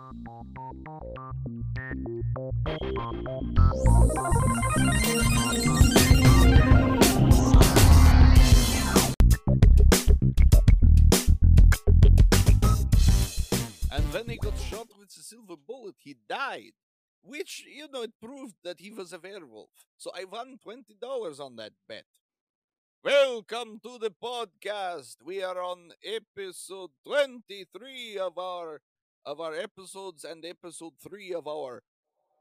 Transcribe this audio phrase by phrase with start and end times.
[0.00, 0.16] And
[14.12, 16.72] when he got shot with a silver bullet, he died.
[17.22, 19.68] Which, you know, it proved that he was a werewolf.
[19.98, 22.04] So I won $20 on that bet.
[23.04, 25.16] Welcome to the podcast.
[25.22, 28.80] We are on episode 23 of our
[29.26, 31.82] of our episodes and episode 3 of our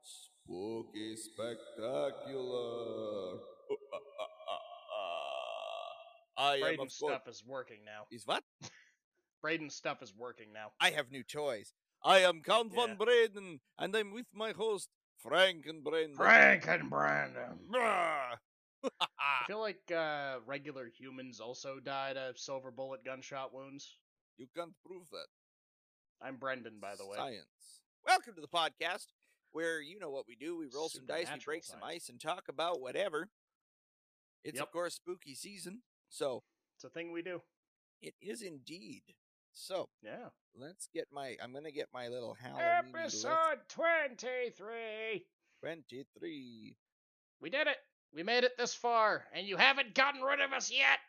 [0.02, 3.36] Spooky Spectacular.
[3.36, 4.00] Uh, uh,
[6.38, 8.06] uh, I am Braden's course stuff is working now.
[8.12, 8.44] is what?
[9.44, 10.72] Braden's stuff is working now.
[10.80, 11.74] I have new toys.
[12.04, 12.88] I am Count Yeah.
[12.88, 16.16] von Braden, and I'm with my host, Frank and Brandon.
[16.16, 17.60] Frank and Brandon.
[17.74, 18.36] I
[19.48, 23.98] feel like uh, regular humans also died of silver bullet gunshot wounds.
[24.38, 25.28] you can't prove that.
[26.22, 27.18] I'm Brendan, by the way.
[27.18, 27.46] Science.
[28.06, 29.08] Welcome to the podcast,
[29.52, 30.58] where you know what we do.
[30.58, 33.30] We roll some dice, we break some ice, and talk about whatever.
[34.44, 36.44] It's, of course, spooky season, so
[36.76, 37.42] It's a thing we do.
[38.02, 39.04] it is indeed.
[39.52, 40.30] So, Yeah.
[40.56, 41.36] let's get my.
[41.42, 42.96] I'm going to get my little Halloween.
[42.96, 45.26] Episode 23.
[45.62, 46.78] 23.
[47.42, 47.78] We did it.
[48.14, 51.00] We made it this far, and you haven't gotten rid of us yet.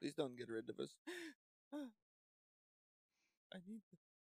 [0.00, 0.94] Please don't get rid of us.
[1.72, 3.80] I need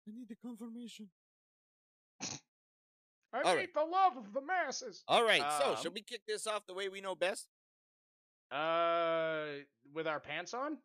[0.06, 1.08] I need the confirmation.
[3.34, 3.74] I All need right.
[3.74, 5.04] the love of the masses.
[5.08, 7.48] All right, so should Um, we kick this off the way we know best?
[8.50, 9.46] Uh,
[9.94, 10.76] with our pants on?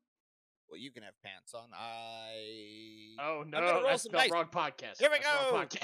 [0.69, 1.69] Well, you can have pants on.
[1.73, 4.31] I Oh no, gonna roll that's some the dice.
[4.31, 4.99] wrong podcast.
[4.99, 5.77] Here we That's the wrong go.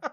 [0.00, 0.12] podcast.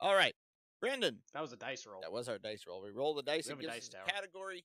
[0.00, 0.34] All right,
[0.80, 1.18] Brandon.
[1.34, 2.00] that was a dice roll.
[2.02, 2.82] That was our dice roll.
[2.82, 4.04] We roll the dice We and have a gives dice us tower.
[4.06, 4.64] a category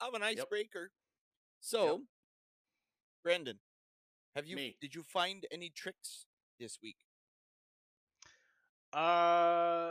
[0.00, 0.90] of an icebreaker.
[1.60, 2.02] So,
[3.26, 3.58] Brandon,
[4.36, 4.76] have you Me.
[4.80, 6.26] did you find any tricks
[6.60, 6.94] this week?
[8.92, 9.90] Uh,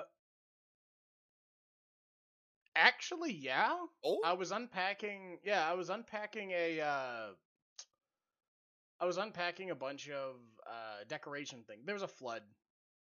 [2.77, 3.75] actually, yeah.
[4.05, 5.39] Oh, I was unpacking.
[5.43, 6.79] Yeah, I was unpacking a.
[6.79, 7.25] Uh,
[9.01, 10.35] I was unpacking a bunch of
[10.65, 11.81] uh, decoration things.
[11.85, 12.43] There was a flood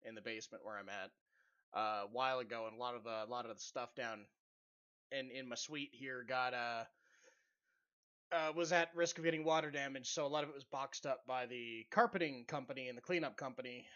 [0.06, 1.10] in the basement where I'm at
[1.74, 4.26] uh, a while ago, and a lot of the a lot of the stuff down
[5.10, 6.84] in in my suite here got uh,
[8.32, 10.10] uh was at risk of getting water damage.
[10.10, 13.36] So a lot of it was boxed up by the carpeting company and the cleanup
[13.36, 13.86] company.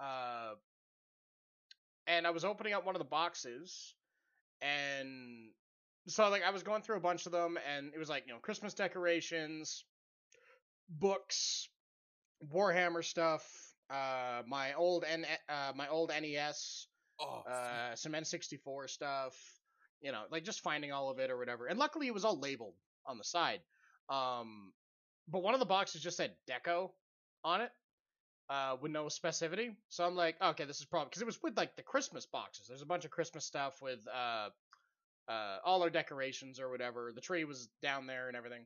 [0.00, 0.54] Uh,
[2.06, 3.94] and I was opening up one of the boxes,
[4.62, 5.50] and
[6.06, 8.32] so like I was going through a bunch of them, and it was like you
[8.32, 9.84] know Christmas decorations,
[10.88, 11.68] books,
[12.52, 13.44] Warhammer stuff,
[13.90, 16.86] uh, my old N uh, my old NES,
[17.20, 19.34] oh, uh, some N64 stuff,
[20.00, 21.66] you know, like just finding all of it or whatever.
[21.66, 22.74] And luckily, it was all labeled
[23.06, 23.60] on the side.
[24.08, 24.72] Um,
[25.28, 26.90] but one of the boxes just said Deco
[27.44, 27.70] on it,
[28.48, 29.74] uh, with no specificity.
[29.88, 32.66] So I'm like, okay, this is probably because it was with like the Christmas boxes.
[32.68, 34.50] There's a bunch of Christmas stuff with uh,
[35.28, 37.12] uh, all our decorations or whatever.
[37.14, 38.62] The tree was down there and everything.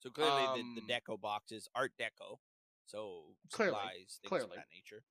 [0.00, 2.38] so clearly the, um, the deco box is Art Deco.
[2.86, 3.20] So
[3.52, 4.44] Clearly, supplies, things clearly.
[4.46, 5.02] of that nature.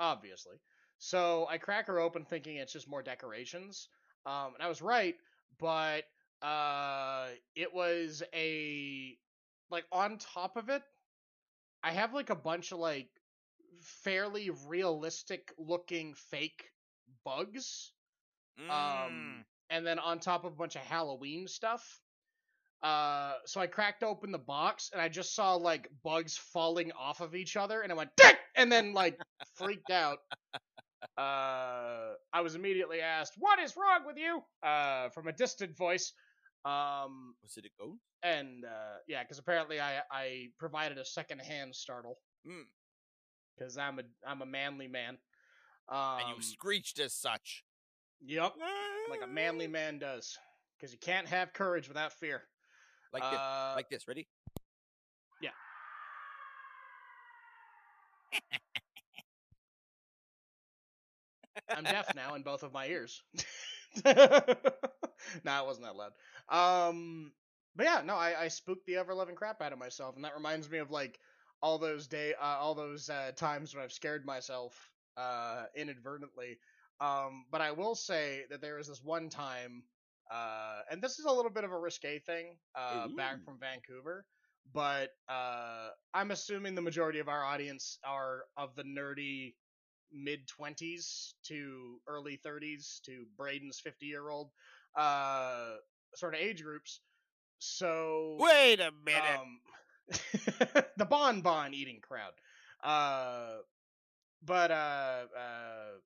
[0.00, 0.56] obviously.
[0.98, 3.88] So I crack her open thinking it's just more decorations.
[4.26, 5.14] Um, and I was right,
[5.60, 6.02] but
[6.42, 9.16] uh, it was a
[9.70, 10.82] like on top of it,
[11.82, 13.10] I have like a bunch of like
[13.80, 16.70] fairly realistic looking fake
[17.24, 17.92] bugs.
[18.60, 18.70] Mm.
[18.70, 22.00] Um, and then on top of a bunch of Halloween stuff.
[22.82, 27.20] Uh, so I cracked open the box and I just saw like bugs falling off
[27.20, 29.18] of each other, and I went dick, and then like
[29.56, 30.18] freaked out.
[31.16, 36.12] Uh, I was immediately asked, "What is wrong with you?" Uh, from a distant voice.
[36.68, 38.02] Um, was it a ghost?
[38.22, 42.64] and uh, yeah, because apparently I I provided a secondhand startle Mm.
[43.56, 45.18] because I'm a I'm a manly man.
[45.88, 47.64] Um, and you screeched as such.
[48.20, 48.52] yep,
[49.10, 50.36] like a manly man does,
[50.76, 52.42] because you can't have courage without fear.
[53.12, 53.40] Like this.
[53.40, 54.06] Uh, Like this.
[54.06, 54.28] Ready?
[55.40, 55.50] Yeah.
[61.70, 63.22] I'm deaf now in both of my ears.
[65.44, 66.12] no, it wasn't that loud.
[66.48, 67.32] Um,
[67.76, 70.34] but yeah, no, I, I spooked the ever loving crap out of myself, and that
[70.34, 71.18] reminds me of like
[71.62, 74.74] all those day, uh, all those uh, times when I've scared myself
[75.16, 76.58] uh, inadvertently.
[77.00, 79.84] Um, but I will say that there was this one time,
[80.30, 84.24] uh, and this is a little bit of a risque thing, uh, back from Vancouver.
[84.72, 89.54] But uh, I'm assuming the majority of our audience are of the nerdy
[90.12, 94.50] mid 20s to early 30s to Braden's 50 year old
[94.96, 95.74] uh,
[96.14, 97.00] sort of age groups.
[97.58, 99.40] So Wait a minute.
[99.40, 99.60] um,
[100.96, 102.32] the bonbon eating crowd.
[102.82, 103.58] Uh,
[104.44, 105.98] but uh, uh,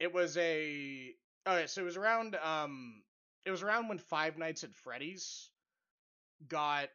[0.00, 1.14] it was a
[1.46, 1.66] okay.
[1.66, 3.02] So it was around um,
[3.46, 5.50] it was around when Five Nights at Freddy's
[6.48, 6.88] got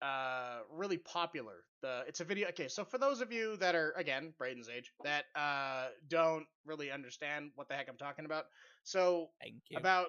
[0.00, 1.64] uh really popular.
[1.82, 2.48] The it's a video.
[2.48, 6.90] Okay, so for those of you that are again Braden's age that uh don't really
[6.90, 8.44] understand what the heck I'm talking about,
[8.82, 9.28] so
[9.76, 10.08] about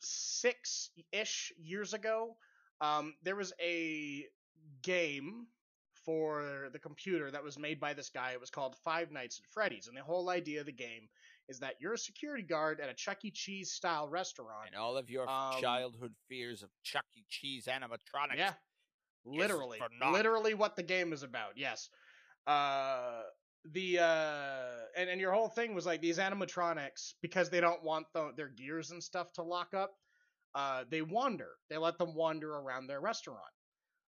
[0.00, 2.36] six ish years ago,
[2.80, 4.24] um, there was a
[4.82, 5.46] game
[6.04, 8.32] for the computer that was made by this guy.
[8.32, 11.08] It was called Five Nights at Freddy's, and the whole idea of the game
[11.48, 13.30] is that you're a security guard at a Chuck E.
[13.30, 14.66] Cheese style restaurant.
[14.66, 17.22] and all of your Um, childhood fears of Chuck E.
[17.28, 18.36] Cheese animatronics.
[18.36, 18.54] Yeah,
[19.26, 19.80] literally,
[20.12, 21.52] literally what the game is about.
[21.56, 21.88] Yes.
[22.46, 23.22] Uh,
[23.72, 28.06] the uh, and and your whole thing was like these animatronics because they don't want
[28.14, 29.92] the, their gears and stuff to lock up.
[30.54, 31.50] Uh, they wander.
[31.68, 33.40] They let them wander around their restaurant.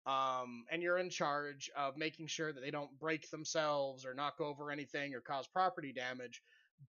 [0.05, 4.41] Um, and you're in charge of making sure that they don't break themselves or knock
[4.41, 6.41] over anything or cause property damage.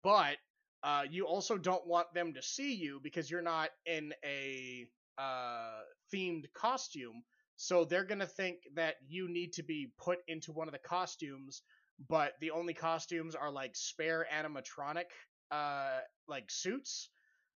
[0.04, 0.38] But
[0.82, 4.88] uh, you also don't want them to see you because you're not in a
[5.20, 5.82] uh,
[6.14, 7.24] themed costume.
[7.64, 11.62] So they're gonna think that you need to be put into one of the costumes,
[12.10, 15.06] but the only costumes are like spare animatronic
[15.50, 17.10] uh like suits,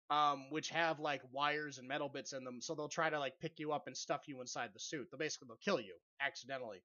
[0.09, 2.61] um, which have like wires and metal bits in them.
[2.61, 5.07] So they'll try to like pick you up and stuff you inside the suit.
[5.11, 6.81] They'll basically they'll kill you accidentally.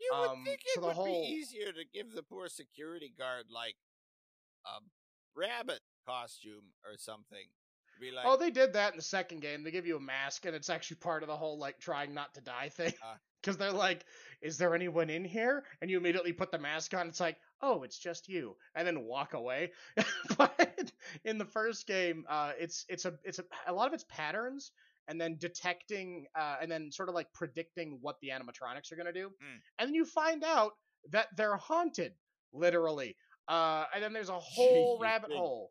[0.00, 2.48] You would Um, think so it the would whole- be easier to give the poor
[2.48, 3.76] security guard like
[4.66, 4.80] a
[5.36, 7.46] rabbit costume or something.
[8.00, 9.62] Be like, oh, they did that in the second game.
[9.62, 12.34] They give you a mask, and it's actually part of the whole like trying not
[12.34, 12.92] to die thing.
[13.42, 14.06] Because they're like,
[14.40, 17.08] "Is there anyone in here?" And you immediately put the mask on.
[17.08, 19.72] It's like, "Oh, it's just you," and then walk away.
[20.38, 20.90] but
[21.26, 24.72] in the first game, uh, it's it's a it's a, a lot of it's patterns,
[25.08, 29.12] and then detecting, uh, and then sort of like predicting what the animatronics are gonna
[29.12, 29.60] do, Mm.
[29.78, 30.72] and then you find out
[31.10, 32.14] that they're haunted,
[32.54, 33.14] literally.
[33.46, 35.70] Uh, and then there's a whole rabbit hole.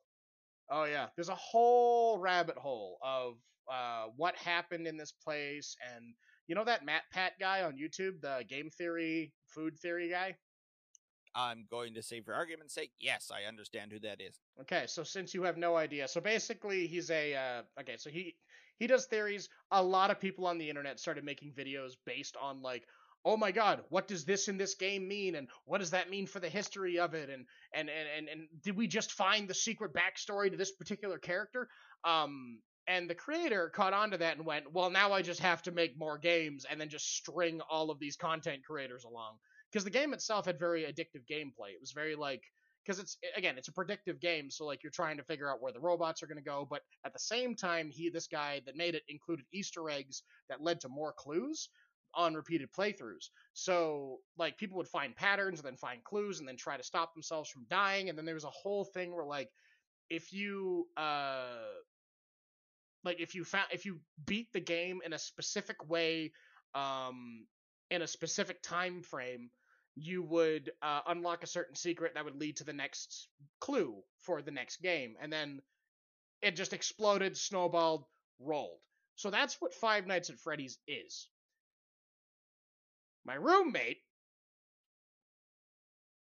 [0.75, 3.35] Oh yeah, there's a whole rabbit hole of
[3.71, 6.15] uh, what happened in this place, and
[6.47, 10.35] you know that MatPat guy on YouTube, the game theory, food theory guy.
[11.35, 14.39] I'm going to say, for argument's sake, yes, I understand who that is.
[14.61, 18.35] Okay, so since you have no idea, so basically he's a uh, okay, so he
[18.79, 19.49] he does theories.
[19.69, 22.83] A lot of people on the internet started making videos based on like,
[23.25, 26.27] oh my god, what does this in this game mean, and what does that mean
[26.27, 29.53] for the history of it, and and and and, and did we just find the
[29.53, 31.67] secret backstory to this particular character?
[32.03, 35.61] Um, and the creator caught on to that and went, well, now I just have
[35.63, 39.37] to make more games, and then just string all of these content creators along
[39.71, 41.71] because the game itself had very addictive gameplay.
[41.73, 42.43] It was very like
[42.85, 45.71] because it's again it's a predictive game so like you're trying to figure out where
[45.71, 48.75] the robots are going to go but at the same time he this guy that
[48.75, 51.69] made it included easter eggs that led to more clues
[52.15, 56.57] on repeated playthroughs so like people would find patterns and then find clues and then
[56.57, 59.49] try to stop themselves from dying and then there was a whole thing where like
[60.09, 61.45] if you uh
[63.03, 66.31] like if you found if you beat the game in a specific way
[66.75, 67.45] um
[67.89, 69.49] in a specific time frame
[69.95, 73.27] you would uh, unlock a certain secret that would lead to the next
[73.59, 75.15] clue for the next game.
[75.21, 75.61] And then
[76.41, 78.05] it just exploded, snowballed,
[78.39, 78.79] rolled.
[79.15, 81.27] So that's what Five Nights at Freddy's is.
[83.33, 84.03] My roommate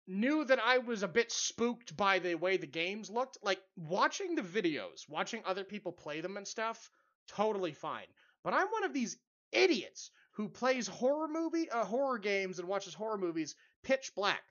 [0.06, 3.38] knew that I was a bit spooked by the way the games looked.
[3.42, 6.90] Like, watching the videos, watching other people play them and stuff,
[7.26, 8.08] totally fine.
[8.44, 9.16] But I'm one of these
[9.52, 14.42] idiots who plays horror movie uh, horror games and watches horror movies pitch black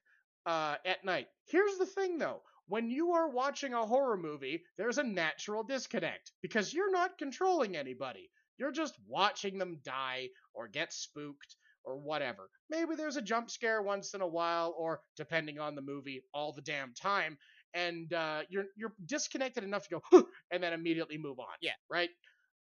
[0.47, 1.27] uh, at night.
[1.45, 2.41] Here's the thing though.
[2.65, 7.77] When you are watching a horror movie, there's a natural disconnect because you're not controlling
[7.77, 8.31] anybody.
[8.57, 11.55] You're just watching them die or get spooked
[11.87, 12.49] or whatever.
[12.69, 16.53] Maybe there's a jump scare once in a while or depending on the movie all
[16.53, 17.37] the damn time
[17.73, 21.55] and uh, you're you're disconnected enough to go and then immediately move on.
[21.61, 21.73] Yeah.
[21.89, 22.09] Right?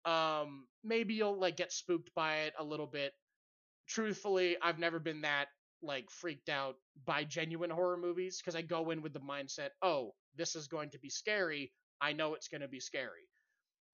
[0.04, 3.12] Um maybe you'll like get spooked by it a little bit.
[3.88, 5.48] Truthfully, I've never been that
[5.82, 10.14] like freaked out by genuine horror movies because I go in with the mindset, "Oh,
[10.36, 11.72] this is going to be scary.
[12.00, 13.28] I know it's going to be scary."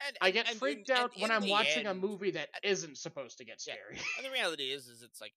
[0.07, 3.45] And, I get and freaked out when I'm watching a movie that isn't supposed to
[3.45, 3.75] get Yeah.
[3.75, 3.99] scary.
[4.19, 5.33] And the reality is, is it's like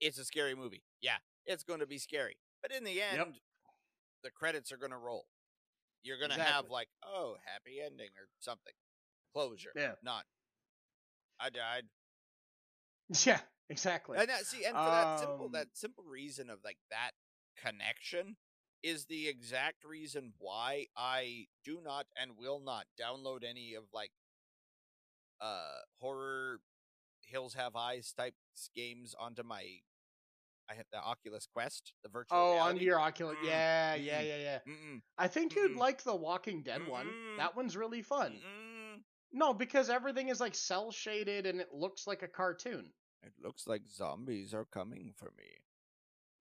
[0.00, 0.82] it's a scary movie.
[1.00, 3.40] Yeah, it's going to be scary, but in the end,
[4.22, 5.26] the credits are going to roll.
[6.02, 8.72] You're going to have like, oh, happy ending or something,
[9.34, 9.72] closure.
[9.74, 9.92] Yeah.
[10.02, 10.24] Not,
[11.40, 11.84] I died.
[13.24, 14.18] yeah, exactly.
[14.18, 17.12] And that, see, and for that simple, Um, that simple reason of like that
[17.56, 18.36] connection
[18.82, 24.10] is the exact reason why I do not and will not download any of like
[25.40, 26.60] uh horror
[27.22, 28.34] Hills Have Eyes type
[28.74, 29.62] games onto my.
[30.70, 32.36] I had the Oculus Quest, the virtual.
[32.38, 32.70] Oh, reality.
[32.74, 33.36] onto your Oculus.
[33.42, 34.58] Mm, Yeah, yeah, yeah, yeah.
[34.68, 35.78] Mm-mm, I think you'd Mm-mm.
[35.78, 37.06] like the Walking Dead one.
[37.06, 37.36] Mm-mm.
[37.38, 38.38] That one's really fun.
[39.32, 42.90] No, because everything is like cel shaded and it looks like a cartoon.
[43.22, 45.48] It looks like zombies are coming for me.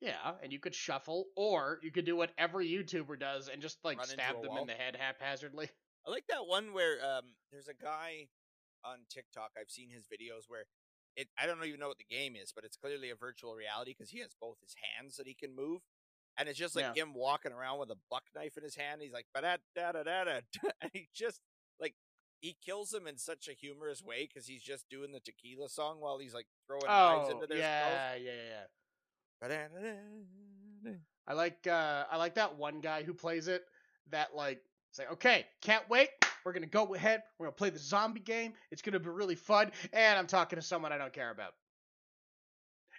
[0.02, 3.78] Yeah, and you could shuffle, or you could do what every YouTuber does and just
[3.84, 4.62] like Run stab them wall.
[4.62, 5.70] in the head haphazardly.
[6.08, 8.28] I like that one where um there's a guy
[8.86, 9.52] on TikTok.
[9.60, 10.66] I've seen his videos where
[11.16, 13.94] it I don't even know what the game is, but it's clearly a virtual reality
[13.98, 15.82] because he has both his hands that he can move.
[16.38, 16.94] And it's just like Yeah.
[16.94, 19.02] him walking around with a buck knife in his hand.
[19.02, 20.40] He's like, da da da da da
[20.82, 21.42] and he just
[21.82, 21.96] like
[22.40, 26.00] he kills him in such a humorous way because he's just doing the tequila song
[26.00, 28.62] while he's like throwing knives Oh, into their yeah, yeah, yeah.
[28.62, 28.70] skulls.
[31.28, 33.64] I like uh I like that one guy who plays it
[34.12, 36.10] that like say, okay, can't wait.
[36.46, 37.24] We're gonna go ahead.
[37.38, 38.54] We're gonna play the zombie game.
[38.72, 39.72] It's gonna be really fun.
[39.94, 41.54] And I'm talking to someone I don't care about.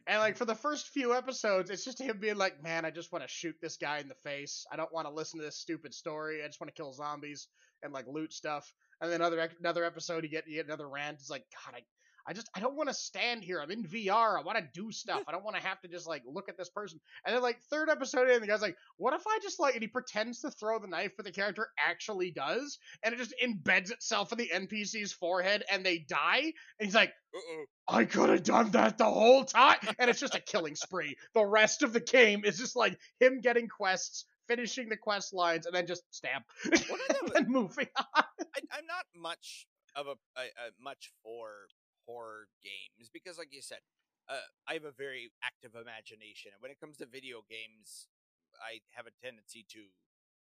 [0.06, 3.12] And like for the first few episodes, it's just him being like, "Man, I just
[3.12, 4.64] want to shoot this guy in the face.
[4.70, 6.42] I don't want to listen to this stupid story.
[6.42, 7.48] I just want to kill zombies
[7.82, 11.18] and like loot stuff." And then another another episode, you get you get another rant.
[11.20, 11.82] It's like, God, I
[12.28, 13.58] I just I don't want to stand here.
[13.58, 14.38] I'm in VR.
[14.38, 15.22] I want to do stuff.
[15.26, 17.00] I don't want to have to just like look at this person.
[17.24, 19.82] And then like third episode in, the guy's like, "What if I just like?" And
[19.82, 23.90] he pretends to throw the knife, but the character actually does, and it just embeds
[23.90, 26.42] itself in the NPC's forehead, and they die.
[26.42, 27.64] And he's like, Uh-oh.
[27.88, 31.16] "I could have done that the whole time," and it's just a killing spree.
[31.32, 35.64] The rest of the game is just like him getting quests, finishing the quest lines,
[35.64, 36.44] and then just stamp,
[37.34, 38.04] and moving on.
[38.14, 39.66] I, I'm not much
[39.96, 41.68] of a, a, a much for
[42.08, 43.84] horror games because, like you said,
[44.28, 48.08] uh, I have a very active imagination, and when it comes to video games,
[48.56, 49.92] I have a tendency to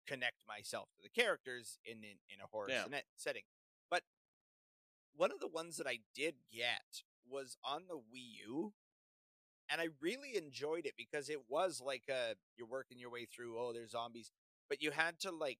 [0.06, 2.86] connect myself to the characters in in, in a horror Yeah.
[3.16, 3.44] setting.
[3.90, 4.02] But
[5.14, 8.72] one of the ones that I did get was on the Wii U.
[9.70, 13.58] And I really enjoyed it because it was like uh you're working your way through,
[13.58, 14.30] oh, there's zombies.
[14.68, 15.58] But you had to like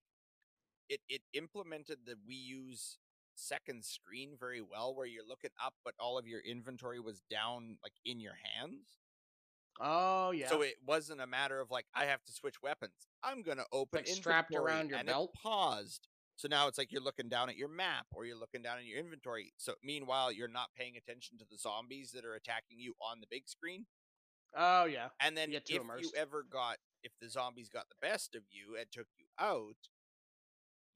[0.88, 2.98] it it implemented the Wii U's
[3.40, 7.76] second screen very well where you're looking up but all of your inventory was down
[7.82, 8.98] like in your hands.
[9.80, 10.48] Oh yeah.
[10.48, 13.08] So it wasn't a matter of like I have to switch weapons.
[13.22, 15.32] I'm gonna open like strapped around your and belt?
[15.34, 16.08] Paused.
[16.36, 18.84] So now it's like you're looking down at your map or you're looking down at
[18.84, 19.52] your inventory.
[19.56, 23.26] So meanwhile you're not paying attention to the zombies that are attacking you on the
[23.30, 23.86] big screen.
[24.56, 25.08] oh yeah.
[25.20, 28.76] And then if too you ever got if the zombies got the best of you
[28.78, 29.76] and took you out,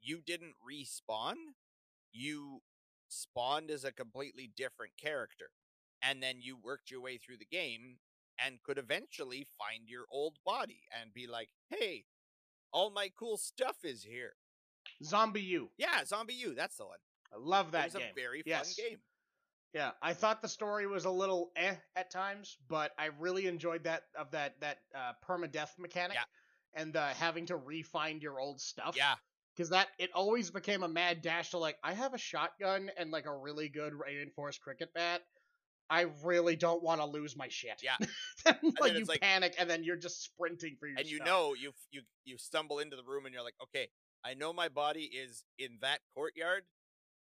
[0.01, 1.35] you didn't respawn.
[2.15, 2.63] You
[3.09, 5.51] spawned as a completely different character.
[6.03, 7.99] And then you worked your way through the game
[8.39, 12.07] and could eventually find your old body and be like, "Hey,
[12.73, 14.37] all my cool stuff is here."
[15.03, 15.71] ZombiU.
[15.77, 17.01] Yeah, ZombiU, that's the one.
[17.33, 18.11] I love It that was game.
[18.11, 18.75] a very Yes.
[18.77, 19.03] fun game.
[19.73, 23.85] Yeah, I thought the story was a little eh at times, but I really enjoyed
[23.85, 26.25] that of that that uh, permadeath mechanic Yeah.
[26.75, 28.95] and uh, having to re-find your old stuff.
[28.97, 29.17] Yeah,
[29.57, 33.11] because that it always became a mad dash to like I have a shotgun and
[33.11, 35.23] like a really good reinforced cricket bat.
[35.91, 37.83] I really don't want to lose my shit.
[37.83, 37.97] Yeah.
[38.81, 41.27] like you like- panic and then you're just sprinting for your and you stuff.
[41.27, 43.89] know you you you stumble into the room and you're like, "Okay,
[44.25, 46.63] I know my body is in that courtyard,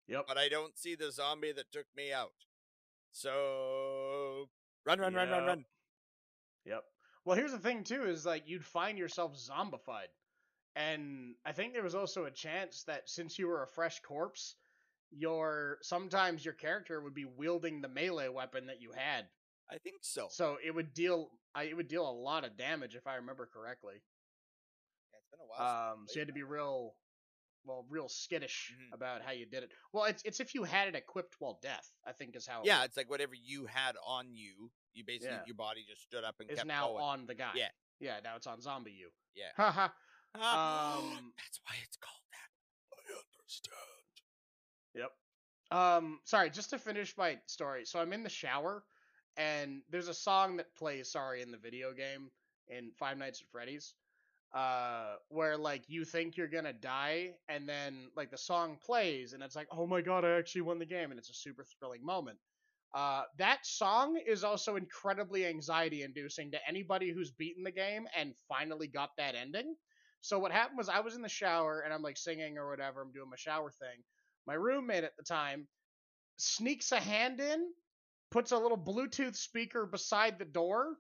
[0.09, 0.25] Yep.
[0.27, 2.33] but I don't see the zombie that took me out.
[3.13, 4.49] So
[4.87, 5.65] run, run, run, run, run.
[6.65, 6.83] Yep.
[7.25, 10.11] Well, here's the thing too: is like you'd find yourself zombified,
[10.77, 14.57] and I think there was also a chance that since you were a fresh corpse,
[15.11, 19.27] your sometimes your character would be wielding the melee weapon that you had,
[19.71, 20.29] I think so.
[20.31, 21.31] so it would deal.
[21.55, 23.95] I it would deal a lot of damage if I remember correctly.
[25.13, 25.93] Yeah, it's been a while.
[25.95, 26.95] Um, so you had to be real,
[27.65, 28.95] well, real skittish Mhm.
[28.95, 29.73] about how you did it.
[29.93, 31.91] Well, it's it's if you had it equipped while death.
[32.07, 32.61] I think is how.
[32.61, 35.43] it yeah, it's like whatever you had on you, you basically Yeah.
[35.47, 37.03] your body just stood up and is now going.
[37.03, 37.53] on the guy.
[37.57, 37.71] Yeah.
[37.99, 38.21] Yeah.
[38.23, 39.11] Now it's on zombie you.
[39.35, 39.51] Yeah.
[39.57, 39.89] Haha.
[40.37, 42.51] Um, that's why it's called that.
[43.13, 44.15] I understand.
[44.95, 45.13] Yep.
[45.79, 47.85] Um, sorry, just to finish my story.
[47.85, 48.85] So I'm in the shower,
[49.37, 52.31] and there's a song that plays, sorry, in the video game
[52.69, 53.95] in Five Nights at Freddy's,
[54.55, 59.43] uh, where like you think you're gonna die, and then like the song plays, and
[59.43, 62.05] it's like, oh my god, I actually won the game, and it's a super thrilling
[62.05, 62.39] moment.
[62.95, 68.35] Uh, that song is also incredibly anxiety inducing to anybody who's beaten the game and
[68.49, 69.77] finally got that ending.
[70.23, 73.01] So what happened was I was in the shower and I'm like singing or whatever,
[73.03, 74.03] I'm doing my shower thing
[74.47, 75.69] my roommate at the time
[76.37, 77.71] sneaks a hand in,
[78.31, 80.97] puts a little Bluetooth speaker beside the door,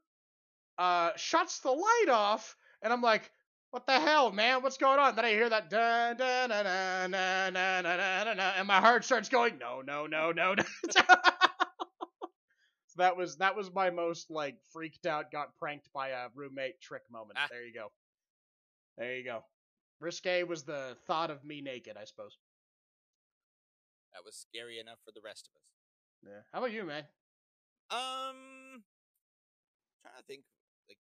[0.78, 3.30] uh, shuts the light off, and I'm like,
[3.70, 4.62] what the hell, man?
[4.62, 5.14] What's going on?
[5.14, 8.80] Then I hear that dun dun dun dun dun dun dun dun, dun, and my
[8.80, 10.54] heart starts going, no, no, no, no.
[10.54, 10.64] no.
[12.96, 17.02] that was that was my most like freaked out, got pranked by a roommate trick
[17.10, 17.38] moment.
[17.40, 17.46] Ah.
[17.50, 17.90] There you go.
[18.98, 19.44] There you go.
[20.00, 22.38] Risque was the thought of me naked, I suppose.
[24.12, 26.32] That was scary enough for the rest of us.
[26.32, 26.42] Yeah.
[26.52, 27.04] How about you, man?
[27.90, 28.82] Um,
[30.02, 30.42] trying to think.
[30.88, 30.98] Like,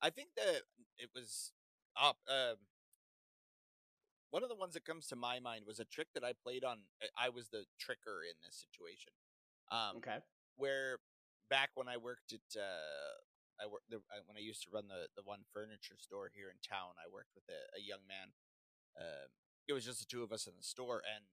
[0.00, 0.62] I think that
[0.98, 1.52] it was
[2.00, 2.16] up.
[2.28, 2.56] Um,
[4.30, 6.64] one of the ones that comes to my mind was a trick that I played
[6.64, 6.78] on.
[7.02, 9.12] I- I was the tricker in this situation.
[9.70, 10.18] Um, Okay.
[10.56, 11.00] where
[11.50, 13.20] back when I worked at uh,
[13.60, 16.48] I worked the, I, when I used to run the the one furniture store here
[16.48, 16.94] in town.
[16.98, 18.32] I worked with a, a young man.
[18.98, 19.28] Um,
[19.68, 21.24] it was just the two of us in the store, and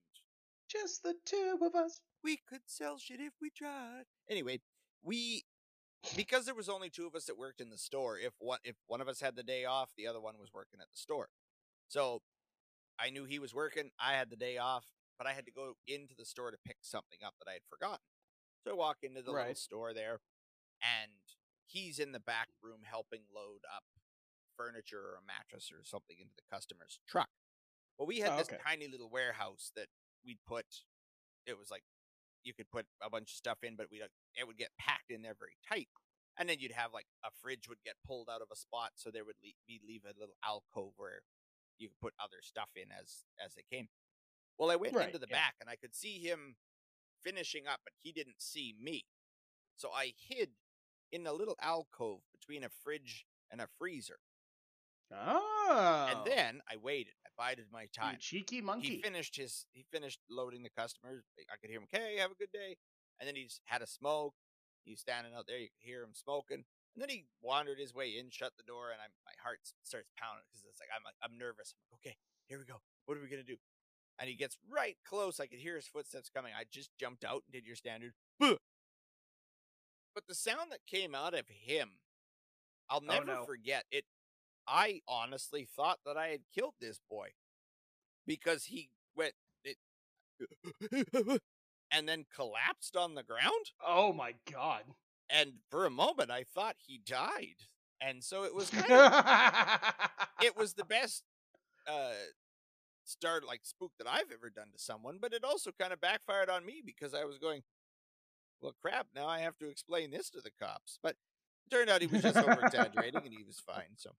[0.68, 2.00] Just the two of us.
[2.22, 4.04] we could sell shit if we tried.
[4.28, 4.60] Anyway,
[5.02, 5.44] we
[6.16, 8.18] because there was only two of us that worked in the store.
[8.18, 10.80] If one if one of us had the day off, the other one was working
[10.80, 11.28] at the store.
[11.88, 12.22] So
[12.98, 13.90] I knew he was working.
[13.98, 14.84] I had the day off,
[15.18, 17.62] but I had to go into the store to pick something up that I had
[17.68, 18.04] forgotten.
[18.64, 20.20] So I walk into the little store there,
[20.82, 21.10] and
[21.70, 23.84] he's in the back room helping load up
[24.56, 27.30] furniture or a mattress or something into the customer's truck.
[27.98, 28.58] Well, we had Oh, this okay.
[28.64, 29.88] tiny little warehouse that
[30.24, 30.66] we'd put.
[31.46, 31.84] It was like
[32.42, 35.22] you could put a bunch of stuff in, but we it would get packed in
[35.22, 35.88] there very tight.
[36.38, 39.10] And then you'd have like a fridge would get pulled out of a spot, so
[39.10, 41.22] there would le- be leave a little alcove where
[41.78, 43.88] you could put other stuff in as as they came.
[44.58, 45.36] Well, I went Right, into the yeah.
[45.36, 46.56] back and I could see him
[47.22, 49.04] finishing up, but he didn't see me.
[49.76, 50.50] So I hid
[51.12, 54.18] in a little alcove between a fridge and a freezer.
[55.12, 56.08] Oh.
[56.10, 57.14] And then I waited.
[57.26, 58.16] I bided my you time.
[58.20, 58.96] cheeky monkey.
[58.96, 61.24] He finished his he finished loading the customers.
[61.38, 62.76] Eh, I could hear him, okay, have a good day.
[63.18, 64.34] And then he just had a smoke.
[64.84, 66.64] He's standing out there, you could hear him smoking.
[66.94, 70.10] And then he wandered his way in, shut the door, and I, my heart starts
[70.18, 71.74] pounding because it's like I'm like, I'm nervous.
[71.74, 72.80] I'm like, okay, here we go.
[73.06, 73.58] What are we gonna do?
[74.18, 75.40] And he gets right close.
[75.40, 76.52] I could hear his footsteps coming.
[76.56, 78.12] I just jumped out and did your standard.
[78.38, 78.56] "Buh."
[80.20, 81.92] But the sound that came out of him,
[82.90, 83.44] I'll Oh, never no.
[83.46, 84.04] forget it.
[84.68, 87.30] I honestly thought that I had killed this boy
[88.26, 89.32] because he went
[89.64, 89.78] it,
[91.90, 93.72] and then collapsed on the ground.
[93.82, 94.82] oh my god.
[95.30, 97.56] And for a moment, I thought he died.
[98.02, 99.94] And so it was kind of
[100.42, 101.24] it was the best
[101.86, 102.12] uh
[103.04, 106.50] start like spook that I've ever done to someone, but it also kind of backfired
[106.50, 107.62] on me because I was going,
[108.60, 109.06] well, crap.
[109.14, 110.98] Now I have to explain this to the cops.
[111.02, 111.16] But
[111.66, 113.96] it turned out he was just over exaggerating, and he was fine.
[113.96, 114.10] So,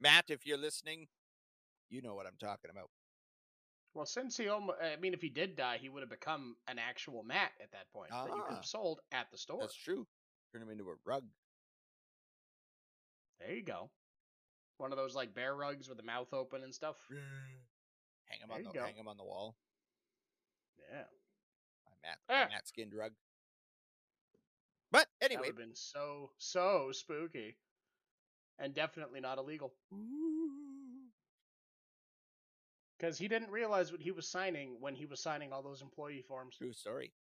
[0.00, 1.08] Matt, if you're listening,
[1.90, 2.90] you know what I'm talking about.
[3.94, 6.78] Well, since he almost, I mean, if he did die, he would have become an
[6.80, 8.56] actual mat at that point that you could Ah.
[8.56, 9.60] have sold at the store.
[9.60, 10.06] That's true.
[10.52, 11.24] Turn him into a rug.
[13.40, 13.90] There you go.
[14.78, 16.96] One of those like bear rugs with the mouth open and stuff.
[17.08, 18.84] Hang him There on the go.
[18.84, 19.56] hang him on the wall.
[20.90, 21.04] Yeah.
[21.86, 22.44] My Matt, Ah.
[22.46, 23.12] my Matt skinned rug.
[24.94, 27.56] But anyway, That would have been so, so spooky.
[28.60, 29.74] And definitely not illegal.
[32.96, 36.22] Because he didn't realize what he was signing when he was signing all those employee
[36.28, 36.56] forms.
[36.56, 37.12] True story.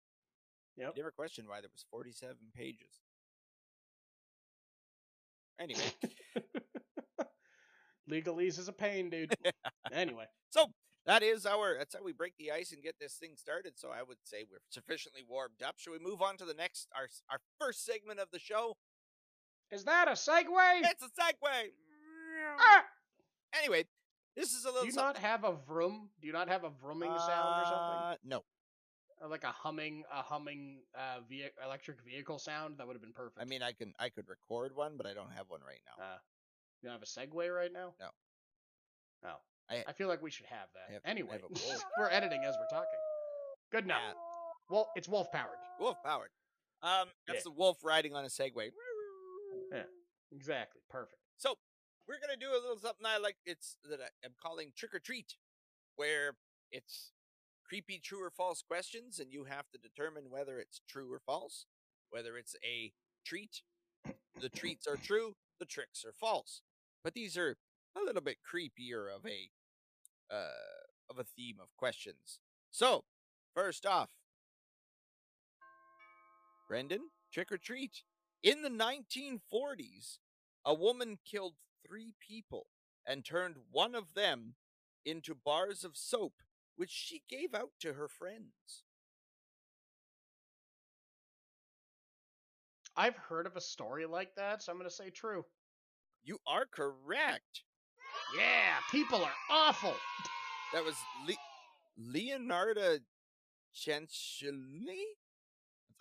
[0.77, 0.95] Yep.
[0.99, 3.01] Never questioned why there was 47 pages.
[5.59, 5.81] Anyway,
[8.11, 9.35] Legalese is a pain, dude.
[9.93, 10.27] anyway.
[10.51, 10.67] so
[11.07, 13.75] that is our that's how we break the ice and get this thing started.
[13.79, 15.75] So I would say we're sufficiently warmed up.
[15.79, 18.77] Should we move on to the next our our first segment of the show?
[19.71, 20.83] Is that a segue?
[20.85, 21.71] It's a segue.
[22.59, 22.85] Ah!
[23.59, 23.85] Anyway,
[24.37, 24.83] this is a little.
[24.83, 26.11] Do you not have a vroom?
[26.21, 27.99] Do you not have a vrooming sound or something?
[28.03, 28.45] Uh, No,
[29.21, 32.79] Or like a humming, a humming uh, ve- electric vehicle sound?
[32.79, 33.41] That would have been perfect.
[33.41, 36.03] I mean I can I could record one, but I don't have one right now.
[36.05, 36.19] Uh,
[36.83, 37.95] you don't have a segue right now?
[38.01, 38.09] No.
[39.25, 39.41] Oh.
[39.73, 40.93] I- I, feel like we should have that.
[40.93, 42.99] Have- anyway, have we're editing as we're talking.
[43.71, 44.01] Good enough.
[44.07, 44.13] Yeah.
[44.71, 45.59] Well, it's wolf powered.
[45.81, 46.31] Wolf powered.
[46.83, 47.43] Um, that's Yeah.
[47.45, 48.71] the wolf riding on a Segway.
[49.73, 49.83] Yeah.
[50.33, 50.81] Exactly.
[50.91, 51.19] Perfect.
[51.37, 51.57] So
[52.09, 53.37] we're gonna do a little something I like.
[53.45, 55.37] It's that I am calling trick or treat,
[55.97, 56.37] where
[56.71, 57.13] it's
[57.65, 61.67] creepy true or false questions, and you have to determine whether it's true or false.
[62.11, 62.93] Whether it's a
[63.25, 63.63] treat,
[64.39, 66.61] the treats are true, the tricks are false.
[67.05, 67.57] But these are
[67.97, 69.51] a little bit creepier of a
[70.33, 70.49] uh,
[71.11, 72.41] of a theme of questions.
[72.71, 73.05] So
[73.55, 74.11] first off,
[76.69, 78.03] Brendan, trick or treat.
[78.43, 80.19] In the 1940s,
[80.65, 81.55] a woman killed
[81.87, 82.67] three people
[83.07, 84.55] and turned one of them
[85.05, 86.35] into bars of soap,
[86.77, 88.85] which she gave out to her friends.
[92.97, 95.45] I've heard of a story like that, so I'm going to say true.
[96.23, 97.65] You are correct.
[98.37, 99.95] Yeah, people are awful.
[100.73, 100.97] That was
[101.27, 101.35] Le-
[101.99, 102.99] Leonardo
[103.75, 105.03] Cianciulli.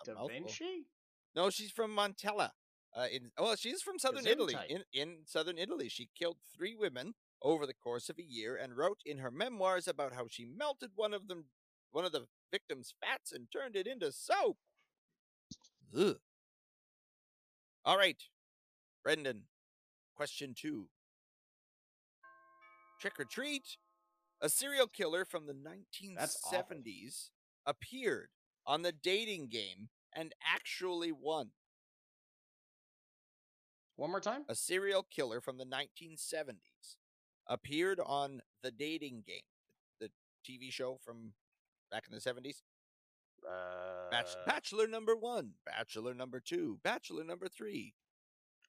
[0.06, 0.28] Da.
[0.28, 0.88] Vinci?
[1.36, 2.52] No, she's from Montella.
[2.96, 4.56] Uh, in well, she's from southern Italy.
[4.70, 8.76] In in southern Italy, she killed three women over the course of a year and
[8.76, 11.46] wrote in her memoirs about how she melted one of them,
[11.92, 14.58] one of the victims' fats, and turned it into soap.
[15.98, 16.18] Ugh.
[17.86, 18.22] All right,
[19.04, 19.44] Brendan.
[20.16, 20.90] Question two.
[23.02, 23.78] Trick or treat.
[24.42, 27.30] A serial killer from the 1970s
[27.66, 28.30] appeared
[28.66, 31.50] on the dating game and actually won.
[33.96, 34.46] One more time.
[34.50, 36.96] A serial killer from the 1970s
[37.48, 39.42] appeared on the dating game,
[40.00, 40.10] the
[40.48, 41.34] TV show from
[41.92, 42.62] back in the 70s.
[43.48, 47.94] Uh, Bach- Bachelor number one, Bachelor number two, Bachelor number three.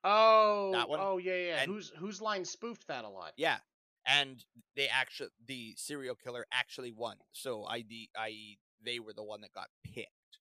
[0.04, 0.98] oh, that one.
[1.02, 1.56] oh yeah, yeah.
[1.62, 3.32] And- whose whose line spoofed that a lot?
[3.36, 3.58] Yeah.
[4.06, 4.44] And
[4.76, 7.16] they actually, the serial killer actually won.
[7.32, 10.38] So, ID, i.e., they were the one that got picked.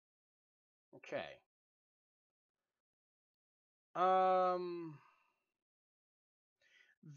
[0.95, 1.39] Okay.
[3.95, 4.97] Um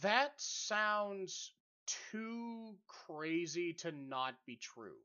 [0.02, 1.52] that sounds
[1.86, 4.96] too crazy to not be true.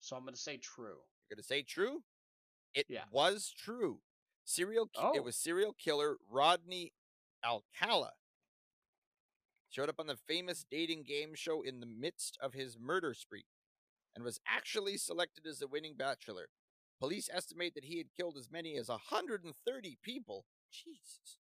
[0.00, 0.98] So I'm going to say true.
[1.28, 2.02] You're going to say true?
[2.74, 3.04] It Yeah.
[3.10, 4.00] was true.
[4.44, 5.12] Serial, Oh.
[5.14, 6.92] it was serial killer Rodney
[7.44, 8.12] Alcala.
[9.76, 13.44] Showed up on the famous dating game show in the midst of his murder spree
[14.14, 16.48] and was actually selected as the winning bachelor.
[16.98, 20.46] Police estimate that he had killed as many as 130 people.
[20.72, 21.40] Jesus.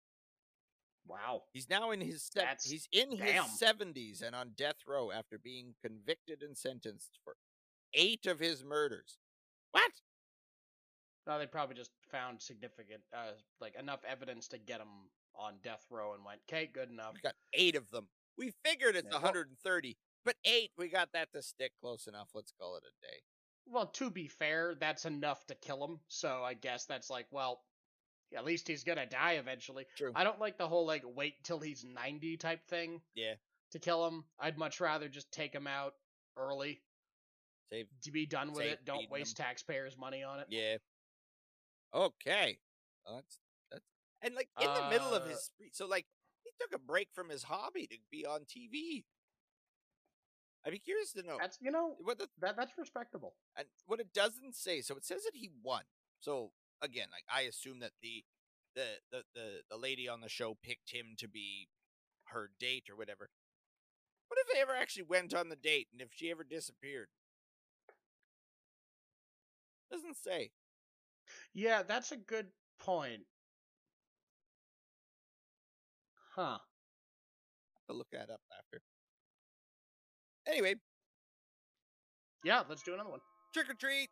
[1.07, 1.43] Wow.
[1.53, 3.45] He's now in his se- he's in damn.
[3.45, 7.37] his 70s and on death row after being convicted and sentenced for
[7.93, 9.19] 8 of his murders.
[9.73, 9.93] What?
[11.27, 15.85] No, they probably just found significant uh like enough evidence to get him on death
[15.91, 18.09] row and went, "Okay, good enough." We got eight of them.
[18.37, 22.31] We figured it's Yeah, well- 130, but eight, we got that to stick close enough.
[22.35, 23.23] Let's call it a day.
[23.67, 26.01] Well, to be fair, that's enough to kill him.
[26.09, 27.65] So I guess that's like, well,
[28.35, 29.87] at least he's gonna die eventually.
[29.97, 30.13] True.
[30.15, 33.35] I don't like the whole like wait till he's ninety type thing Yeah.
[33.73, 34.25] to kill him.
[34.39, 35.95] I'd much rather just take him out
[36.37, 36.83] early
[37.71, 37.89] Save.
[38.03, 38.85] to be done with it.
[38.85, 40.47] Don't waste taxpayers' money on it.
[40.51, 40.79] Yeah.
[41.95, 42.59] Okay.
[43.05, 43.39] Well, that's
[43.71, 43.85] that's
[44.23, 46.07] and like in the middle of Uh, his so like
[46.61, 49.05] took a break from his hobby to be on TV.
[50.65, 53.35] I'd be curious to know That's you know what the that that's respectable.
[53.57, 54.81] and what it doesn't say.
[54.81, 55.83] So it says that he won.
[56.21, 58.25] So again, like I assume that the
[58.75, 61.69] the the the, the lady on the show picked him to be
[62.27, 63.31] her date or whatever.
[64.29, 67.09] What if they ever actually went on the date and if she ever disappeared?
[69.91, 70.53] Doesn't say.
[71.53, 72.47] Yeah, that's a good
[72.79, 73.23] point.
[76.35, 76.59] Huh.
[77.89, 78.83] I'll look that up after.
[80.47, 80.75] Anyway,
[82.45, 83.21] Yeah, let's do another one.
[83.53, 84.11] trick or treat.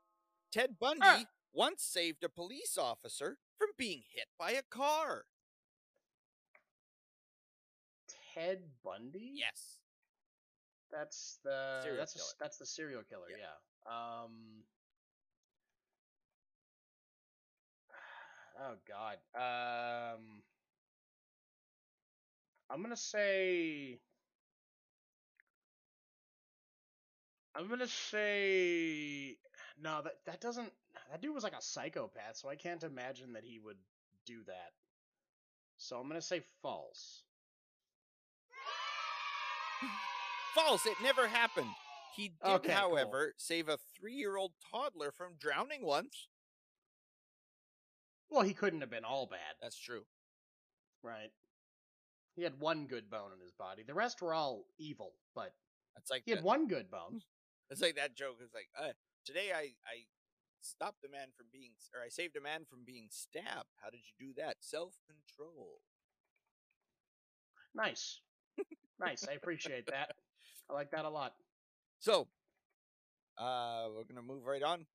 [0.52, 1.24] Ted Bundy Ah.
[1.52, 5.26] once saved a police officer from being hit by a car.
[8.34, 9.32] Ted Bundy?
[9.34, 9.78] Yes.
[10.90, 12.34] That's the Serial that's a killer.
[12.40, 13.26] that's the serial killer.
[13.30, 13.36] Yeah.
[13.86, 14.22] Yeah.
[14.22, 14.64] Um.
[18.62, 19.18] Oh God.
[19.34, 20.42] Um.
[22.70, 23.98] I'm gonna say.
[27.56, 29.36] I'm gonna say
[29.82, 30.00] no.
[30.02, 30.70] That that doesn't.
[31.10, 33.78] That dude was like a psychopath, so I can't imagine that he would
[34.24, 34.72] do that.
[35.78, 37.22] So I'm gonna say false.
[40.54, 40.84] False.
[40.86, 41.70] It never happened.
[42.16, 42.76] He did, Okay, cool.
[42.76, 46.26] however, save a three-year-old toddler from drowning once.
[48.30, 49.54] Well, he couldn't have been all bad.
[49.62, 50.02] That's true.
[51.02, 51.30] Right.
[52.40, 53.82] He had one good bone in his body.
[53.86, 55.52] The rest were all evil, but
[55.94, 57.20] That's like he had one good bone.
[57.70, 58.38] It's like that joke.
[58.42, 60.06] It's like, uh, today I I
[60.60, 63.68] stopped a man from being, or I saved a man from being stabbed.
[63.76, 64.56] How did you do that?
[64.60, 65.80] Self control.
[67.74, 68.20] Nice.
[68.98, 69.28] nice.
[69.28, 70.16] I appreciate that.
[70.68, 71.34] I like that a lot.
[72.00, 72.26] So,
[73.38, 74.86] uh, we're gonna move right on.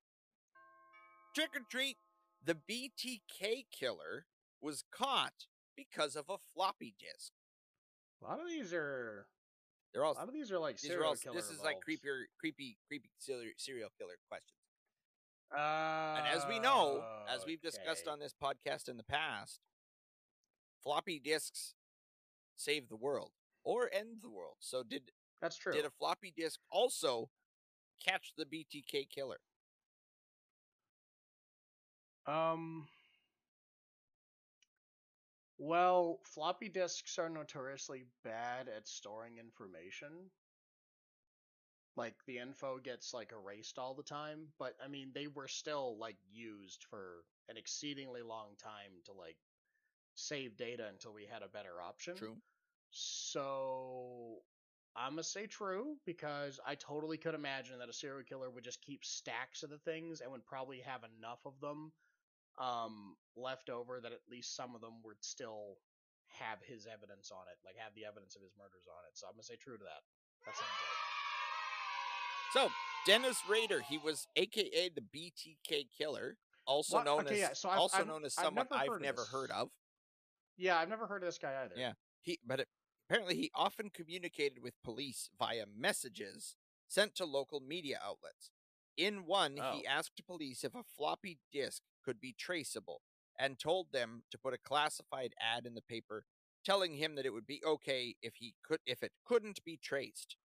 [1.34, 1.96] Trick or treat.
[2.44, 4.26] The BTK killer
[4.60, 7.32] was caught because of a floppy disk.
[8.22, 9.26] A lot of these are
[9.92, 10.12] They're all.
[10.12, 12.24] a lot of these are like these are serial all killer this is like creepier,
[12.38, 14.52] creepy, creepy serial serial killer questions.
[15.54, 19.60] Uh, And as we know, as we've discussed on this podcast in the past,
[20.82, 21.74] floppy disks
[22.56, 23.30] save the world
[23.62, 24.56] or end the world.
[24.60, 25.72] So did That's true.
[25.72, 27.30] did a floppy disk also
[28.04, 29.38] catch the BTK killer?
[32.26, 32.88] Um.
[35.58, 40.30] Well, floppy disks are notoriously bad at storing information.
[41.96, 45.96] Like the info gets like erased all the time, but I mean they were still
[45.98, 49.38] like used for an exceedingly long time to like
[50.14, 52.16] save data until we had a better option.
[52.16, 52.36] True.
[52.90, 54.42] So
[54.94, 58.82] I'm gonna say true because I totally could imagine that a serial killer would just
[58.82, 61.92] keep stacks of the things and would probably have enough of them
[62.58, 65.78] um, left over that at least some of them would still
[66.28, 69.16] have his evidence on it, like have the evidence of his murders on it.
[69.16, 70.02] So I'm gonna say true to that.
[70.44, 70.70] That sounds
[72.52, 72.68] So
[73.06, 77.04] Dennis Rader, he was AKA the BTK killer, also What?
[77.04, 79.02] known Okay, as yeah, so I've- also I've- known as I've someone never I've heard
[79.02, 79.30] never this.
[79.30, 79.70] heard of.
[80.56, 81.74] Yeah, I've never heard of this guy either.
[81.76, 81.92] Yeah.
[82.22, 82.68] He but it,
[83.08, 86.56] apparently he often communicated with police via messages
[86.88, 88.50] sent to local media outlets.
[88.96, 89.72] In one, Oh.
[89.76, 93.00] he asked police if a floppy disk could be traceable
[93.38, 96.24] and told them to put a classified ad in the paper
[96.64, 100.36] telling him that it would be okay if he could if it couldn't be traced.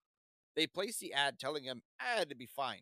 [0.55, 2.81] They placed the ad telling him ah, it'd be fine.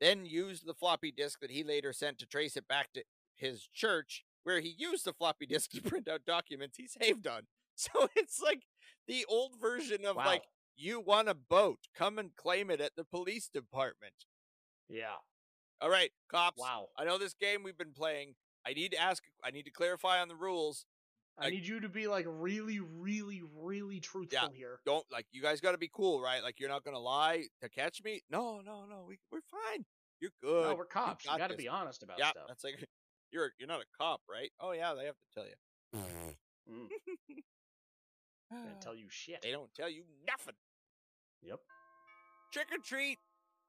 [0.00, 3.02] Then used the floppy disk that he later sent to trace it back to
[3.36, 7.42] his church, where he used the floppy disk to print out documents he saved on.
[7.76, 8.64] So it's like
[9.06, 10.26] the old version of Wow.
[10.26, 10.42] like
[10.76, 14.26] you want a boat, come and claim it at the police department.
[14.86, 15.16] Yeah.
[15.80, 16.58] All right, cops.
[16.58, 16.88] Wow.
[16.98, 18.34] I know this game we've been playing.
[18.66, 19.22] I need to ask.
[19.42, 20.84] I need to clarify on the rules.
[21.38, 24.80] I Like- need you to be like really, really, really truthful here.
[24.84, 26.42] Don't like you guys got to be cool, right?
[26.42, 28.22] Like you're not gonna lie to catch me.
[28.28, 29.04] No, no, no.
[29.08, 29.86] We we're fine.
[30.20, 30.68] You're good.
[30.68, 31.24] No, we're cops.
[31.24, 32.44] You got got to be honest about yeah, stuff.
[32.48, 32.74] that's like
[33.32, 34.50] you're you're not a cop, right?
[34.60, 35.54] Oh yeah, they have to tell you.
[36.68, 36.88] Mm,
[38.52, 39.40] gonna tell you shit.
[39.42, 40.54] they don't tell you nothing.
[41.42, 41.60] Yep.
[42.52, 43.16] Trick or treat.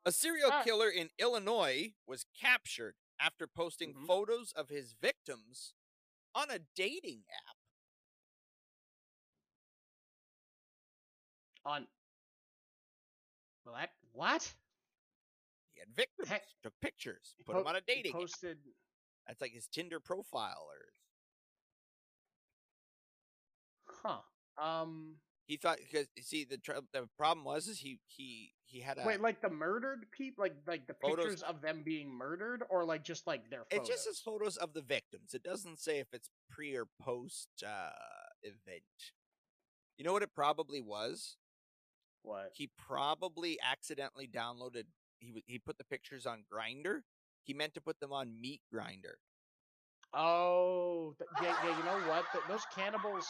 [0.05, 0.63] A serial Ah.
[0.63, 4.07] killer in Illinois was captured after posting Mhm.
[4.07, 5.75] photos of his victims
[6.33, 7.57] on a dating app.
[11.65, 11.87] On.
[13.63, 14.55] Well, that what?
[15.73, 18.19] He had victims, Heck, took pictures, put them po- on a dating app.
[18.21, 18.75] posted.
[19.27, 20.93] That's like his Tinder profile or
[23.85, 24.23] Huh.
[24.57, 25.21] Um.
[25.51, 29.03] He thought because see the tr- the problem was is he he he had a
[29.05, 32.85] Wait, like the murdered people, like like the Photos- pictures of them being murdered, or
[32.85, 35.33] like just like their it just says photos of the victims.
[35.33, 37.89] It doesn't say if it's pre or post uh
[38.43, 38.85] event.
[39.97, 41.35] You know what it probably was?
[42.21, 42.51] What?
[42.53, 44.85] He probably accidentally downloaded.
[45.19, 47.01] He w- he put the pictures on Grindr.
[47.43, 49.17] He meant to put them on Meat Grinder.
[50.13, 51.77] Oh, yeah, yeah.
[51.77, 52.23] You know what?
[52.31, 53.27] Th- those cannibals,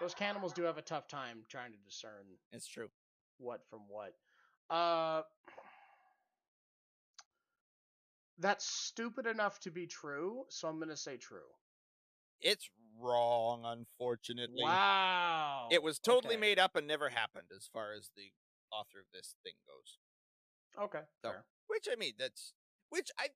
[0.00, 2.88] those cannibals do have a tough time trying to discern It's true.
[3.38, 4.14] what from what.
[4.70, 5.22] Uh,
[8.38, 11.48] that's stupid enough to be true, so I'm gonna say true.
[12.40, 14.64] It's wrong, unfortunately.
[14.64, 15.68] Wow.
[15.70, 16.40] It was totally Okay.
[16.40, 18.32] made up and never happened, as far as the
[18.72, 19.98] author of this thing goes.
[20.78, 21.04] Okay.
[21.22, 21.44] So, fair.
[21.66, 22.54] which I mean, that's
[22.88, 23.28] which I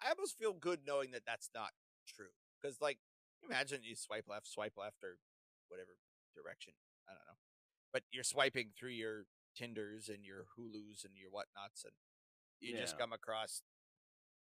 [0.00, 1.70] I almost feel good knowing that that's not
[2.06, 2.32] true.
[2.60, 2.98] Because like,
[3.42, 5.16] imagine you swipe left, swipe left, or
[5.72, 5.96] whatever
[6.36, 6.76] direction.
[7.08, 7.40] I don't know,
[7.92, 9.24] but you're swiping through your
[9.56, 11.92] Tinders and your Hulus and your whatnots, and
[12.60, 13.62] you just come across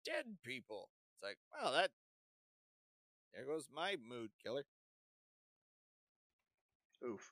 [0.06, 0.90] dead people.
[1.14, 1.90] It's like, well, that
[3.34, 4.66] there goes my mood killer.
[7.06, 7.32] Oof.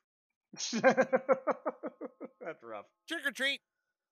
[0.72, 2.86] That's rough.
[3.08, 3.60] Trick or treat!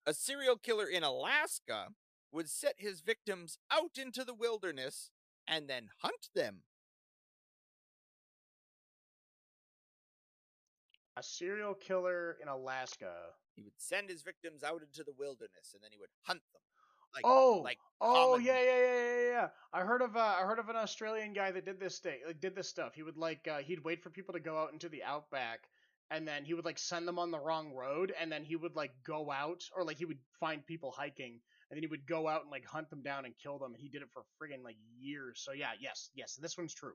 [0.06, 1.88] A serial killer in Alaska
[2.32, 5.10] would set his victims out into the wilderness
[5.46, 6.62] and then hunt them.
[11.16, 13.14] A serial killer in Alaska.
[13.54, 16.60] He would send his victims out into the wilderness and then he would hunt them.
[17.14, 19.48] Like, oh, like oh yeah, yeah, yeah, yeah, yeah.
[19.72, 22.40] I heard of uh, I heard of an Australian guy that did this thing, like
[22.40, 22.94] did this stuff.
[22.94, 25.68] He would like uh, he'd wait for people to go out into the outback,
[26.10, 28.74] and then he would like send them on the wrong road, and then he would
[28.74, 32.26] like go out, or like he would find people hiking, and then he would go
[32.26, 34.64] out and like hunt them down and kill them, and he did it for friggin'
[34.64, 35.40] like years.
[35.44, 36.94] So yeah, yes, yes, this one's true.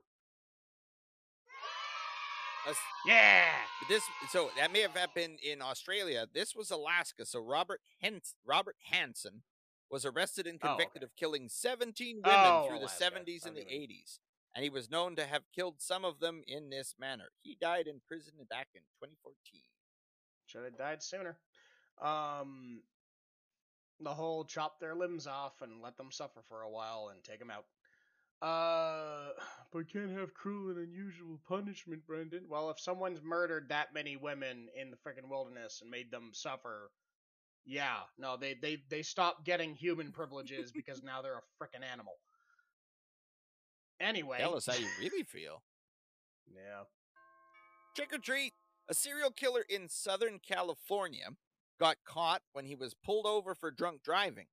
[3.06, 3.50] Yeah.
[3.88, 6.26] this so that may have happened in Australia.
[6.32, 7.24] This was Alaska.
[7.26, 9.42] So Robert Hens- Robert Hansen
[9.90, 13.04] was arrested and Oh, convicted of killing 17 women Oh, through the Alaska.
[13.04, 13.74] 70s and the Okay.
[13.74, 14.20] 80s.
[14.54, 17.30] And he was known to have killed some of them in this manner.
[17.42, 19.62] He died in prison back in 2014.
[20.46, 21.38] Should have died sooner.
[21.98, 22.82] Um,
[24.00, 27.38] the whole chop their limbs off and let them suffer for a while and take
[27.38, 27.66] them out.
[28.42, 29.28] Uh,
[29.72, 32.44] but can't have cruel and unusual punishment, Brendan.
[32.48, 36.90] Well, if someone's murdered that many women in the freaking wilderness and made them suffer,
[37.64, 42.14] yeah, no, they they they stop getting human privileges because now they're a freaking animal.
[44.00, 45.62] Anyway, Tell us how you really feel.
[46.54, 46.84] yeah.
[47.94, 48.52] Trick or treat!
[48.88, 51.28] A serial killer in Southern California
[51.78, 54.46] got caught when he was pulled over for drunk driving.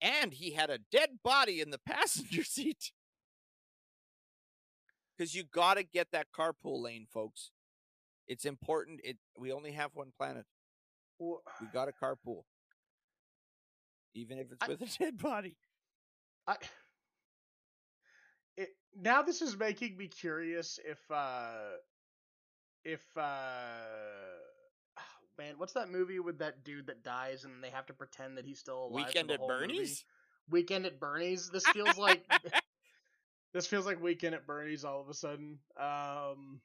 [0.00, 2.92] And he had a dead body in the passenger seat.
[5.16, 7.50] Because you got to get that carpool lane, folks.
[8.26, 9.00] It's important.
[9.04, 10.46] It we only have one planet.
[11.20, 11.36] We
[11.72, 12.42] got a carpool,
[14.14, 15.56] even if it's I- with a dead body.
[16.46, 16.56] I,
[18.56, 18.70] it,
[19.00, 21.76] now this is making me curious if uh
[22.84, 23.20] if uh
[25.38, 28.44] man what's that movie with that dude that dies and they have to pretend that
[28.44, 29.66] he's still alive Weekend at whole movie?
[29.66, 30.04] Bernie's.
[30.50, 31.48] Weekend at Bernie's.
[31.50, 32.24] This feels like
[33.52, 35.58] this feels like Weekend at Bernie's all of a sudden.
[35.78, 36.60] Um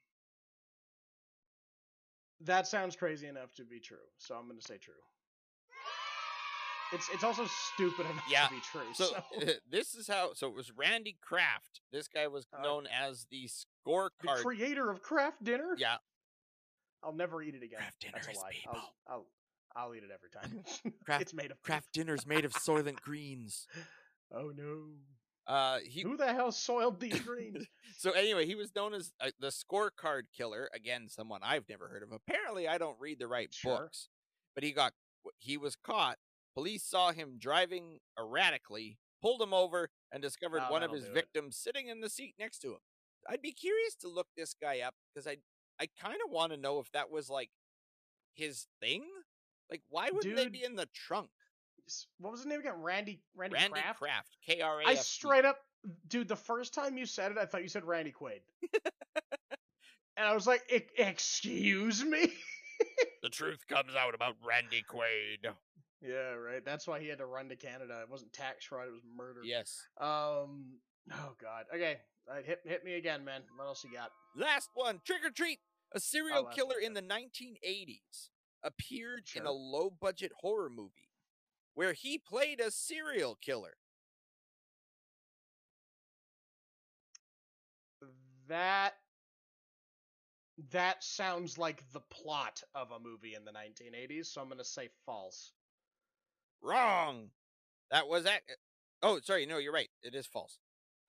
[2.42, 4.94] that sounds crazy enough to be true, so I'm gonna say true.
[6.94, 8.94] It's it's also stupid enough Yeah, to be true.
[8.94, 10.34] So So, this is how.
[10.34, 11.82] So it was Randy Kraft.
[11.92, 13.50] This guy was Uh, known as the
[13.86, 14.42] the scorecard.
[14.44, 15.76] creator of Kraft Dinner.
[15.78, 15.98] yeah,
[17.04, 17.80] I'll never eat it again.
[17.80, 18.54] Kraft That's dinners, a lie.
[18.68, 19.26] I'll, I'll
[19.76, 20.64] I'll eat it every time.
[21.06, 23.68] Kraft- it's made of Kraft dinners made of Soylent Greens.
[24.32, 24.86] Oh no!
[25.48, 27.66] Uh, he Who the hell soiled these greens?
[27.98, 30.70] so anyway, he was known as uh, the scorecard killer.
[30.74, 32.12] Again, someone I've never heard of.
[32.12, 33.78] Apparently, I don't read the right Sure.
[33.78, 34.10] books.
[34.56, 34.94] But he got
[35.38, 36.18] he was caught.
[36.54, 41.12] Police saw him driving erratically, pulled him over, and discovered Oh, one of his do
[41.12, 41.14] it.
[41.14, 42.80] victims sitting in the seat next to him.
[43.30, 45.38] I'd be curious to look this guy up because I
[45.80, 47.52] I kind of want to know if that was like
[48.34, 49.04] his thing.
[49.70, 51.30] Like, why would they be in the trunk?
[52.20, 52.82] What was his name again?
[52.82, 54.00] Randy Randy, Randy Kraft.
[54.00, 54.86] Kraft, K R A.
[54.86, 55.60] I straight up,
[56.08, 56.28] dude.
[56.28, 58.42] The first time you said it, I thought you said Randy Quaid,
[60.18, 62.34] and I was like, "E- "Excuse me."
[63.24, 65.52] The truth comes out about Randy Quaid.
[66.02, 66.64] yeah, right.
[66.64, 68.00] That's why he had to run to Canada.
[68.04, 69.42] It wasn't tax fraud; it was murder.
[69.44, 69.82] Yes.
[70.00, 70.78] Um.
[71.12, 71.66] Oh God.
[71.74, 71.98] Okay.
[72.30, 73.42] Right, hit hit me again, man.
[73.56, 74.12] What else you got?
[74.36, 75.60] Last one, Trick or Treat.
[75.94, 78.30] A serial last killer one, in the 1980s
[78.64, 81.10] appeared in a low budget horror movie
[81.78, 83.76] where he played a serial killer.
[88.48, 88.94] That
[90.72, 94.90] that sounds like the plot of a movie in the 1980s, so I'm gonna say
[95.06, 95.52] false.
[96.64, 97.30] Wrong.
[97.92, 98.42] That was that.
[99.04, 99.46] Oh, sorry.
[99.46, 99.90] No, you're right.
[100.02, 100.58] It is false.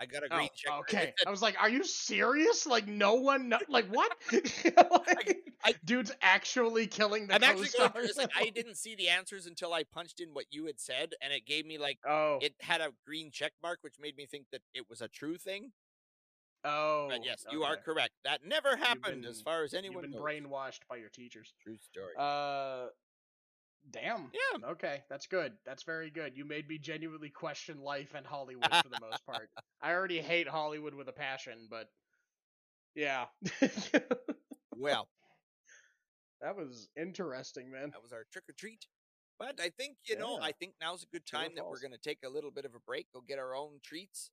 [0.00, 0.72] I got a green Oh, check.
[0.80, 1.14] Okay.
[1.18, 2.66] said- I was like, "Are you serious?
[2.66, 4.16] Like, no one, kno- like, what?
[4.32, 8.06] like, I- dude's actually killing the I'm actually going through co-stars?
[8.08, 8.16] this.
[8.16, 11.32] Like, I didn't see the answers until I punched in what you had said, and
[11.32, 14.46] it gave me like Oh, it had a green check mark, which made me think
[14.52, 15.72] that it was a true thing.
[16.64, 17.08] oh.
[17.10, 18.12] But yes, you are correct.
[18.24, 20.50] That never happened, as far as anyone You've been knows.
[20.52, 21.52] brainwashed by your teachers.
[21.62, 22.14] True story.
[22.16, 22.86] Uh,
[23.90, 24.30] damn.
[24.32, 24.68] yeah.
[24.70, 25.52] Okay, that's good.
[25.66, 26.36] That's very good.
[26.36, 29.50] You made me genuinely question life and Hollywood for the most part.
[29.82, 31.88] I already hate Hollywood with a passion, but
[32.94, 33.26] yeah.
[34.76, 35.08] Well,
[36.40, 37.90] that was interesting, man.
[37.90, 38.86] that was our trick or treat.
[39.38, 41.98] But I think you know, I think now's a good time that we're going to
[41.98, 44.30] take a little bit of a break, go get our own treats.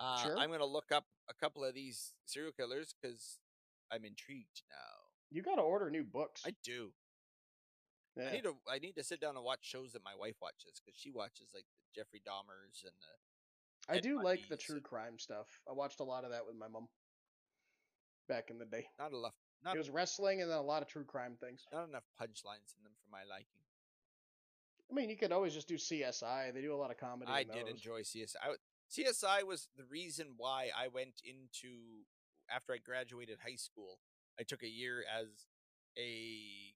[0.00, 0.38] Uh, Sure.
[0.38, 3.38] I'm going to look up a couple of these serial killers because
[3.92, 4.98] I'm intrigued now.
[5.30, 6.42] You got to order new books.
[6.46, 6.90] I do.
[8.16, 8.28] Yeah.
[8.28, 8.54] I need to.
[8.70, 11.48] I need to sit down and watch shows that my wife watches because she watches
[11.54, 15.46] like the Jeffrey Dahmers and the I Ted do like the true and- crime stuff.
[15.68, 16.88] I watched a lot of that with my mom
[18.28, 18.86] back in the day.
[18.98, 19.34] not enough.
[19.64, 21.66] Not It was wrestling and then a lot of true crime things.
[21.72, 23.60] not enough punchlines in them for my liking.
[24.90, 26.52] I mean, you could always just do CSI.
[26.52, 27.30] They do a lot of comedy.
[27.30, 28.36] I did enjoy CSI.
[28.42, 28.54] I
[28.90, 32.04] CSI was the reason why I went into
[32.50, 33.98] after I graduated high school.
[34.38, 35.46] I took a year as
[35.96, 36.71] a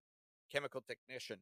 [0.52, 1.38] chemical technician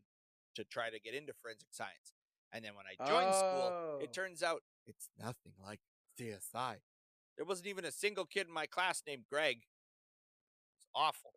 [0.55, 2.13] to try to get into forensic science.
[2.53, 3.99] And then when I joined school, Oh.
[4.03, 5.81] it turns out it's nothing like
[6.19, 6.77] CSI.
[7.37, 9.63] There wasn't even a single kid in my class named Greg.
[10.79, 11.33] It's awful.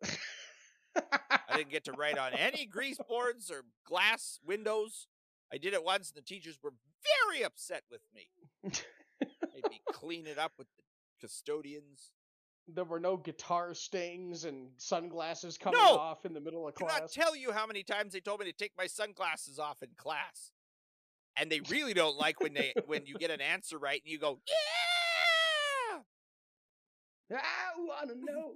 [0.94, 5.06] I didn't get to write on any grease boards or glass windows.
[5.52, 6.72] I did it once, and the teachers were
[7.30, 8.28] very upset with me.
[8.62, 10.82] Made me clean it up with the
[11.26, 12.12] custodians.
[12.74, 15.96] There were no guitar stings and sunglasses coming No!
[15.98, 16.90] off in the middle of class.
[16.90, 19.82] I cannot tell you how many times they told me to take my sunglasses off
[19.82, 20.52] in class.
[21.36, 24.18] And they really don't like when they when you get an answer right and you
[24.18, 24.40] go,
[27.30, 27.36] yeah.
[27.36, 28.54] I wanna know.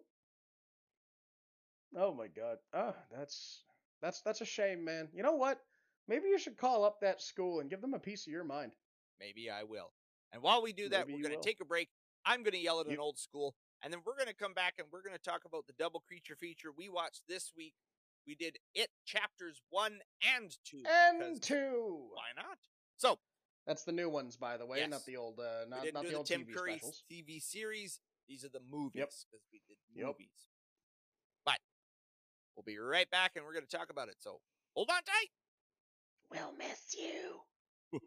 [1.97, 2.57] oh my god.
[2.75, 3.63] Ah, that's
[4.01, 5.09] that's that's a shame, man.
[5.15, 5.61] You know what?
[6.09, 8.73] Maybe you should call up that school and give them a piece of your mind.
[9.21, 9.93] Maybe I will.
[10.33, 11.89] And while we do that, Maybe we're you going to take a break.
[12.25, 14.75] I'm going to yell at an old school, and then we're going to come back
[14.79, 17.75] and we're going to talk about the double creature feature we watched this week.
[18.27, 19.99] We did it chapters one
[20.37, 20.83] and two.
[20.87, 22.09] And two.
[22.13, 22.59] Why not?
[22.97, 23.19] So
[23.67, 24.91] That's the new ones, by the way, Yes.
[24.91, 27.05] not the old, uh, not do the the old Tim TV Curry specials.
[27.11, 28.01] TV series.
[28.29, 30.07] These are the movies because we did Yep.
[30.07, 30.49] movies.
[31.45, 31.59] But
[32.55, 34.17] we'll be right back, and we're going to talk about it.
[34.21, 34.41] So
[34.75, 35.31] hold on tight.
[36.31, 37.43] We'll miss you.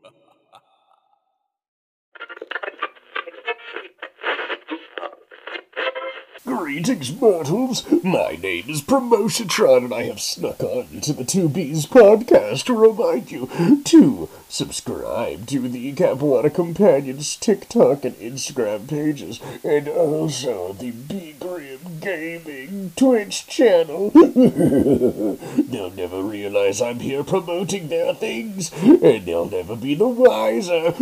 [6.45, 7.83] Greetings, mortals.
[8.03, 12.75] My name is Promotiontron, and I have snuck on to the Two Bees podcast to
[12.75, 13.49] remind you
[13.83, 21.79] to subscribe to the Capuana Companions TikTok and Instagram pages, and also the Bee Grim
[21.99, 24.11] Gaming Twitch channel.
[24.13, 30.93] they'll never realize I'm here promoting their things, and they'll never be the wiser.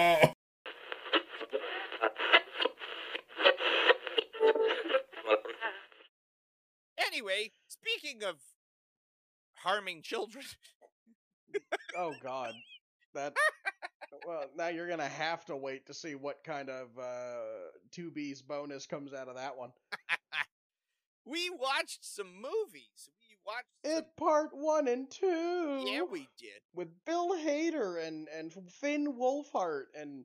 [7.24, 8.36] Anyway, speaking of
[9.54, 10.44] harming children,
[11.96, 12.52] Oh God,
[13.14, 13.34] that.
[14.26, 17.36] well, now you're gonna have to wait to see what kind of uh,
[17.92, 19.70] two B's bonus comes out of that one.
[21.24, 23.08] we watched some movies.
[23.30, 25.84] We watched some- It part one and two.
[25.86, 26.60] Yeah, we did.
[26.74, 30.24] with Bill Hader and and Finn Wolfhard and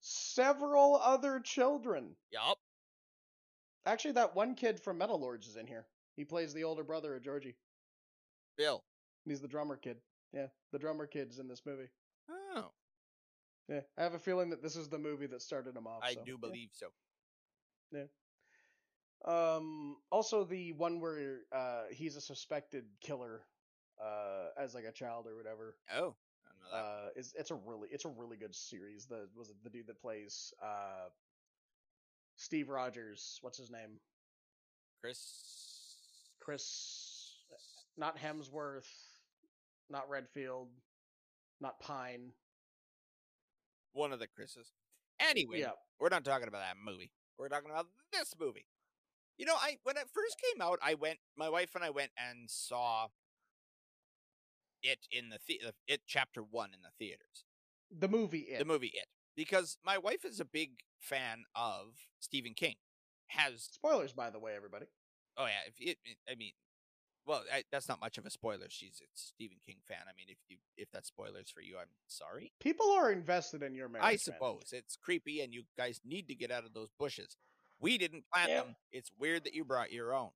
[0.00, 2.16] several other children.
[2.32, 2.58] Yup.
[3.86, 5.86] Actually, that one kid from Metal Lords is in here.
[6.20, 7.56] He plays the older brother of Georgie.
[8.58, 8.84] Bill.
[9.24, 9.96] He's the drummer kid.
[10.34, 11.88] Yeah, the drummer kid's in this movie.
[12.30, 12.66] Oh,
[13.70, 16.02] Yeah, I have a feeling that this is the movie that started him off.
[16.02, 16.36] I so, do yeah.
[16.38, 16.88] believe so.
[17.90, 18.04] Yeah.
[19.24, 23.40] Um, also the one where uh he's a suspected killer,
[23.98, 25.78] uh, as like a child or whatever.
[25.96, 26.14] Oh,
[26.44, 26.76] I know that.
[26.76, 29.06] Uh, is it's a really it's a really good series.
[29.06, 31.08] The was it the dude that plays uh
[32.36, 33.38] Steve Rogers?
[33.40, 34.00] What's his name?
[35.00, 35.79] Chris.
[36.50, 37.36] Chris,
[37.96, 38.88] not Hemsworth,
[39.88, 40.66] not Redfield,
[41.60, 42.32] not Pine.
[43.92, 44.72] One of the Chris's.
[45.20, 45.70] Anyway, Yeah,
[46.00, 47.12] we're not talking about that movie.
[47.38, 48.66] We're talking about this movie.
[49.38, 51.18] You know, I when it first came out, I went.
[51.36, 53.06] My wife and I went and saw
[54.82, 57.44] it in the, the it chapter one in the theaters.
[57.96, 58.58] the movie it.
[58.58, 62.74] The movie It, because my wife is a big fan of Stephen King.
[63.28, 64.86] Has Spoilers, by the way, everybody.
[65.36, 66.52] Oh yeah, if it, it- I mean,
[67.26, 68.66] well, I, that's not much of a spoiler.
[68.68, 69.98] She's a Stephen King fan.
[70.02, 72.52] I mean, if you if that's spoilers for you, I'm sorry.
[72.60, 74.06] People are invested in your marriage.
[74.06, 74.18] I man.
[74.18, 77.36] suppose it's creepy, and you guys need to get out of those bushes.
[77.78, 78.60] We didn't plant Yeah.
[78.62, 78.76] them.
[78.92, 80.30] It's weird that you brought your own.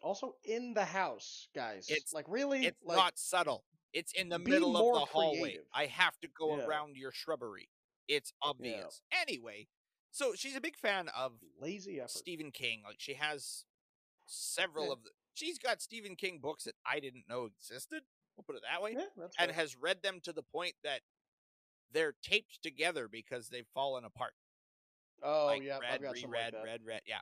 [0.00, 1.88] Also in the house, guys.
[1.88, 2.66] It's- like really.
[2.66, 3.64] It's like, not subtle.
[3.92, 5.40] It's in the middle of the hallway.
[5.40, 5.64] creative.
[5.74, 6.64] I have to go Yeah.
[6.64, 7.68] around your shrubbery.
[8.08, 9.02] It's obvious.
[9.12, 9.68] Anyway,
[10.10, 12.10] so she's a big fan of lazy effort.
[12.10, 12.82] Stephen King.
[12.84, 13.64] Like she has
[14.32, 14.92] several Yeah.
[14.92, 15.10] of the.
[15.34, 18.02] She's got Stephen King books that I didn't know existed.
[18.36, 18.92] We'll put it that way.
[18.98, 21.02] Yeah, And has read them to the point that
[21.90, 24.34] they're taped together because they've fallen apart.
[25.22, 26.64] Oh like yeah, read, I've got some like reread, that.
[26.64, 27.02] read, read.
[27.06, 27.20] Yeah.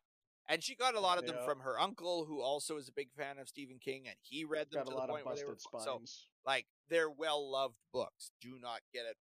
[0.48, 1.44] And she got a lot of them Yeah.
[1.44, 4.70] from her uncle, who also is a big fan of Stephen King, and he read
[4.70, 6.02] them Got to the point where they were so
[6.44, 8.30] like they're well loved books.
[8.40, 9.16] Do not get it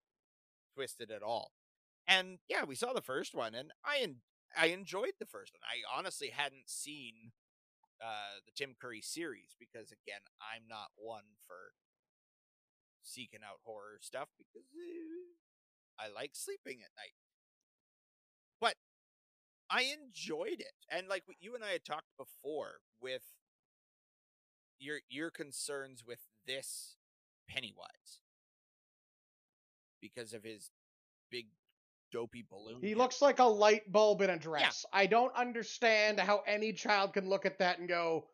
[0.76, 1.52] twisted at all.
[2.08, 4.22] And yeah, we saw the first one, and I en-
[4.56, 5.62] I enjoyed the first one.
[5.64, 7.32] I honestly hadn't seen
[8.02, 11.74] uh, the Tim Curry series because again, I'm not one for
[13.02, 15.36] seeking out horror stuff because eh,
[16.00, 17.16] I like sleeping at night.
[18.60, 18.76] But
[19.70, 23.24] I enjoyed it, and like you and I had talked before with
[24.80, 26.96] your your concerns with this
[27.48, 28.22] Pennywise
[30.02, 30.72] because of his
[31.30, 31.48] big
[32.16, 32.80] dopey balloon.
[32.82, 32.98] He head.
[32.98, 34.86] looks like a light bulb in a dress.
[34.94, 38.28] I don't understand how any child can look at that and go,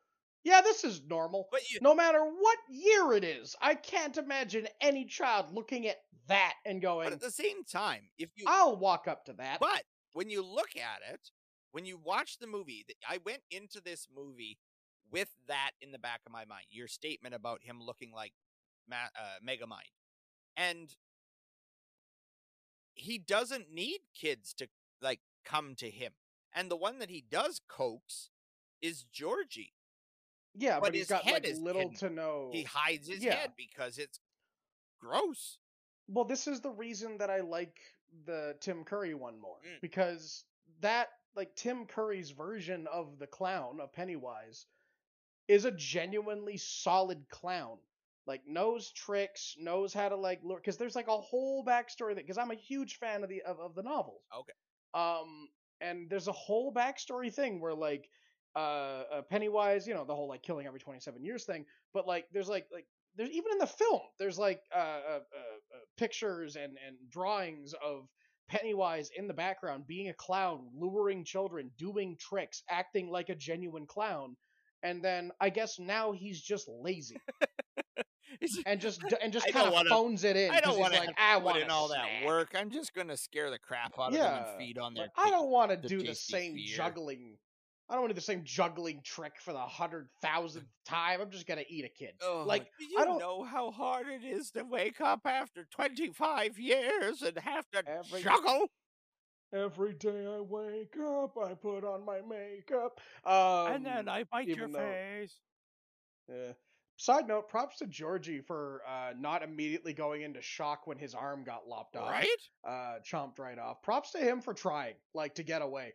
[0.44, 4.68] "Yeah, this is normal." but you, No matter what year it is, I can't imagine
[4.80, 7.08] any child looking at that and going.
[7.08, 10.44] but at the same time, if you "I'll walk up to that." But when you
[10.46, 11.32] look at it,
[11.72, 14.60] when you watch the movie, I went into this movie
[15.10, 16.66] with that in the back of my mind.
[16.70, 18.34] Your statement about him looking like
[18.88, 19.92] Ma- uh, Megamind,
[20.56, 20.96] and
[22.94, 24.68] he doesn't need kids to
[25.02, 26.12] like come to him.
[26.54, 28.30] And the one that he does coax
[28.82, 29.74] is Georgie.
[30.56, 31.98] yeah, but but, he's his got head like is little hidden.
[31.98, 32.50] to no.
[32.52, 33.36] He hides his yeah.
[33.36, 34.20] head because it's
[35.00, 35.58] gross.
[36.08, 37.80] Well, this is the reason that I like
[38.26, 39.82] the Tim Curry one more Mm.
[39.82, 40.44] because
[40.82, 44.66] that like Tim Curry's version of the clown of Pennywise
[45.48, 47.78] is a genuinely solid clown.
[48.28, 52.18] Like knows tricks, knows how to like lure because there's like a whole backstory that
[52.18, 54.22] because I'm a huge fan of the of, of the novels.
[54.38, 54.54] Okay.
[54.94, 55.50] Um,
[55.80, 58.10] and there's a whole backstory thing where like
[58.56, 62.26] uh, uh Pennywise, you know, the whole like killing every 27 years thing, but like
[62.32, 66.56] there's like like there's even in the film there's like uh, uh, uh, uh pictures
[66.56, 68.08] and and drawings of
[68.48, 73.86] Pennywise in the background being a clown, luring children, doing tricks, acting like a genuine
[73.88, 74.36] clown.
[74.84, 77.18] And then I guess now he's just lazy.
[78.66, 80.52] And just and just kind of phones it in.
[80.52, 82.54] I don't want to like, I put in all that work.
[82.56, 85.08] I'm just gonna scare the crap out of them and feed on their.
[85.18, 86.76] I don't want to do the same fear.
[86.78, 87.38] juggling.
[87.90, 91.20] I don't want to do the same juggling trick for the hundred thousandth time.
[91.22, 92.14] I'm just gonna eat a kid.
[92.24, 96.58] Oh, like, you I don't- know how hard it is to wake up after 25
[96.58, 98.68] years and have to Every- juggle?
[99.54, 103.02] Every day I wake up, I put on my makeup.
[103.26, 105.36] Um, and then I bite your though- face.
[106.30, 106.54] Yeah.
[106.98, 111.44] Side note: Props to Georgie for uh, not immediately going into shock when his arm
[111.44, 112.12] got lopped off.
[112.12, 112.28] Right?
[112.68, 113.82] uh, chomped right off.
[113.82, 115.94] Props to him for trying, like, to get away.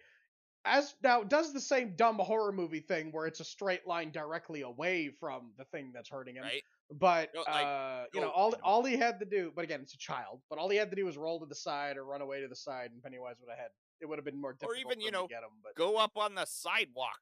[0.65, 4.63] As now does the same dumb horror movie thing where it's a straight line directly
[4.63, 6.43] away from the thing that's hurting him.
[6.43, 6.63] Right?
[6.91, 8.63] But like, uh, you know, all you know.
[8.65, 10.41] all he had to do, but again, it's a child.
[10.51, 12.49] But all he had to do was roll to the side or run away to
[12.49, 13.71] the side, and Pennywise would have had.
[14.01, 14.73] It would have been more difficult.
[14.73, 15.51] or even, you know, get him.
[15.63, 17.19] But Go up on the sidewalk,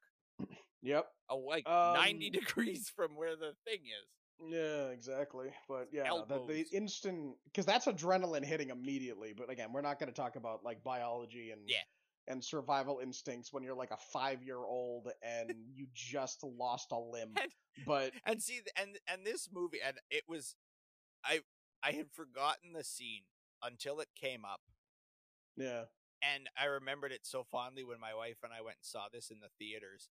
[0.85, 4.07] yep, oh, like 90 Um, degrees from where the thing is.
[4.53, 5.47] Yeah, exactly.
[5.67, 9.33] But yeah, the, the instant because that's adrenaline hitting immediately.
[9.35, 11.77] But again, we're not going to talk about like biology and Yeah.
[12.27, 16.99] and survival instincts when you're like a five year old and you just lost a
[16.99, 17.33] limb.
[17.41, 17.51] And-
[17.85, 20.55] But And see, and and this movie, and it was,
[21.23, 21.39] I
[21.83, 23.23] I had forgotten the scene
[23.63, 24.61] until it came up,
[25.57, 25.83] yeah,
[26.21, 29.29] and I remembered it so fondly when my wife and I went and saw this
[29.29, 30.09] in the theaters.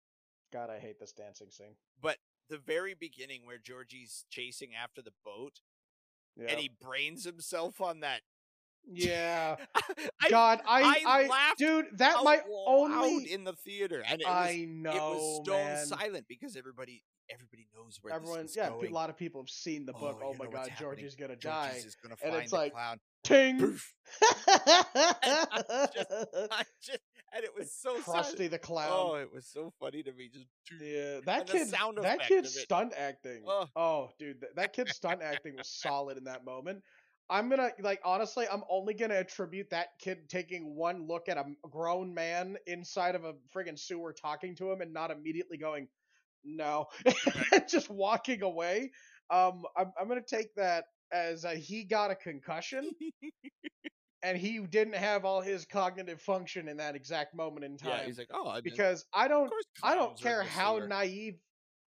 [0.53, 1.75] God, I hate this dancing scene.
[2.01, 2.19] But
[2.51, 5.61] the very beginning, where Georgie's chasing after the boat,
[6.37, 8.21] Yeah, and he brains himself on that.
[8.87, 9.57] yeah.
[10.21, 13.33] I, God, I, I I, dude, that might only.
[13.33, 15.87] in the theater, and it was I know, it was stone man.
[15.87, 18.91] silent because everybody everybody knows where Everyone, this is yeah, going.
[18.91, 20.19] a lot of people have seen the book.
[20.21, 20.69] Oh, oh you my God.
[20.79, 21.73] Georgie's gonna die.
[21.77, 22.99] is gonna And it's like- clown.
[23.25, 23.59] Ting.
[23.61, 23.95] Poof.
[24.49, 25.45] I
[26.83, 26.99] just,
[27.35, 28.91] and it was so Krusty the clown.
[28.91, 30.31] Oh, it was so funny to me.
[30.33, 30.47] Just
[30.81, 31.71] Yeah, that kid.
[32.03, 33.43] That kid's stunt acting.
[33.47, 33.67] Oh.
[33.77, 36.83] Oh, dude, that, that kid's stunt acting was solid in that moment.
[37.31, 41.45] I'm gonna like honestly, I'm only gonna attribute that kid taking one look at a
[41.71, 45.89] grown man inside of a friggin' sewer talking to him and not immediately going,
[46.45, 46.87] no,
[47.69, 48.91] just walking away.
[49.31, 52.91] Um, I'm I'm gonna take that as a, he got a concussion
[54.23, 57.91] and he didn't have all his cognitive function in that exact moment in time.
[57.99, 59.53] yeah, he's like, oh, I because I don't
[59.83, 61.35] I don't clowns are in care how sewer." naive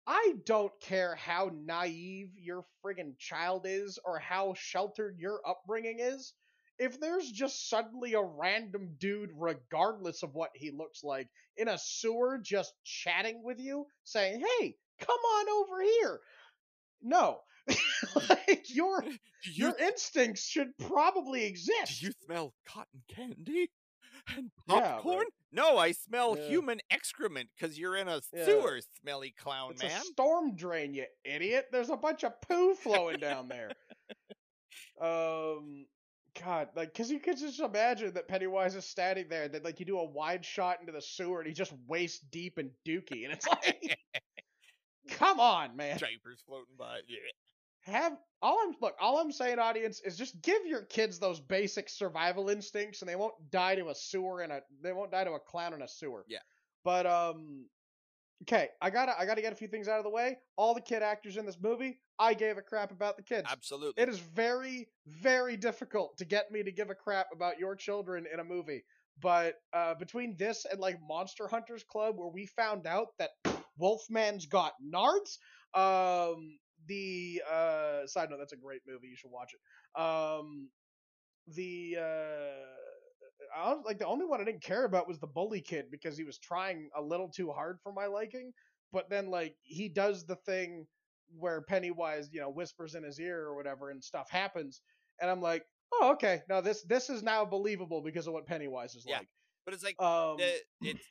[0.06, 6.34] I don't care how naive your friggin' child is or how sheltered your upbringing is.
[6.78, 11.78] If there's just suddenly a random dude, regardless of what he looks like, in a
[11.78, 16.20] sewer just chatting with you, saying, Hey, come on over here.
[17.02, 17.40] No.
[18.28, 22.00] like your you your instincts should probably exist.
[22.00, 23.70] do you smell cotton candy
[24.36, 24.84] and Yeah, right.
[24.94, 25.26] popcorn?
[25.52, 26.48] No, I smell Yeah.
[26.48, 28.44] human excrement because you're in a Yeah.
[28.46, 29.72] sewer, smelly clown man.
[29.74, 30.00] It's man.
[30.00, 31.66] a storm drain, you idiot.
[31.70, 33.70] There's a bunch of poo flowing down there.
[35.00, 35.86] Um,
[36.42, 39.86] God, like, cause you could just imagine that Pennywise is standing there, that like you
[39.86, 43.32] do a wide shot into the sewer, and he's just waist deep in Dookie, and
[43.32, 43.98] it's like,
[45.10, 45.98] come on, man.
[45.98, 46.98] Diapers floating by.
[47.08, 47.18] Yeah.
[47.92, 51.88] Have all I'm look, all I'm saying, audience, is just give your kids those basic
[51.88, 55.32] survival instincts, and they won't die to a sewer and a they won't die to
[55.32, 56.24] a clown in a sewer.
[56.28, 56.38] Yeah.
[56.84, 57.66] But um,
[58.42, 60.38] okay, I gotta I gotta get a few things out of the way.
[60.56, 63.48] All the kid actors in this movie, I gave a crap about the kids.
[63.50, 64.00] Absolutely.
[64.00, 68.26] It is very, very difficult to get me to give a crap about your children
[68.32, 68.84] in a movie.
[69.20, 73.30] But uh, between this and like Monster Hunters Club, where we found out that
[73.80, 75.38] Wolfman's got nards,
[75.74, 79.08] um, the uh, side note, that's a great movie.
[79.08, 80.00] You should watch it.
[80.00, 80.68] Um,
[81.48, 85.60] the uh, I was, like the only one I didn't care about was the bully
[85.60, 88.52] kid because he was trying a little too hard for my liking.
[88.92, 90.86] But then like he does the thing
[91.38, 94.82] where Pennywise, you know, whispers in his ear or whatever, and stuff happens,
[95.20, 95.64] and I'm like,
[95.94, 99.18] oh, okay, now this this is now believable because of what Pennywise is Yeah.
[99.18, 99.28] like.
[99.64, 101.06] but it's like Um, the, it's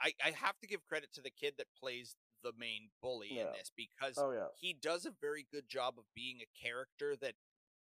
[0.00, 3.46] I, I have to give credit to the kid that plays the main bully in
[3.58, 7.34] this because oh yeah, he does a very good job of being a character that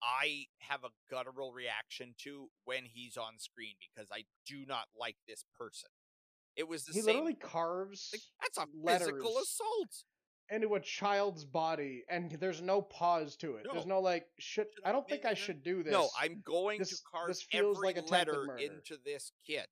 [0.02, 5.16] I have a guttural reaction to when he's on screen because I do not like
[5.26, 5.90] this person.
[6.56, 7.06] It was the he same.
[7.14, 10.04] literally carves like, that's a physical assault.
[10.50, 13.66] into a child's body, and there's no pause to it.
[13.70, 13.96] There's No.
[13.96, 15.92] no like, should I don't think I should do this.
[15.92, 19.66] No, I'm going to carve this every like letter into this kid.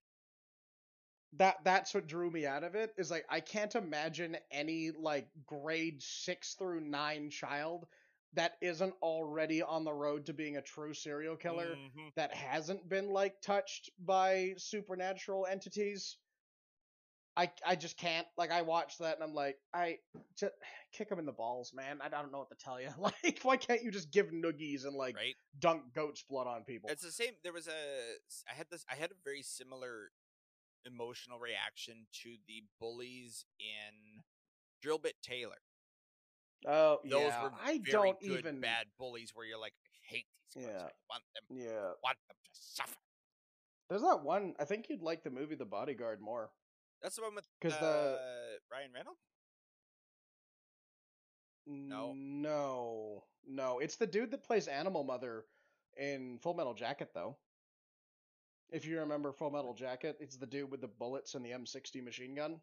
[1.35, 5.29] That that's what drew me out of it is like I can't imagine any like
[5.47, 7.87] grade 6 through 9 child
[8.35, 12.15] that isn't already on the road to being a true serial killer Mhm.
[12.17, 16.17] that hasn't been like touched by supernatural entities
[17.39, 18.27] I I just can't.
[18.39, 19.99] Like I watched that and I'm like, I
[20.39, 20.55] just
[20.93, 21.99] kick him in the balls, man.
[22.03, 22.89] I don't know what to tell you.
[22.99, 25.35] Like, why can't you just give noogies and like right?
[25.61, 26.89] dunk goat's blood on people?
[26.91, 27.33] It's the same.
[27.43, 28.51] There was a.
[28.51, 28.87] I had this.
[28.91, 30.13] I had a very similar
[30.87, 34.23] emotional reaction to the bullies in
[34.85, 35.59] Drillbit Taylor.
[36.67, 38.61] Oh Those yeah, were I don't good even.
[38.61, 40.73] bad bullies where you're like, I hate these guys.
[40.75, 40.83] Yeah.
[40.87, 41.57] I want them.
[41.59, 42.97] Yeah, Want them to suffer.
[43.91, 44.55] there's that one.
[44.59, 46.51] I think you'd like the movie The Bodyguard more
[47.03, 48.19] That's the one with 'Cause uh, the-
[48.73, 49.21] Ryan Reynolds.
[51.67, 52.13] No.
[52.17, 53.79] No, no.
[53.81, 55.45] It's the dude that plays Animal Mother
[55.97, 57.37] in Full Metal Jacket, though.
[58.71, 62.03] If you remember Full Metal Jacket, it's the dude with the bullets and the M60
[62.03, 62.61] machine gun.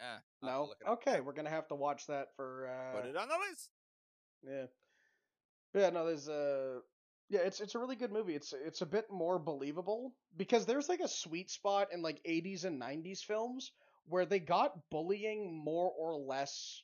[0.00, 0.92] Uh, I'll have to No.
[0.92, 2.68] Okay, we're gonna have to watch that for.
[2.68, 3.70] Uh, Put it on the list.
[4.46, 4.66] Yeah.
[5.72, 6.80] But yeah, no, there's a
[7.30, 8.34] yeah, it's it's a really good movie.
[8.34, 12.64] It's it's a bit more believable because there's like a sweet spot in like 80s
[12.64, 13.72] and 90s films
[14.06, 16.82] where they got bullying more or less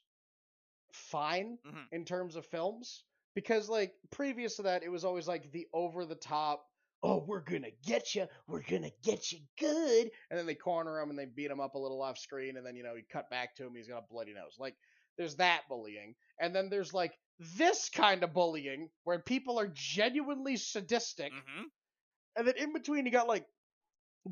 [0.92, 1.86] fine Mhm.
[1.92, 6.04] in terms of films because like previous to that it was always like the over
[6.04, 6.66] the top
[7.04, 11.10] oh we're gonna get you we're gonna get you good and then they corner him
[11.10, 13.28] and they beat him up a little off screen and then you know he cut
[13.30, 14.74] back to him he's got a bloody nose like
[15.18, 17.12] there's that bullying and then there's like
[17.58, 21.64] this kind of bullying where people are genuinely sadistic Mhm.
[22.36, 23.44] and then in between you got like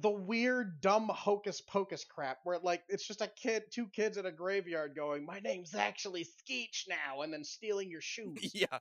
[0.00, 4.24] the weird dumb hocus pocus crap where like it's just a kid two kids in
[4.24, 8.78] a graveyard going my name's actually skeech now and then stealing your shoes yeah,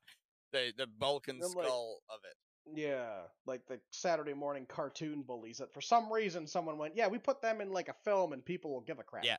[0.54, 2.38] the the Balkan I'm like- skull of it.
[2.76, 7.18] Yeah like the saturday morning cartoon bullies that for some reason someone went yeah we
[7.18, 9.38] put them in like a film and people will give a crap Yeah.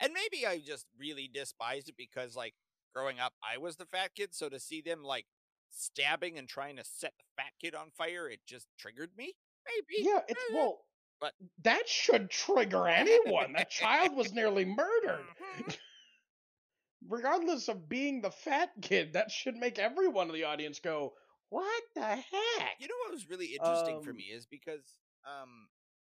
[0.00, 2.52] And maybe I just really despised it because, like,
[2.92, 4.34] growing up, I was the fat kid.
[4.34, 5.24] So to see them like
[5.70, 9.34] stabbing and trying to set the fat kid on fire, it just triggered me.
[9.66, 10.04] Maybe.
[10.04, 10.80] yeah it's Eh, well
[11.20, 15.78] but- that should trigger anyone that child was nearly murdered Mhm.
[17.08, 21.14] regardless of being the fat kid, that should make everyone in the audience go,
[21.54, 25.68] "What the heck?" You know what was really interesting for Um, me is because um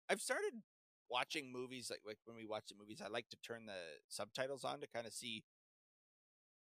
[0.09, 0.53] I've started
[1.09, 4.63] watching movies like like when we watch the movies, I like to turn the subtitles
[4.63, 5.43] on to kind of see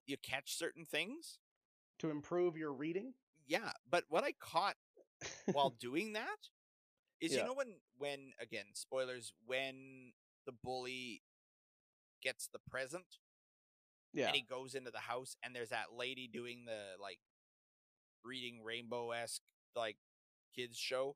[0.05, 1.39] you catch certain things.
[1.99, 3.13] to improve your reading.
[3.47, 4.75] Yeah, but what I caught
[5.51, 6.49] while doing that
[7.19, 7.39] is Yeah.
[7.39, 10.13] you know when when again spoilers when
[10.45, 11.21] the bully
[12.21, 13.19] gets the present
[14.13, 17.19] yeah, and he goes into the house and there's that lady doing the like
[18.23, 19.41] reading rainbow esque
[19.75, 19.97] like
[20.55, 21.15] kids show.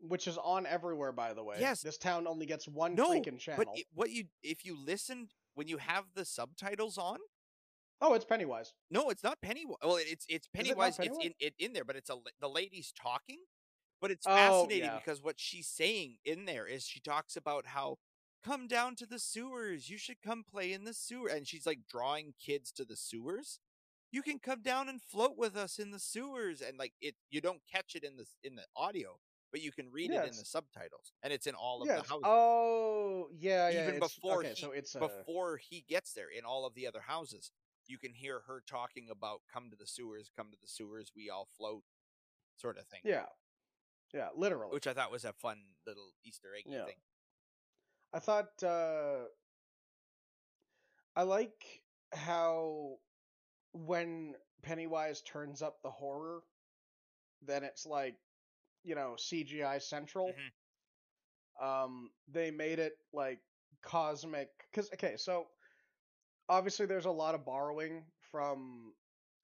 [0.00, 1.56] which is on everywhere, by the way.
[1.60, 1.80] Yes.
[1.80, 3.64] this town only gets one No, freaking channel.
[3.64, 7.18] But it, what you if you listen when you have the subtitles on,
[8.00, 8.72] oh, it's Pennywise.
[8.90, 9.76] no, it's not Pennywise.
[9.82, 10.98] Well, it's it's it Pennywise.
[10.98, 13.38] It's in it in there, but it's a the lady's talking.
[14.00, 14.98] But it's Oh, fascinating yeah.
[14.98, 17.98] because what she's saying in there is she talks about how
[18.44, 19.88] come down to the sewers.
[19.88, 23.60] You should come play in the sewer, and she's like drawing kids to the sewers.
[24.12, 27.40] You can come down and float with us in the sewers, and like it, you
[27.40, 29.18] don't catch it in the in the audio,
[29.50, 31.96] but you can read Yeah, it in the subtitles, and it's in all of Yeah.
[32.02, 32.24] the houses.
[32.26, 33.82] Oh, yeah, yeah.
[33.84, 36.74] Even it's- before okay, he- so it's uh, before he gets there in all of
[36.74, 37.50] the other houses
[37.88, 41.28] you can hear her talking about come to the sewers come to the sewers we
[41.30, 41.82] all float
[42.56, 43.26] sort of thing yeah,
[44.14, 44.72] yeah, literally.
[44.72, 46.84] which i thought was a fun little easter egg Yeah.
[46.84, 47.00] thing
[48.12, 49.24] I thought uh
[51.16, 51.82] I like
[52.12, 52.98] how
[53.72, 56.42] when Pennywise turns up the horror,
[57.42, 58.16] then it's like,
[58.82, 60.32] you know, CGI central.
[60.32, 60.52] Mhm.
[61.60, 63.40] Um they made it like
[63.82, 65.46] cosmic cuz okay, so
[66.48, 68.94] obviously there's a lot of borrowing from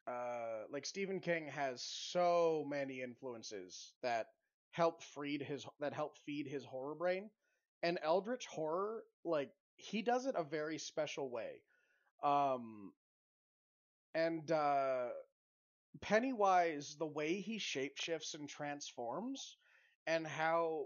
[0.07, 4.27] uh like Stephen King has so many influences that
[4.71, 7.31] help feed his that help feed his horror brain
[7.83, 11.63] and eldritch horror like he does it a very special way
[12.23, 12.93] um
[14.19, 15.09] and uh
[16.01, 19.57] pennywise the way he shapeshifts and transforms
[20.07, 20.85] and how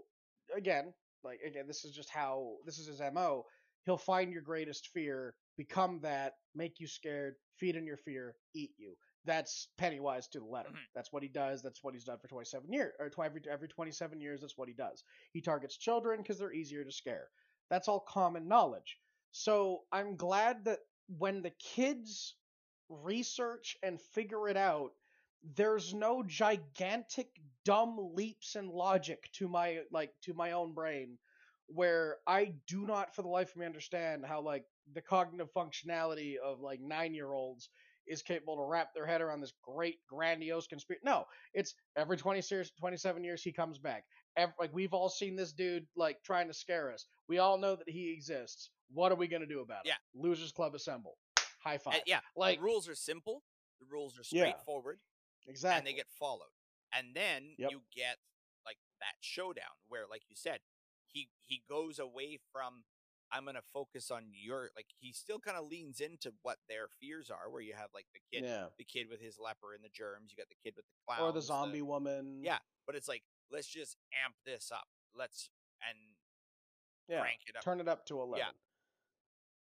[0.56, 0.92] again
[1.24, 3.44] like again this is just how this is his mo
[3.84, 8.70] he'll find your greatest fear become that make you scared feed in your fear eat
[8.78, 8.94] you.
[9.24, 10.70] That's pennywise to the letter.
[10.70, 10.78] Mhm.
[10.94, 13.68] that's what he does that's what he's done for 27 years or tw- every, every
[13.68, 15.04] 27 years that's what he does.
[15.32, 17.28] He targets children because they're easier to scare.
[17.70, 18.98] That's all common knowledge.
[19.32, 20.80] So i'm glad that
[21.18, 22.36] when the kids
[23.02, 24.90] research and figure it out
[25.56, 27.28] there's no gigantic
[27.64, 31.18] dumb leaps in logic to my like to my own brain
[31.66, 34.64] where i do not for the life of me understand how like
[34.94, 37.70] the cognitive functionality of like nine year olds
[38.06, 41.02] is capable to wrap their head around this great grandiose conspiracy.
[41.04, 41.24] No,
[41.54, 44.04] it's every 20 years, 27 years he comes back.
[44.36, 47.06] Every, like we've all seen this dude like trying to scare us.
[47.28, 48.70] We all know that he exists.
[48.92, 49.88] What are we gonna do about it?
[49.88, 50.20] Yeah.
[50.20, 51.16] Losers Club assemble.
[51.62, 51.94] High five.
[51.94, 53.42] And yeah, like the rules are simple.
[53.80, 54.98] The rules are straightforward.
[55.46, 55.50] Yeah.
[55.50, 55.78] exactly.
[55.78, 56.52] and they get followed.
[56.94, 57.70] And then Yep.
[57.70, 58.18] you get
[58.66, 60.60] like that showdown where, like you said,
[61.06, 62.84] he he goes away from
[63.30, 67.30] I'm gonna focus on your like he still kind of leans into what their fears
[67.30, 68.66] are, where you have like the kid, yeah.
[68.78, 71.22] the kid with his leper and the germs, you got the kid with the clowns,
[71.22, 72.40] Or the zombie woman.
[72.44, 74.86] Yeah, but it's like let's just amp this up.
[75.14, 75.48] Let's
[75.88, 75.98] and
[77.08, 77.20] Yeah.
[77.20, 77.62] crank it up.
[77.64, 78.44] turn it up to 11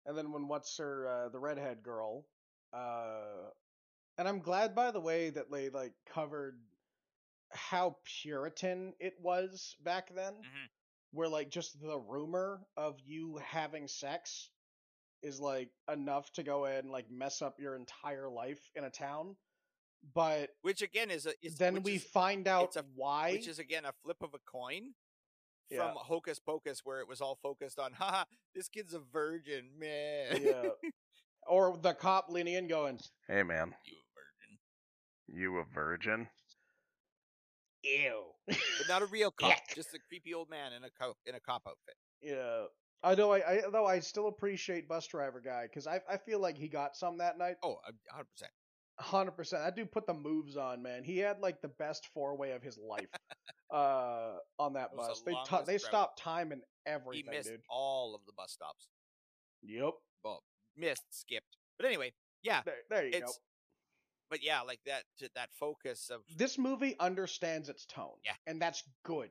[0.07, 2.26] and then when what's her uh, the redhead girl
[2.72, 3.51] uh
[4.18, 6.59] and i'm glad by the way that they like covered
[7.51, 10.68] how puritan it was back then Mhm.
[11.12, 14.51] where like just the rumor of you having sex
[15.22, 18.90] is like enough to go ahead and like mess up your entire life in a
[18.90, 19.36] town
[20.14, 23.59] but Which again is a is, then we is, find out a- why which is
[23.59, 24.94] again a flip of a coin
[25.70, 25.92] from Yeah.
[25.96, 30.42] Hocus Pocus, where it was all focused on, haha, this kid's a virgin, man.
[30.42, 30.62] yeah
[31.48, 32.98] or the cop leaning in going
[33.28, 36.28] Hey man, you a virgin, you a virgin?
[37.82, 38.58] ew but
[38.88, 39.74] not a real cop, Yuck.
[39.74, 41.94] just a creepy old man in a co- in a cop outfit.
[42.22, 42.64] Yeah.
[43.02, 43.32] I know.
[43.32, 46.68] I, I though I still appreciate bus driver guy because I I feel like he
[46.68, 47.54] got some that night.
[47.62, 48.50] Oh, a hundred percent.
[48.98, 49.62] Hundred percent.
[49.64, 51.02] That dude put the moves on, man.
[51.04, 53.08] He had like the best four way of his life.
[53.72, 57.48] Uh, on that was the bus, they ta- they stopped time and He everything, missed
[57.50, 57.60] dude.
[57.68, 58.88] all of the bus stops.
[59.62, 59.92] Yep.
[60.24, 60.42] Well,
[60.76, 62.12] missed, skipped, but anyway,
[62.42, 62.62] yeah.
[62.64, 63.30] There, there you go.
[64.30, 65.02] But yeah, like that
[65.34, 68.14] that focus of This movie understands its tone.
[68.24, 68.32] Yeah.
[68.46, 69.30] And that's good.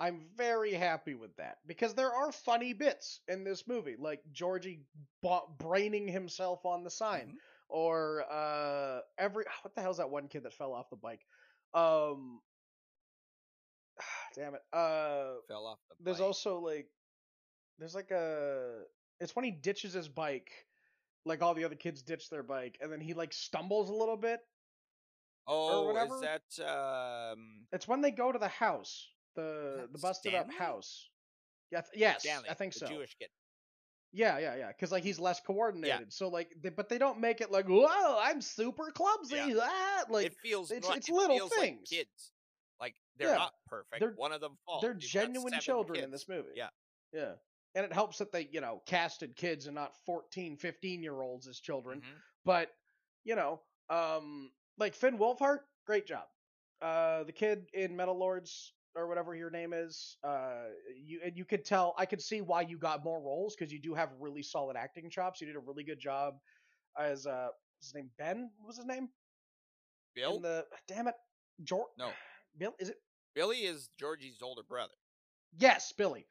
[0.00, 4.82] I'm very happy with that because there are funny bits in this movie, like Georgie
[5.22, 7.28] ba- braining himself on the sign.
[7.28, 7.38] Mhm.
[7.70, 11.24] or uh every what the hell's that one kid that fell off the bike
[11.72, 12.38] um
[14.34, 15.94] damn it uh fell off the.
[16.04, 16.26] there's bike.
[16.26, 16.88] also like
[17.78, 18.80] there's like a
[19.20, 20.50] it's when he ditches his bike
[21.24, 24.16] like all the other kids ditch their bike and then he like stumbles a little
[24.16, 24.40] bit
[25.46, 26.14] oh, whatever.
[26.16, 26.64] is that
[27.32, 31.08] um it's when they go to the house the the busted up house
[31.70, 33.28] yeah th- yes Stanley, i think so Jewish kid?
[34.12, 37.40] yeah yeah yeah because like he's less coordinated so like they, but they don't make
[37.40, 39.54] it like whoa i'm super clumsy Yeah.
[39.62, 40.04] ah!
[40.08, 41.88] like it feels it's- not- it's it little feels like things.
[41.90, 42.30] kids.
[43.16, 44.00] They're Yeah, not perfect.
[44.00, 44.82] they're- One of them falls.
[44.82, 46.52] they're You've genuine children in this movie.
[46.54, 46.70] Yeah.
[47.12, 47.34] Yeah.
[47.76, 51.46] And it helps that they, you know, casted kids and not 14, 15 year olds
[51.48, 52.00] as children.
[52.00, 52.22] Mhm.
[52.44, 52.76] But,
[53.24, 56.28] you know, um, like Finn Wolfhard, great job.
[56.80, 61.44] Uh, the kid in Metal Lords or whatever your name is, uh, you and you
[61.44, 64.42] could tell, I could see why you got more roles because you do have really
[64.42, 65.40] solid acting chops.
[65.40, 66.38] You did a really good job
[66.96, 67.48] as uh,
[67.80, 68.50] his name Ben.
[68.58, 69.08] What was his name?
[70.14, 70.36] Bill?
[70.36, 71.14] In the damn it,
[71.64, 71.90] George.
[71.98, 72.12] No.
[72.58, 72.74] Bill.
[72.78, 72.96] Is it?
[73.34, 74.94] Billy is Georgie's older brother.
[75.58, 76.26] Yes, Billy.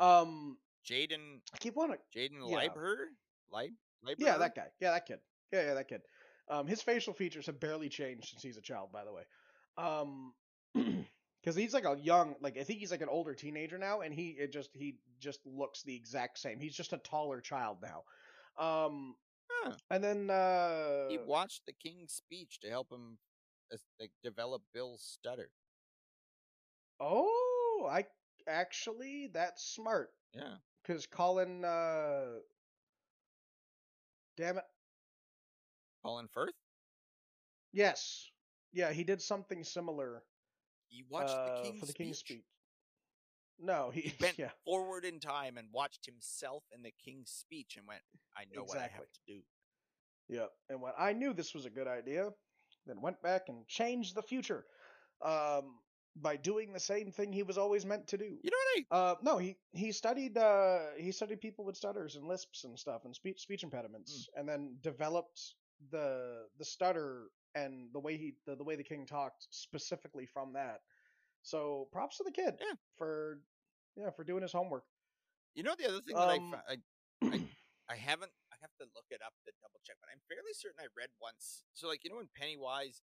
[0.00, 0.56] Um,
[0.88, 1.98] Jaeden I keep wanting.
[2.14, 2.66] Jaeden Yeah.
[2.68, 2.96] Lieberher?
[3.52, 3.72] Leib
[4.06, 4.14] Lieberher?
[4.18, 4.68] Yeah, that guy.
[4.80, 5.18] Yeah, that kid.
[5.52, 6.02] Yeah, yeah, that kid.
[6.48, 9.22] Um, his facial features have barely changed since he's a child, by the way.
[9.76, 10.32] Um,
[10.74, 14.14] because he's like a young, like I think he's like an older teenager now, and
[14.14, 16.58] he it just he just looks the exact same.
[16.60, 18.04] He's just a taller child now.
[18.64, 19.14] Um,
[19.50, 19.72] Huh.
[19.90, 23.18] and then uh, He watched the king's speech to help him
[24.00, 25.50] like, develop Bill's stutter.
[27.00, 28.04] oh, I
[28.48, 30.56] actually that's smart Yeah.
[30.82, 32.40] because Colin, uh,
[34.36, 34.64] damn it,
[36.04, 36.54] Colin Firth?
[37.72, 38.30] yes,
[38.72, 40.22] yeah, he did something similar.
[40.88, 42.38] He watched uh, the king's for the king's speech.
[42.38, 42.44] speech.
[43.58, 47.76] No, he, He bent yeah, forward in time and watched himself in the king's speech
[47.76, 48.00] and went,
[48.36, 49.40] I know what I have to do.
[50.28, 50.50] yep.
[50.68, 52.30] And when I knew this was a good idea,
[52.88, 54.66] then went back and changed the future,
[55.22, 55.78] um,
[56.16, 58.24] by doing the same thing he was always meant to do.
[58.42, 62.16] You know what I Uh, no, he he studied uh he studied people with stutters
[62.16, 64.40] and lisps and stuff and speech speech impediments, Hmm.
[64.40, 65.54] and then developed
[65.90, 70.54] the the stutter and the way he the, the way the king talked specifically from
[70.54, 70.80] that.
[71.42, 72.74] So props to the kid Yeah.
[72.96, 73.40] for
[73.96, 74.84] yeah for doing his homework.
[75.54, 76.76] You know the other thing that I, Um, fo- I
[77.88, 80.80] I haven't I have to look it up to double check, but I'm fairly certain
[80.82, 81.62] I read once.
[81.74, 83.02] So like you know when Pennywise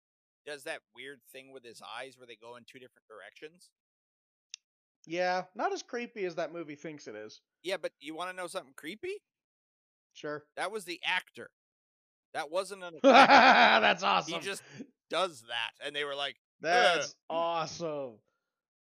[0.46, 3.70] does that weird thing with his eyes where they go in two different directions?
[5.06, 7.40] Yeah, not as creepy as that movie thinks it is.
[7.62, 9.20] Yeah, but you want to know something creepy?
[10.14, 10.44] Sure.
[10.56, 11.50] That was the actor.
[12.34, 14.34] That wasn't an That's awesome.
[14.34, 14.62] he just
[15.10, 18.14] does that and they were like, That's awesome.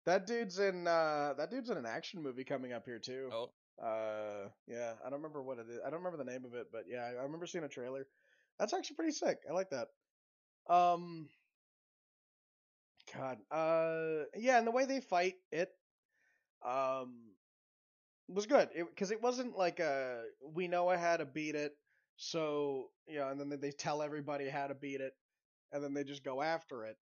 [0.07, 3.29] That dude's in uh that dude's in an action movie coming up here too.
[3.33, 3.51] "Oh,
[3.81, 5.81] Uh yeah, I don't remember what it is.
[5.81, 8.07] I don't remember the name of it, but yeah, I remember seeing a trailer.
[8.59, 9.45] That's actually pretty sick.
[9.49, 9.89] I like that.
[10.69, 11.31] Um,
[13.13, 15.73] God, uh, yeah, and the way they fight it,
[16.63, 17.37] um,
[18.29, 21.77] was good because it, wasn't like a we know how to beat it,
[22.17, 25.15] so you know, and then they tell everybody how to beat it,
[25.73, 26.99] and then they just go after it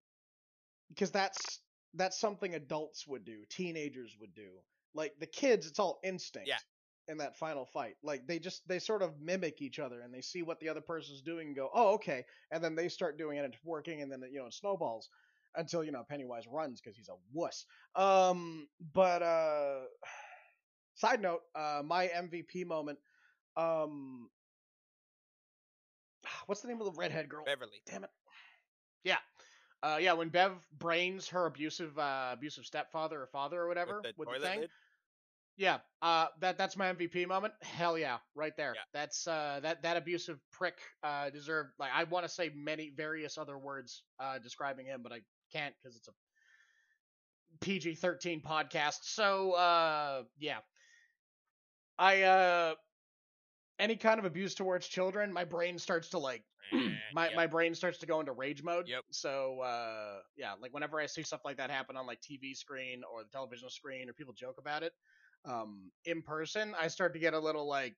[0.90, 1.62] because that's
[1.94, 4.64] that's something adults would do, teenagers would do.
[4.98, 6.48] Like the kids, it's all instinct.
[6.48, 6.58] Yeah.
[7.08, 10.20] In that final fight, like they just they sort of mimic each other and they
[10.20, 13.38] see what the other person's doing and go, oh okay, and then they start doing
[13.38, 15.08] it and it's working and then you know it snowballs
[15.56, 17.66] until you know Pennywise runs because he's a wuss.
[17.96, 19.82] Um, but uh,
[20.96, 23.00] side note, uh, my MVP moment.
[23.56, 24.30] Um,
[26.48, 27.46] what's the name of the redhead girl?
[27.46, 27.82] Beverly.
[27.86, 28.10] Damn it.
[29.04, 29.18] Yeah.
[29.84, 34.04] Uh, yeah, when Bev brains her abusive, uh, abusive stepfather or father or whatever with
[34.04, 34.62] the with the thing.
[34.62, 34.70] lid.
[35.58, 37.54] Yeah, uh, that that's my MVP moment.
[37.64, 38.74] Hell yeah, right there.
[38.76, 38.82] Yeah.
[38.94, 41.72] That's uh, that that abusive prick uh, deserved.
[41.80, 45.74] Like I want to say many various other words uh, describing him, but I can't
[45.82, 46.12] because it's a
[47.62, 49.00] PG thirteen podcast.
[49.02, 50.60] So uh, yeah,
[51.98, 52.76] I uh,
[53.80, 56.44] any kind of abuse towards children, my brain starts to like
[57.14, 57.36] my Yep.
[57.36, 58.88] my brain starts to go into rage mode.
[58.88, 59.06] Yep.
[59.12, 63.02] So uh, yeah, like whenever I see stuff like that happen on like TV screen
[63.12, 64.94] or the television screen, or people joke about it,
[65.46, 67.96] um, in person, I start to get a little like,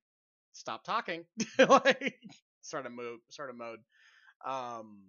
[0.54, 1.26] stop talking,
[1.70, 2.20] like
[2.62, 3.80] sort of move, sort of mode.
[4.46, 5.02] Um,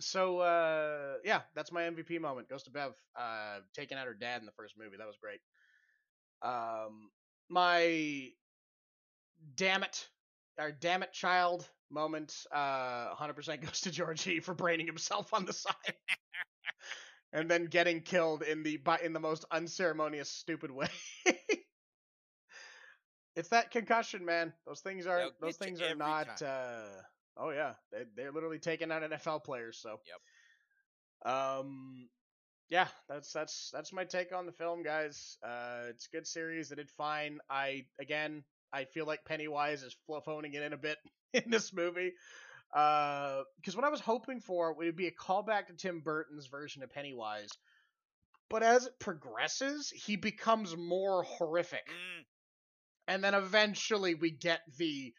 [0.00, 2.48] so uh, yeah, that's my MVP moment.
[2.48, 4.96] Goes to Bev, uh, taking out her dad in the first movie.
[4.96, 5.40] That was great.
[6.42, 7.10] Um,
[7.48, 8.30] my
[9.56, 10.08] damn it,
[10.58, 15.52] our damn it child moment, uh, 100% goes to Georgie for braining himself on the
[15.52, 15.74] side.
[17.32, 20.88] and then getting killed in the by in the most unceremonious, stupid way.
[23.36, 24.52] it's that concussion, man.
[24.66, 26.42] Those things are They'll those things are not.
[26.42, 26.84] Uh,
[27.36, 29.78] oh yeah, they they're literally taking out NFL players.
[29.80, 29.98] So
[31.24, 31.34] Yep.
[31.34, 32.08] Um,
[32.68, 35.36] yeah, that's that's that's my take on the film, guys.
[35.42, 36.72] Uh, it's a good series.
[36.72, 37.38] It did fine.
[37.50, 40.96] I again, I feel like Pennywise is phoning it in a bit
[41.34, 42.12] in this movie.
[42.72, 46.82] Uh, because what I was hoping for would be a callback to Tim Burton's version
[46.82, 47.50] of Pennywise,
[48.48, 52.24] but as it progresses, he becomes more horrific, Mm,
[53.08, 55.12] and then eventually we get the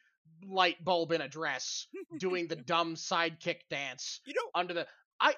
[0.48, 1.88] light bulb in a dress
[2.20, 4.88] doing the dumb sidekick dance you know, under the
[5.20, 5.36] I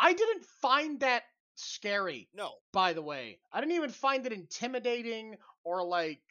[0.00, 1.22] I didn't find that
[1.54, 2.52] scary no.
[2.72, 3.40] by the way.
[3.52, 6.22] I didn't even find it intimidating or like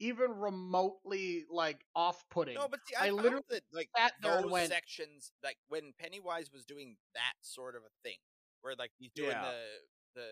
[0.00, 2.54] even remotely like off-putting.
[2.54, 5.92] No, but see, I I, literally that like sat there those went- sections, like when
[5.98, 8.16] Pennywise was doing that sort of a thing,
[8.62, 9.42] where like he's doing Yeah.
[9.42, 10.26] the the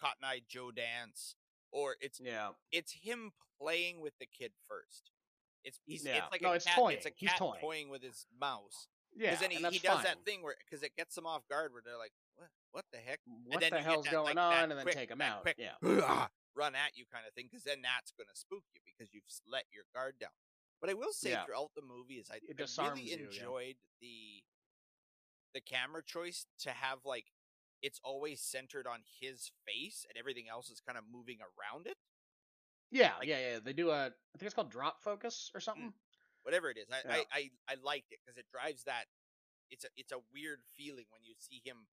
[0.00, 1.36] Cotton Eye Joe dance,
[1.72, 2.50] or it's yeah.
[2.72, 5.10] it's him playing with the kid first.
[5.64, 6.16] It's he's Yeah.
[6.18, 6.96] it's like No, a it's cat, toying.
[6.96, 7.88] It's a cat toying.
[7.90, 8.88] with his mouse.
[9.14, 9.34] Yeah.
[9.36, 10.04] Then he, he does fine.
[10.04, 12.98] that thing where because it gets them off guard where they're like, what what the
[12.98, 13.20] heck?
[13.46, 15.42] What the hell's that, going like, on and then quick- take him out.
[15.42, 15.72] quick, Yeah.
[16.04, 16.28] Ah,
[16.60, 19.24] run at you kind of thing because then that's going to spook you because you've
[19.48, 20.36] let your guard down.
[20.80, 21.44] But I will say Yeah.
[21.48, 23.24] throughout the movie is I, I really you, yeah.
[23.26, 24.44] enjoyed the
[25.54, 27.26] the camera choice to have like
[27.82, 31.96] it's always centered on his face and everything else is kind of moving around it.
[32.92, 33.58] Yeah, Like- yeah, yeah.
[33.64, 35.92] They do a I think it's called drop focus or mm, something.
[36.42, 37.16] Whatever it is, I Yeah.
[37.16, 37.42] I, I,
[37.72, 39.04] I liked it because it drives that.
[39.70, 41.86] It's a it's a weird feeling when you see him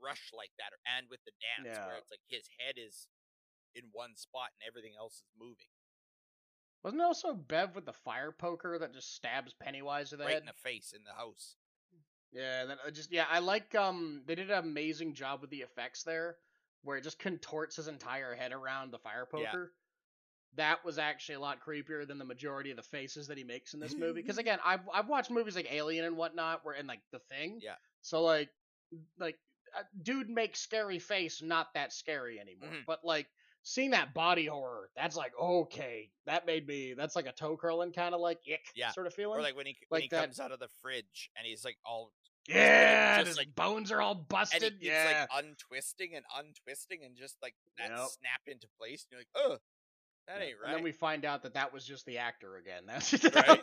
[0.00, 1.86] rush like that, or, and with the dance Yeah.
[1.86, 3.08] where it's like his head is
[3.76, 5.70] in one spot and everything else is moving
[6.82, 10.34] Wasn't it also Bev with the fire poker that just stabs Pennywise in the right
[10.34, 10.42] head?
[10.42, 11.56] in the face in the house.
[12.32, 15.58] Yeah, that I just yeah, I like um they did an amazing job with the
[15.62, 16.36] effects there,
[16.82, 19.50] where it just contorts his entire head around the fire Yeah.
[19.50, 19.72] poker.
[20.56, 23.74] That was actually a lot creepier than the majority of the faces that he makes
[23.74, 24.22] in this movie.
[24.22, 27.60] Because again, I've I've watched movies like Alien and whatnot, where and like The Thing.
[27.62, 27.74] Yeah.
[28.02, 28.50] So like
[29.18, 29.38] like
[29.76, 32.70] uh, dude makes scary face not that scary anymore.
[32.70, 32.86] Mhm.
[32.86, 33.26] But like
[33.68, 36.94] seeing that body horror, that's like okay, that made me.
[36.96, 38.92] That's like a toe curling kind of like ick Yeah.
[38.92, 39.38] sort of feeling.
[39.38, 41.64] Or like when he when he like that- comes out of the fridge and he's
[41.64, 42.12] like all
[42.48, 44.62] yeah, just his like- bones are all and busted.
[44.62, 45.26] he keeps yeah.
[45.32, 47.98] like untwisting and untwisting and just like that Yep.
[48.20, 49.04] snap into place.
[49.10, 49.58] And you're like, oh,
[50.28, 50.68] that Yeah, ain't right.
[50.68, 52.84] And then we find out that that was just the actor again.
[52.86, 53.60] That's Right?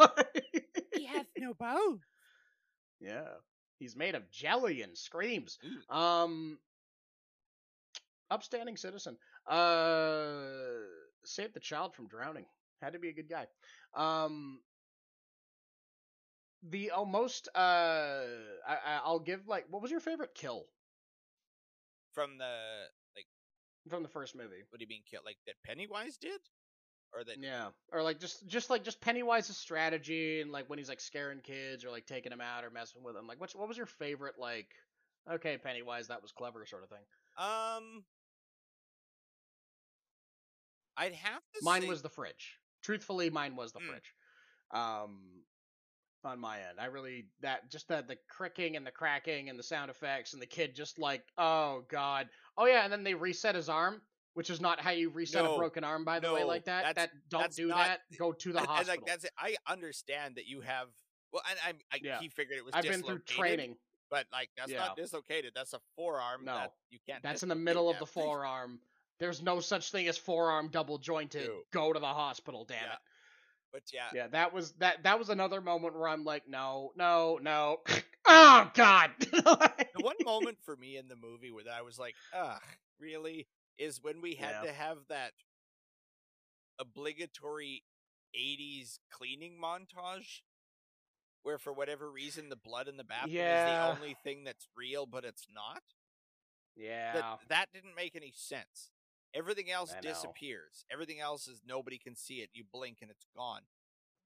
[0.93, 2.01] he has no bone.
[2.99, 3.29] yeah.
[3.79, 5.57] He's made of jelly and screams.
[5.65, 5.95] Ooh.
[5.95, 6.57] Um,
[8.31, 9.17] upstanding citizen.
[9.47, 10.85] Uh,
[11.25, 12.45] saved the child from drowning.
[12.81, 13.47] Had to be a good guy.
[13.95, 14.59] Um,
[16.69, 18.23] the almost uh,
[18.67, 20.65] I, I'll give like, what was your favorite kill
[22.13, 22.55] From the
[23.15, 23.25] like,
[23.89, 24.63] from the first movie?
[24.69, 25.21] what do you mean kill?
[25.25, 26.39] Like that Pennywise did?
[27.13, 30.89] or that Yeah, or like just just like just Pennywise's strategy and like when he's
[30.89, 33.27] like scaring kids or like taking them out or messing with them.
[33.27, 34.67] Like, what's what was your favorite like?
[35.31, 37.05] Okay, Pennywise, that was clever, sort of thing.
[37.37, 38.03] um,
[40.97, 41.59] I'd have to.
[41.61, 42.57] Mine say, was the fridge.
[42.83, 43.87] Truthfully, mine was the Mm.
[43.89, 44.13] fridge.
[44.71, 45.43] Um,
[46.23, 49.63] on my end, I really that just the the cricking and the cracking and the
[49.63, 53.55] sound effects and the kid just like, oh god, oh yeah, and then they reset
[53.55, 54.01] his arm,
[54.33, 56.95] which is not how you reset No, a broken arm, by the way, like that.
[56.95, 58.01] That don't do not- that.
[58.17, 58.93] Go to the and, and, hospital.
[59.01, 59.31] like that's it.
[59.37, 60.87] I understand that you have.
[61.33, 61.59] Well, and
[61.91, 62.19] I, I Yeah.
[62.19, 62.73] he figured it was.
[62.73, 63.77] I've been through training.
[64.09, 64.77] but like that's Yeah.
[64.79, 65.51] not dislocated.
[65.55, 66.45] That's a forearm.
[66.45, 67.21] No, that you can't.
[67.23, 68.79] That's in the middle of the that forearm.
[69.23, 71.49] There's no such thing as forearm double jointed.
[71.71, 72.91] Go to the hospital, damn Yeah.
[72.91, 72.99] it.
[73.71, 77.39] But yeah, Yeah, that was that that was another moment where I'm like, no, no,
[77.41, 77.77] no.
[78.27, 79.11] oh god.
[79.21, 82.61] the one moment for me in the movie where I was like, ugh,
[82.99, 83.47] really,
[83.77, 84.63] is when we had Yeah.
[84.63, 85.31] to have that
[86.77, 87.83] obligatory
[88.35, 90.41] 80s cleaning montage
[91.43, 93.67] where for whatever reason the blood in the bathroom Yeah.
[93.67, 95.81] is the only thing that's real but it's not
[96.75, 97.13] yeah.
[97.13, 98.89] that, that didn't make any sense
[99.33, 100.85] everything else disappears.
[100.91, 102.49] Everything else is nobody can see it.
[102.53, 103.61] You blink and it's gone.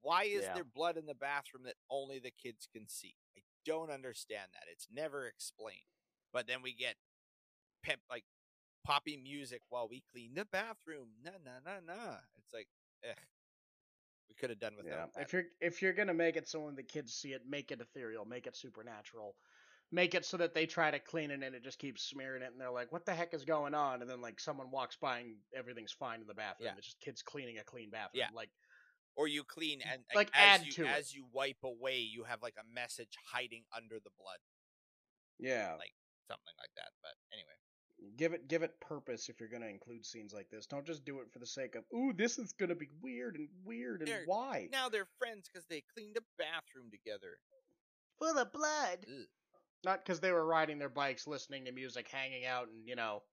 [0.02, 0.54] Why is Yeah.
[0.54, 3.16] there blood in the bathroom that only the kids can see?
[3.36, 4.64] I don't understand that.
[4.72, 5.88] It's never explained.
[6.32, 6.96] But then we get
[7.84, 8.26] pep like
[8.84, 11.10] poppy music while we clean the bathroom.
[11.24, 12.18] Na na na na.
[12.38, 12.68] It's like
[13.10, 13.18] ugh.
[14.30, 15.06] we could have done without Yeah.
[15.16, 15.22] that.
[15.22, 17.82] If you're if you're gonna make it so when the kids see it, make it
[17.82, 19.36] ethereal, make it supernatural.
[19.92, 22.52] Make it so that they try to clean it and it just keeps smearing it
[22.52, 24.02] and they're like, What the heck is going on?
[24.02, 26.68] And then like someone walks by and everything's fine in the bathroom.
[26.68, 26.78] Yeah.
[26.78, 28.20] It's just kids cleaning a clean bathroom.
[28.20, 28.28] Yeah.
[28.36, 28.50] Like
[29.16, 30.90] or you clean and Like, as add you to it.
[30.90, 34.40] as you wipe away you have like a message hiding under the blood
[35.40, 35.76] Yeah.
[35.80, 35.94] Like-
[36.28, 37.56] something like that but anyway
[38.18, 40.68] give it give it purpose if you're gonna include scenes like this.
[40.68, 43.48] Don't just do it for the sake of ooh, this is gonna be weird and
[43.64, 44.68] weird and There- why?
[44.70, 47.40] now they're friends because they cleaned a bathroom together
[48.20, 49.06] Full of blood.
[49.08, 49.28] Ugh.
[49.88, 53.24] Not because they were riding their bikes, listening to music, hanging out, and you know,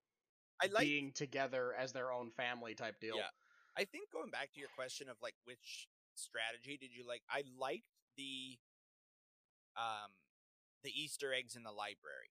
[0.62, 3.16] i like being together as their own family type deal.
[3.16, 3.26] Yeah.
[3.76, 7.22] I think going back to your question of like which strategy did you like?
[7.28, 8.57] I liked the
[9.76, 10.14] um
[10.84, 12.30] the Easter eggs in the library.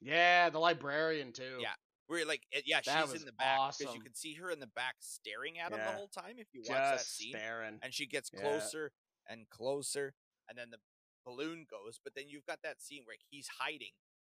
[0.00, 1.58] Yeah, the librarian too.
[1.60, 1.74] Yeah,
[2.08, 4.66] Where like yeah, That she's in the back because you can see her in the
[4.74, 5.92] back staring at him Yeah.
[5.92, 7.30] the whole time if you watch that scene.
[7.30, 7.78] staring.
[7.80, 8.40] And she gets Yeah.
[8.40, 8.90] closer
[9.28, 10.14] and closer
[10.48, 10.78] and then the
[11.24, 13.92] balloon goes, but then you've got that scene where he's hiding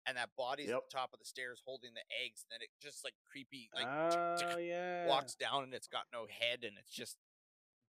[0.07, 0.77] and that body's Yep.
[0.77, 3.69] at the top of the stairs holding the eggs, and then it just like creepy
[3.73, 5.07] like tick, Oh tick, yeah.
[5.07, 7.17] walks down and it's got no head and it's just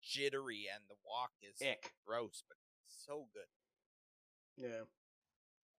[0.01, 1.93] jittery and the walk is Ick.
[2.05, 3.47] gross but so good
[4.57, 4.83] Yeah.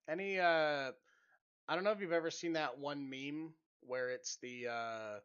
[0.07, 0.91] Any uh
[1.69, 5.19] I don't know if you've ever seen that one meme where it's the uh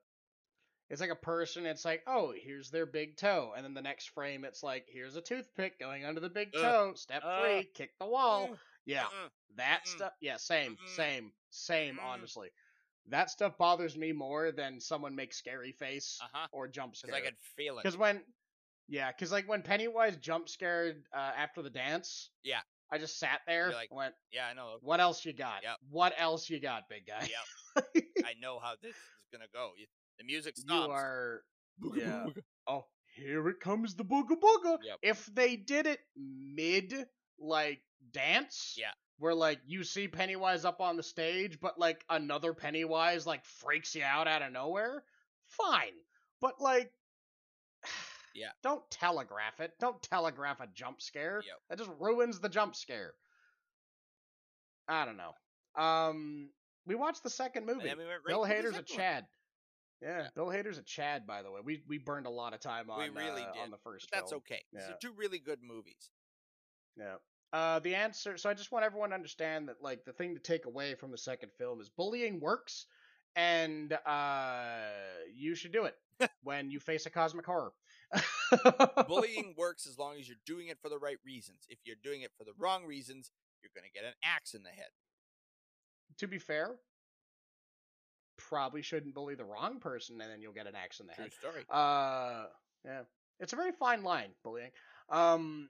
[0.93, 3.53] it's like a person, it's like, oh, here's their big toe.
[3.57, 6.62] And then the next frame it's like, here's a toothpick going under the big Ugh.
[6.62, 6.93] toe.
[6.97, 7.40] Step Ugh.
[7.43, 8.49] three, kick the wall.
[8.53, 9.03] Mm, Yeah.
[9.05, 9.30] mm-mm.
[9.57, 9.88] That Mm-mm.
[9.88, 10.97] stuff yeah, same, Mm-mm.
[10.97, 12.05] same, same, Mm-mm.
[12.05, 12.51] honestly.
[13.09, 17.14] That stuff bothers me more than someone makes scary face uh-huh or jump because scare.
[17.16, 18.22] i could feel it Because when,
[18.88, 22.61] yeah, because like when Pennywise jump scared uh, after the dance, Yeah.
[22.93, 25.62] I just sat there, You're like, and went, yeah i know "What else you got?
[25.62, 25.76] Yep.
[25.90, 27.26] What else you got, big guy?"
[27.74, 28.05] Yep.
[28.26, 29.86] i know how this is gonna go You-
[30.18, 31.42] the music you stops are,
[31.82, 32.24] Booga, yeah.
[32.28, 32.42] booga.
[32.68, 32.84] oh,
[33.16, 34.78] here it comes the booga booga.
[34.82, 34.98] Yep.
[35.02, 36.94] If they did it mid
[37.38, 37.80] like
[38.12, 38.90] dance, Yeah.
[39.18, 43.94] where like you see Pennywise up on the stage, but like another Pennywise like freaks
[43.94, 45.02] you out out of nowhere,
[45.48, 45.92] fine.
[46.40, 46.90] But like,
[48.34, 48.48] Yeah.
[48.62, 49.72] don't telegraph it.
[49.78, 51.42] Don't telegraph a jump scare.
[51.46, 51.56] Yep.
[51.68, 53.12] That just ruins the jump scare.
[54.88, 55.32] I don't know.
[55.82, 56.50] Um,
[56.86, 57.84] we watched the second movie.
[57.84, 58.82] we right Bill the Hader's a.
[58.82, 59.26] Chad.
[60.03, 60.28] Yeah, Yeah.
[60.34, 61.26] Bill Hader's a Chad.
[61.26, 63.62] By the way, we we burned a lot of time on we really uh, did
[63.62, 64.09] on the first.
[64.11, 64.42] but that's film.
[64.46, 66.11] okay these are two really good movies
[66.96, 67.16] Yeah.
[67.53, 68.38] Uh, the answer.
[68.38, 71.11] So I just want everyone to understand that, like, the thing to take away from
[71.11, 72.86] the second film is bullying works,
[73.36, 74.88] and uh,
[75.34, 75.94] you should do it
[76.42, 77.74] when you face a cosmic horror.
[79.07, 82.22] bullying works as long as you're doing it for the right reasons if you're doing
[82.22, 83.30] it for the wrong reasons
[83.62, 84.90] you're gonna get an axe in the head
[86.18, 86.76] to be fair,
[88.37, 91.24] probably shouldn't bully the wrong person, and then you'll get an axe in the true
[91.24, 91.33] head.
[91.35, 92.47] story Uh,
[92.85, 93.03] yeah,
[93.41, 94.70] it's a very fine line, bullying.
[95.09, 95.68] Um,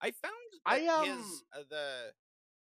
[0.00, 0.34] I found
[0.66, 2.12] I, that his um, uh, the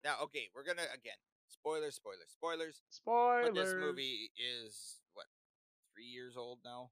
[0.04, 1.18] now okay we're gonna again
[1.50, 3.54] spoilers spoilers spoilers spoilers.
[3.54, 5.26] but this movie is what
[5.94, 6.90] three years old now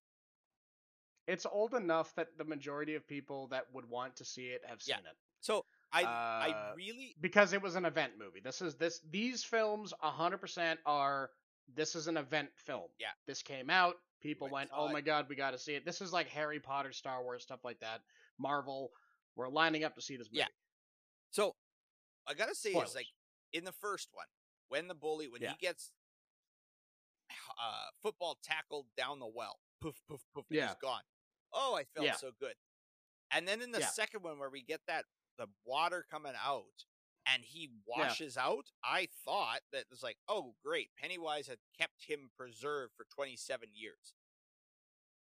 [1.28, 4.82] It's old enough that the majority of people that would want to see it have
[4.86, 4.98] Yeah.
[4.98, 5.18] seen it.
[5.42, 8.40] so I I Uh, really because it was an event movie.
[8.42, 11.32] This is this these films 100% are
[11.76, 12.88] this is an event film.
[13.00, 13.08] Yeah.
[13.28, 16.02] This came out, People Went went, "Oh my god, we got to see it." This
[16.02, 18.02] is like Harry Potter, Star Wars, stuff like that.
[18.38, 18.92] Marvel,
[19.36, 20.40] we're lining up to see this movie.
[20.40, 20.48] Yeah.
[21.32, 21.56] So
[22.28, 22.90] I gotta say, Spoilers.
[22.90, 23.08] is like
[23.54, 24.26] in the first one,
[24.68, 25.52] when the bully when Yeah.
[25.52, 25.92] he gets
[27.32, 30.68] uh football tackled down the well, poof, poof, poof, Yeah.
[30.68, 31.04] he's gone.
[31.54, 32.16] Oh, I felt Yeah.
[32.16, 32.56] so good.
[33.32, 35.06] And then in the second one where we get that
[35.38, 36.86] the water coming out
[37.34, 42.06] and he washes out, I thought that it was like, oh great, Pennywise had kept
[42.08, 44.14] him preserved for 27 years.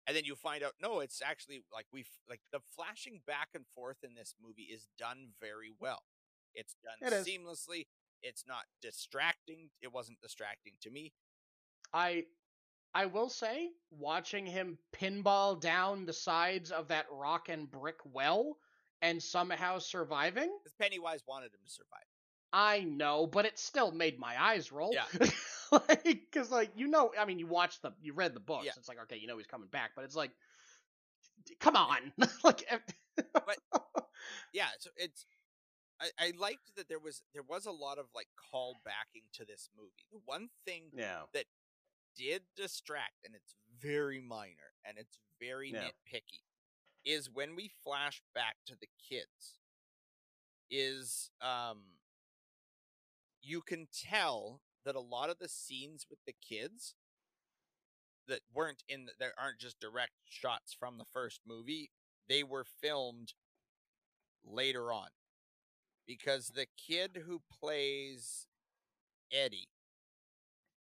[0.06, 3.64] And then you find out, no, it's actually like we've, like the flashing back and
[3.74, 6.02] forth in this movie is done very well.
[6.54, 7.86] It's done It seamlessly.
[8.22, 9.70] It's not distracting.
[9.82, 11.12] It wasn't distracting to me.
[11.92, 12.24] I
[12.94, 18.56] I will say, watching him pinball down the sides of that rock and brick well
[19.02, 22.06] and somehow surviving, Because Pennywise wanted him to survive.
[22.52, 24.94] I know, but it still made my eyes roll.
[24.94, 25.28] Yeah.
[25.72, 28.66] like, because like you know, I mean, you watched the, you read the books.
[28.66, 28.72] Yeah.
[28.76, 30.30] It's like okay, you know he's coming back, but it's like,
[31.60, 31.98] come on,
[32.44, 32.78] like, eh,
[34.52, 35.26] Yeah, so it's
[36.00, 39.44] I, I liked that there was there was a lot of like call backing to
[39.44, 40.06] this movie.
[40.12, 41.22] The one thing yeah,
[42.16, 45.90] did distract, and it's very minor and it's very Yeah.
[45.90, 46.42] nitpicky,
[47.04, 49.58] is when we flash back to the kids.
[50.70, 51.82] Is um
[53.42, 56.94] you can tell that a lot of the scenes with the kids
[58.26, 61.90] that weren't in the, there aren't just direct shots from the first movie
[62.28, 63.34] they were filmed
[64.44, 65.08] later on
[66.06, 68.46] because the kid who plays
[69.32, 69.68] eddie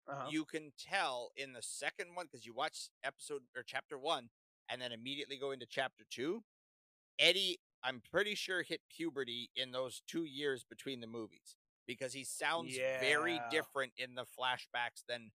[0.08, 0.28] uh-huh.
[0.30, 4.28] you can tell in the second one because you watch episode or chapter one
[4.70, 6.42] and then immediately go into chapter two
[7.18, 11.56] eddie i'm pretty sure hit puberty in those two years between the movies
[11.86, 15.30] because he sounds very different in the flashbacks than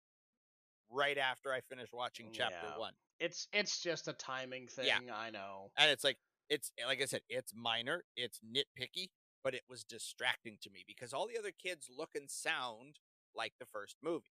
[0.89, 2.77] right after i finished watching chapter Yeah.
[2.77, 4.85] one it's it's just a timing thing.
[4.87, 4.97] Yeah.
[5.15, 5.69] I know.
[5.77, 6.17] and it's like
[6.49, 9.09] it's like i said it's minor it's nitpicky
[9.43, 12.99] but it was distracting to me because all the other kids look and sound
[13.35, 14.33] like the first movie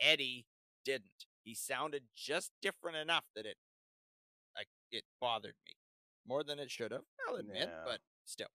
[0.00, 0.46] eddie
[0.84, 3.56] didn't he sounded just different enough that it
[4.92, 5.74] it bothered me
[6.26, 7.82] more than it should have i'll admit Yeah.
[7.84, 8.48] but still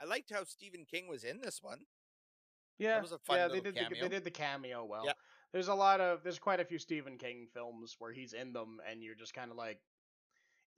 [0.00, 1.78] i liked how stephen king was in this one
[2.78, 4.00] Yeah, was a fun yeah, they did the, cameo.
[4.02, 5.04] they did the cameo well.
[5.06, 5.16] Yep.
[5.52, 8.80] There's a lot of there's quite a few Stephen King films where he's in them,
[8.90, 9.78] and you're just kind of like,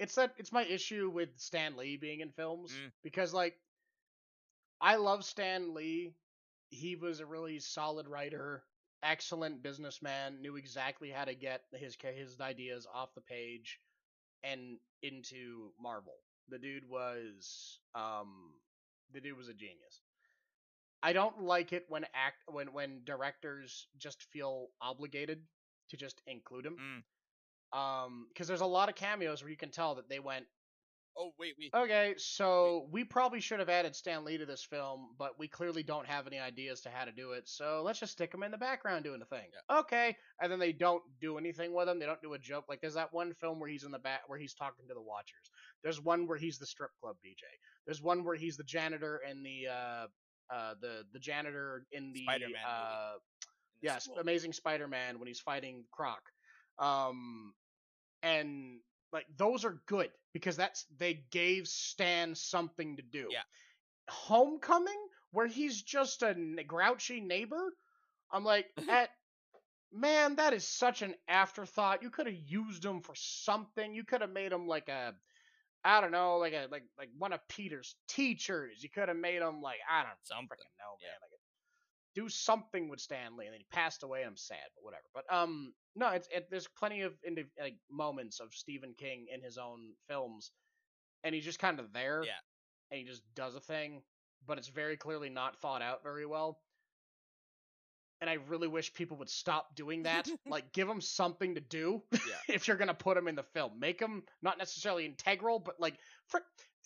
[0.01, 2.91] it's that it's my issue with Stan Lee being in films Mm.
[3.05, 3.55] because like,
[4.81, 6.13] I love Stan Lee.
[6.71, 8.65] He was a really solid writer,
[9.05, 13.79] excellent businessman, knew exactly how to get his his ideas off the page
[14.43, 16.17] and into Marvel.
[16.49, 18.55] The dude was um
[19.13, 20.01] the dude was a genius.
[21.03, 25.43] I don't like it when act when when directors just feel obligated
[25.91, 26.77] to just include him.
[26.81, 27.03] Mm.
[27.79, 30.47] Um, because there's a lot of cameos where you can tell that they went,
[31.17, 35.09] oh wait we okay, so we probably should have added Stan Lee to this film,
[35.19, 38.13] but we clearly don't have any ideas to how to do it, so let's just
[38.13, 39.47] stick him in the background doing the thing.
[39.71, 41.99] Okay, and then they don't do anything with him.
[41.99, 42.65] They don't do a joke.
[42.69, 45.03] Like there's that one film where he's in the back where he's talking to the
[45.03, 45.51] Watchers.
[45.83, 47.43] There's one where he's the strip club DJ.
[47.87, 50.07] There's one where he's the janitor in the uh
[50.55, 52.61] uh the the janitor in the Spider-Man movie.
[52.67, 53.13] uh
[53.83, 54.19] in the yes, school.
[54.19, 56.21] Amazing Spider-Man when he's fighting Croc.
[56.79, 57.55] Um
[58.23, 58.81] and
[59.15, 63.29] like those are good because that's they gave Stan something to do.
[63.31, 63.43] Yeah.
[64.09, 65.01] Homecoming
[65.31, 66.35] where he's just a
[66.67, 67.73] grouchy neighbor.
[68.31, 69.09] I'm like at
[69.93, 72.03] man, that is such an afterthought.
[72.03, 73.95] You could have used him for something.
[73.95, 75.15] You could have made him like a
[75.85, 78.83] I don't know, like a like like one of Peter's teachers.
[78.83, 81.13] You could have made him like I don't Something, freaking know, yeah.
[81.13, 81.21] man.
[81.23, 81.44] Like
[82.15, 84.21] do something with Stan Lee, and then he passed away.
[84.21, 85.03] and I'm sad, but whatever.
[85.15, 89.43] But um, no, it's it, there's plenty of indi- like moments of Stephen King in
[89.43, 90.51] his own films,
[91.25, 92.33] and he's just kind of there, Yeah.
[92.91, 94.03] and he just does a thing,
[94.47, 96.59] but it's very clearly not thought out very well.
[98.21, 100.29] And I really wish people would stop doing that.
[100.47, 102.19] like, give him something to do Yeah.
[102.55, 103.79] if you're gonna put him in the film.
[103.79, 105.95] Make him not necessarily integral, but like,
[106.29, 106.41] for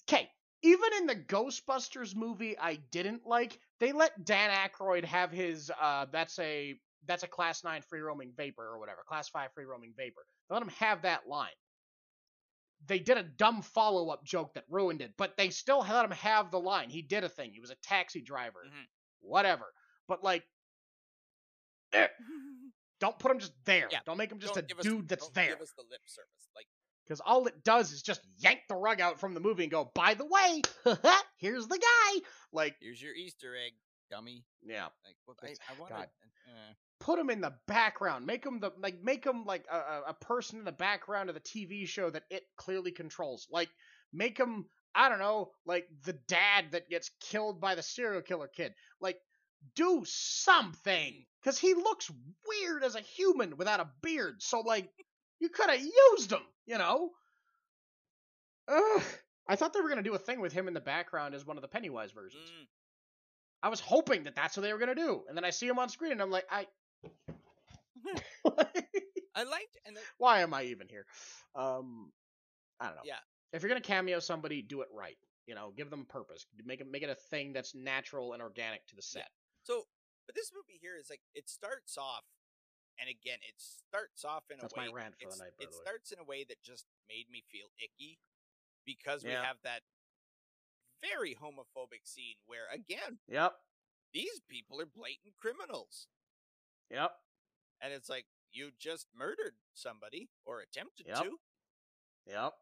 [0.09, 0.29] okay.
[0.63, 3.61] Even in the Ghostbusters movie, I didn't like.
[3.79, 5.71] They let Dan Aykroyd have his.
[5.81, 9.65] Uh, that's a that's a class nine free roaming vapor or whatever, class five free
[9.65, 10.27] roaming vapor.
[10.49, 11.55] They let him have that line.
[12.87, 16.11] They did a dumb follow up joke that ruined it, but they still let him
[16.13, 16.91] have the line.
[16.91, 17.53] He did a thing.
[17.53, 18.87] He was a taxi driver, Mhm.
[19.21, 19.73] whatever.
[20.07, 20.45] But like,
[21.93, 22.09] eh,
[23.01, 23.89] don't put him just there.
[23.91, 25.49] Yeah, Don't make him just a us- dude that's there.
[25.55, 26.38] give us the lip service
[27.09, 29.91] Because all it does is just yank the rug out from the movie and go,
[29.95, 30.63] by the way,
[31.39, 32.21] here's the guy.
[32.53, 33.73] Like, here's your easter egg
[34.11, 34.87] dummy yeah.
[35.05, 36.09] like well, I, I wanted God.
[36.49, 38.27] uh, put him in the background.
[38.27, 41.41] Make him the like make him like a, a- person in the background of the
[41.41, 43.47] TV show that it clearly controls.
[43.51, 43.69] Like
[44.13, 48.49] make him I don't know, like the dad that gets killed by the serial killer
[48.49, 48.75] kid.
[49.01, 49.19] Like
[49.75, 52.11] do something cuz he looks
[52.47, 54.43] weird as a human without a beard.
[54.43, 54.91] So like
[55.41, 57.11] you could have used him, you know?
[58.69, 59.03] Ugh.
[59.49, 61.47] I thought they were going to do a thing with him in the background as
[61.47, 62.45] one of the Pennywise versions.
[62.45, 62.67] Mm.
[63.63, 65.79] I was hoping that that's what they were gonna do, and then I see him
[65.79, 66.67] on screen, and I'm like, I.
[69.35, 71.07] I liked and Why am I even here?
[71.55, 72.13] Um,
[72.81, 73.03] I don't know.
[73.05, 73.19] Yeah.
[73.53, 75.17] If you're gonna cameo somebody, do it right.
[75.47, 76.47] You know, give them purpose.
[76.65, 79.29] Make it make it a thing that's natural and organic to the set.
[79.63, 79.85] so
[80.27, 82.25] but this movie here is like it starts off
[83.01, 85.65] and again it starts off in That's a my way rant for the night, by
[85.65, 85.83] it the way.
[85.85, 88.19] starts in a way that just made me feel icky
[88.85, 89.83] because we have that
[91.03, 93.55] very homophobic scene where again Yep.
[94.13, 96.09] these people are blatant criminals
[96.91, 97.13] Yep.
[97.81, 101.23] and it's like you just murdered somebody or attempted Yep.
[101.23, 101.39] to
[102.27, 102.53] Yep.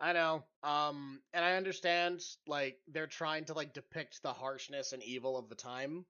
[0.00, 0.44] I know.
[0.64, 5.48] Um, and I understand, like, they're trying to, like, depict the harshness and evil of
[5.48, 6.04] the time.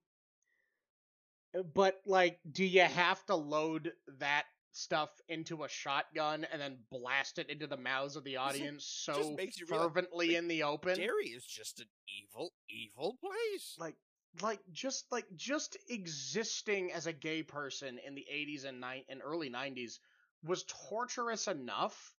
[1.73, 7.37] But, like, do you have to load that stuff into a shotgun and then blast
[7.37, 10.97] it into the mouths of the audience so realize, fervently in the open?
[10.97, 13.95] Derry is just an evil evil place like
[14.41, 19.21] like just like just existing as a gay person in the 80s and ni- and
[19.23, 19.99] early 90s
[20.43, 22.13] was torturous enough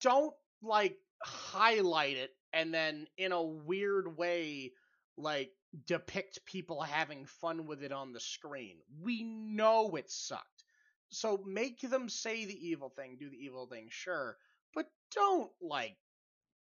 [0.00, 4.72] don't like highlight it and then in a weird way
[5.16, 5.50] like
[5.86, 8.76] depict people having fun with it on the screen.
[9.00, 10.64] We know it sucked.
[11.10, 14.36] So make them say the evil thing do the evil thing sure
[14.74, 15.96] but don't like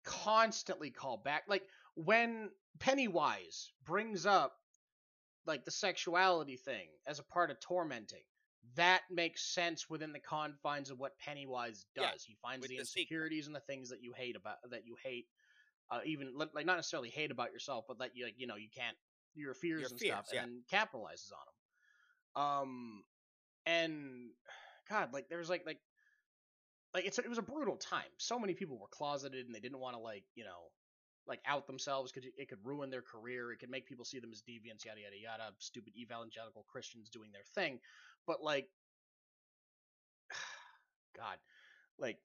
[0.05, 1.45] constantly call back.
[1.49, 1.62] Like
[1.95, 4.55] when Pennywise brings up
[5.47, 8.23] like the sexuality thing as a part of tormenting,
[8.77, 12.05] that makes sense within the confines of what Pennywise does.
[12.05, 15.27] Yeah, he finds the insecurities and the things that you hate about that you hate,
[15.90, 18.68] uh, even like not necessarily hate about yourself, but that you like you know you
[18.74, 18.96] can't
[19.34, 20.42] your fears Your and fears, stuff, yeah.
[20.42, 22.42] and capitalizes on them.
[22.44, 23.02] Um,
[23.66, 24.30] and
[24.90, 25.78] God, like there's like like
[26.94, 28.10] like it's a, it was a brutal time.
[28.18, 30.70] So many people were closeted and they didn't want to like you know
[31.26, 33.52] like out themselves because it could ruin their career.
[33.52, 35.54] It could make people see them as deviants, yada yada yada.
[35.59, 37.78] Stupid evangelical Christians doing their thing,
[38.26, 38.68] but like,
[41.16, 41.36] God,
[41.98, 42.18] like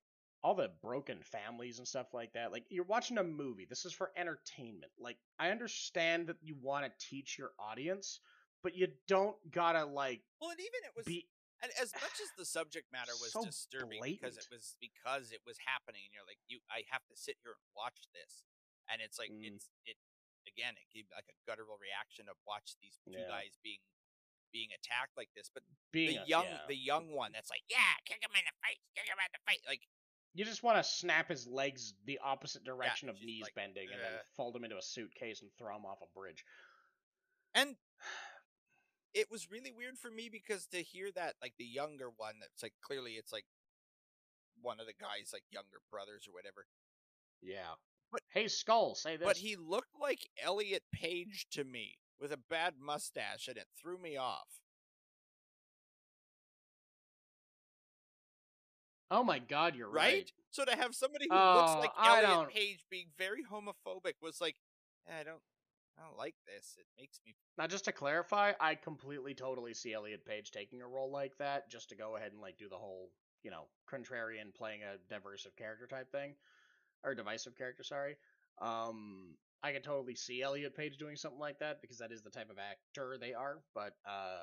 [0.48, 2.54] all the broken families and stuff like that.
[2.56, 3.68] Like you're watching a movie.
[3.68, 4.92] This is for entertainment.
[4.98, 8.22] Like I understand that you want to teach your audience,
[8.64, 11.28] but you don't gotta like well and even it was be
[11.60, 15.44] And as much as the subject matter was So disturbing because it was because it
[15.44, 18.48] was happening, and you're like, you, I have to sit here and watch this,
[18.88, 19.52] and it's like Mm.
[19.52, 20.00] it's it
[20.48, 23.28] again, it gave like a guttural reaction of watch these two Yeah.
[23.28, 23.84] guys being
[24.56, 25.60] being attacked like this, but
[25.92, 26.64] being the a- young yeah.
[26.72, 29.44] the young one that's like, yeah, kick him in the face, kick him in the
[29.44, 29.84] face, like
[30.34, 34.00] You just want to snap his legs the opposite direction of knees like, bending and
[34.02, 36.44] then uh fold him into a suitcase and throw him off a bridge.
[37.56, 37.76] and
[39.14, 42.62] it was really weird for me because to hear that like the younger one that's
[42.62, 43.46] like clearly it's like
[44.62, 46.66] one of the guys like younger brothers or whatever
[47.42, 47.76] Yeah.
[48.12, 49.28] But- hey, Skull, say this.
[49.28, 53.98] But he looked like Elliot Page to me with a bad mustache, and it threw
[53.98, 54.48] me off.
[59.10, 60.14] Oh my God, you're Right?
[60.14, 60.32] right.
[60.52, 64.16] So to have somebody who looks Oh, like I Elliot don't- Page being very homophobic
[64.22, 64.56] was like,
[65.08, 65.42] "Eh, I don't,
[65.98, 66.76] I don't like this.
[66.78, 67.36] It makes me.
[67.58, 71.70] Now, just to clarify, I completely, totally see Elliot Page taking a role like that,
[71.70, 73.12] just to go ahead and like do the whole,
[73.44, 76.36] you know, contrarian playing a diversive character type thing,
[77.04, 77.84] or divisive character.
[77.84, 78.18] Sorry.
[78.60, 82.30] Um, I can totally see Elliot Page doing something like that because that is the
[82.30, 83.64] type of actor they are.
[83.74, 84.40] But uh,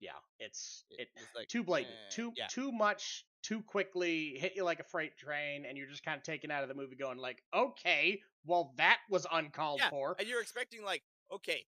[0.00, 2.46] yeah, it's it, was like too blatant, eh, too yeah.
[2.48, 6.22] too much, too quickly, hit you like a freight train, and you're just kind of
[6.22, 10.16] taken out of the movie, going like, okay, well that was uncalled Yeah, for.
[10.18, 11.02] and you're expecting like,
[11.32, 11.64] okay,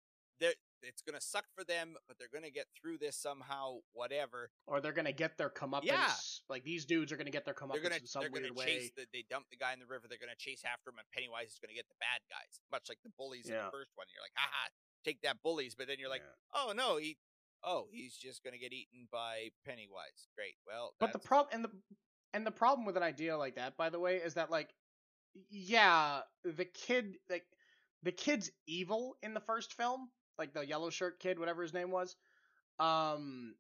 [0.84, 3.78] it's gonna suck for them, but they're gonna get through this somehow.
[3.94, 4.52] Whatever.
[4.68, 5.86] or they're gonna get their comeuppance.
[5.86, 6.14] Yeah.
[6.50, 8.60] Like these dudes are gonna get their comeuppance they're gonna in some they're weird gonna
[8.60, 8.66] way.
[8.66, 10.06] chase the they dump the guy in the river.
[10.08, 13.00] They're gonna chase after him, and Pennywise is gonna get the bad guys, much like
[13.04, 14.06] the bullies in the first one.
[14.14, 14.70] You're like, haha,
[15.04, 16.62] take that bullies, but then you're like, Yeah.
[16.62, 17.18] oh no, he,
[17.64, 20.28] oh he's just gonna get eaten by Pennywise.
[20.36, 20.56] Great.
[20.66, 21.72] Well, but the problem and the
[22.34, 24.74] and the problem with an idea like that, by the way, is that like,
[25.50, 27.46] yeah, the kid like
[28.04, 31.92] the kid's evil in the first film, like the yellow shirt kid, whatever his name
[31.92, 32.16] was.
[32.80, 33.56] Um,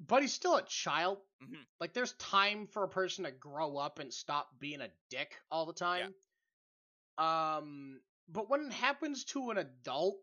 [0.00, 1.18] but he's still a child.
[1.42, 1.66] Mhm.
[1.80, 5.66] Like, there's time for a person to grow up and stop being a dick all
[5.66, 6.14] the time.
[7.16, 10.16] Um, but when it happens to an adult,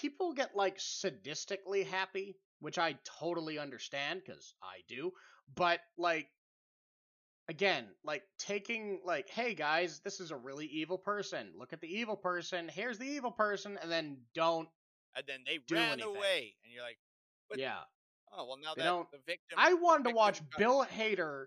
[0.00, 5.12] people get like sadistically happy, which I totally understand because I do.
[5.54, 6.28] But like,
[7.48, 11.52] again, like taking like, hey guys, this is a really evil person.
[11.58, 12.68] Look at the evil person.
[12.68, 14.68] Here's the evil person, and then don't.
[15.16, 16.16] And then they do ran anything.
[16.16, 16.98] away, and you're like,
[17.48, 17.78] But- yeah.
[18.32, 19.56] oh well, now They that don't- the victim.
[19.58, 21.46] I wanted to watch got- Bill Hader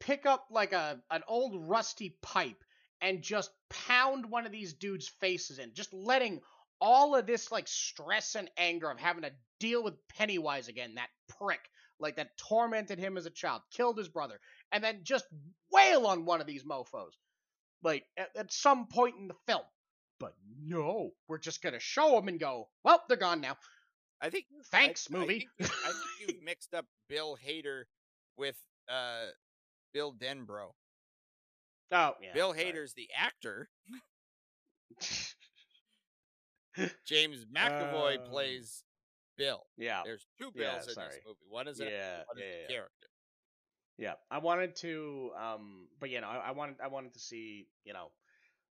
[0.00, 2.62] pick up like a an old rusty pipe
[3.00, 6.40] and just pound one of these dudes' faces in, just letting
[6.82, 9.30] all of this like stress and anger of having to
[9.60, 11.60] deal with Pennywise again, that prick,
[12.00, 14.40] like that tormented him as a child, killed his brother,
[14.72, 15.24] and then just
[15.70, 17.12] wail on one of these mofos,
[17.84, 19.62] like at, at some point in the film.
[20.18, 23.56] But no, we're just gonna show them and go, well, they're gone now.
[24.20, 25.48] I think you- I- Thanks, I movie.
[25.58, 27.84] think, I think you've mixed up Bill Hader
[28.36, 28.56] with
[28.88, 29.26] uh
[29.94, 30.72] Bill Denbrough.
[31.94, 32.32] Oh, yeah.
[32.34, 32.54] Bill.
[32.54, 33.68] Hader's the actor.
[37.06, 38.84] James McAvoy Uh, plays
[39.36, 39.64] Bill.
[39.76, 40.02] yeah.
[40.04, 41.08] There's two yeah, Bills in sorry.
[41.10, 41.38] this movie.
[41.48, 42.66] One is Yeah, one is yeah, a yeah.
[42.68, 43.08] character.
[43.98, 47.66] Yeah, I wanted to, um, but you know, I, I wanted, I wanted to see,
[47.84, 48.10] you know,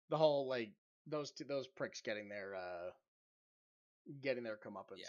[0.10, 0.72] the whole like
[1.08, 2.90] those two, those pricks getting their, uh,
[4.22, 4.98] getting their comeuppance.
[4.98, 5.06] Yeah,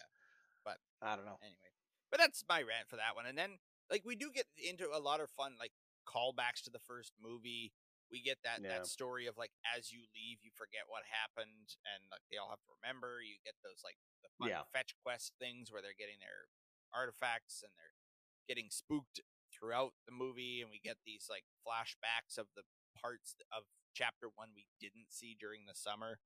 [0.64, 1.39] but- I don't know.
[1.43, 1.73] Anyway,
[2.10, 3.27] but that's my rant for that one.
[3.27, 3.59] And then
[3.90, 5.73] like we do get into a lot of fun like
[6.06, 7.73] callbacks to the first movie.
[8.13, 8.79] We get that Yeah.
[8.79, 12.51] that story of like as you leave, you forget what happened, and like they all
[12.51, 13.23] have to remember.
[13.25, 14.65] You get those like the fun Yeah.
[14.73, 16.49] fetch quest things where they're getting their
[16.93, 17.97] artifacts and they're
[18.47, 19.21] getting spooked
[19.51, 22.65] throughout the movie, and we get these like flashbacks of the
[22.95, 23.65] parts of
[23.95, 26.21] chapter one we didn't see during the summer.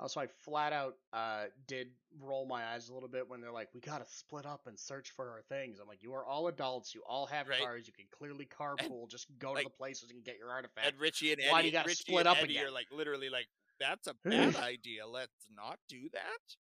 [0.00, 1.88] Also, I flat out uh did
[2.18, 5.10] roll my eyes a little bit when they're like, "We gotta split up and search
[5.12, 6.94] for our things." I'm like, "You are all adults.
[6.94, 7.60] You all have Right.
[7.60, 7.86] cars.
[7.86, 9.08] You can clearly carpool.
[9.08, 11.66] Just go to the places and get your artifacts." And Richie and Eddie, Why do
[11.68, 12.66] you gotta Richie split and up Eddie again?
[12.66, 13.46] are like literally like,
[13.78, 15.06] that's a bad idea.
[15.06, 16.56] Let's not do that.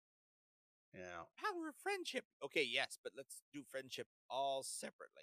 [0.93, 1.23] yeah.
[1.37, 2.25] Power of friendship.
[2.45, 5.23] Okay, yes, but let's do friendship all separately.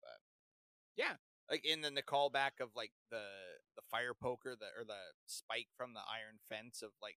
[0.00, 0.20] But
[0.96, 1.16] yeah,
[1.50, 3.26] like and then the callback of like the
[3.90, 7.16] fire poker, the or the spike from the iron fence of like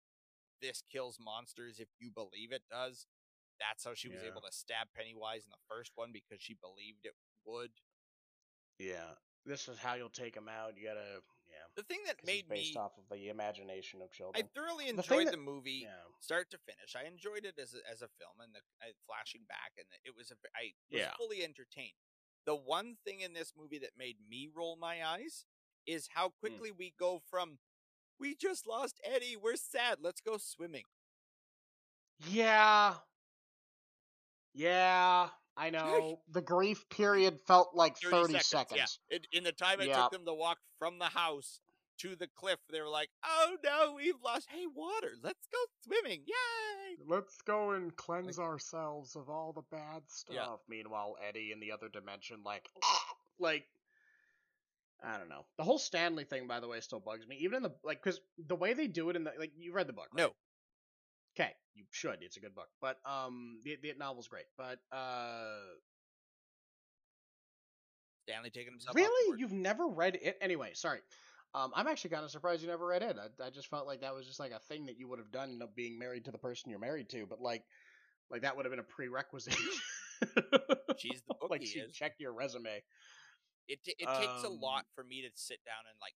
[0.63, 3.07] this kills monsters if you believe it does.
[3.59, 4.29] That's how she was Yeah.
[4.31, 7.15] able to stab Pennywise in the first one because she believed it
[7.45, 7.71] would.
[8.79, 9.15] Yeah.
[9.45, 10.77] This is how you'll take them out.
[10.77, 11.65] You gotta, yeah.
[11.77, 14.45] The thing that made based me based off of the imagination of children.
[14.45, 15.85] I thoroughly The enjoyed that- the movie.
[15.87, 16.03] yeah.
[16.21, 16.97] start to finish.
[16.97, 20.17] I enjoyed it as a, as a film and the uh, flashing back, and it
[20.17, 21.15] was a, I was Yeah.
[21.17, 21.95] fully entertained.
[22.45, 25.45] The one thing in this movie that made me roll my eyes
[25.87, 26.35] is how Hmm.
[26.41, 27.59] quickly we go from
[28.19, 30.85] we just lost Eddie, we're sad, let's go swimming.
[32.29, 32.95] Yeah.
[34.55, 36.21] Yeah, I know.
[36.31, 38.99] the grief period felt like 30, seconds.
[39.11, 39.17] Yeah.
[39.19, 40.03] In, in the time it Yeah.
[40.03, 41.61] took them to walk from the house
[41.99, 44.49] to the cliff, they were like, "Oh no, we've lost.
[44.51, 46.25] Hey, water, let's go swimming!
[46.27, 50.35] Yay!" Let's go and cleanse ourselves of all the bad stuff.
[50.35, 50.57] Yeah.
[50.69, 52.71] Meanwhile, Eddie in the other dimension, like,
[53.39, 53.67] like,
[55.05, 55.45] I don't know.
[55.59, 57.37] The whole Stanley thing, by the way, still bugs me.
[57.41, 59.87] Even in the like, because the way they do it in the like, you read
[59.87, 60.25] the book, right?
[60.25, 60.33] No,
[61.39, 62.19] Okay, you should.
[62.23, 64.47] It's a good book, but um, the the novel's great.
[64.57, 65.59] But uh,
[68.27, 68.97] Stanley taking himself.
[68.97, 70.39] really, you've never read it?
[70.41, 71.01] Anyway, sorry.
[71.55, 73.17] Um, I'm actually kind of surprised you never read it.
[73.19, 75.31] I, I just felt like that was just like a thing that you would have
[75.31, 77.27] done, you know, being married to the person you're married to.
[77.27, 77.65] But like,
[78.31, 79.55] like that would have been a prerequisite.
[80.99, 81.93] She's the book like he she is.
[81.95, 82.83] checked your resume.
[83.69, 86.15] It t- it takes a Um, lot for me to sit down and like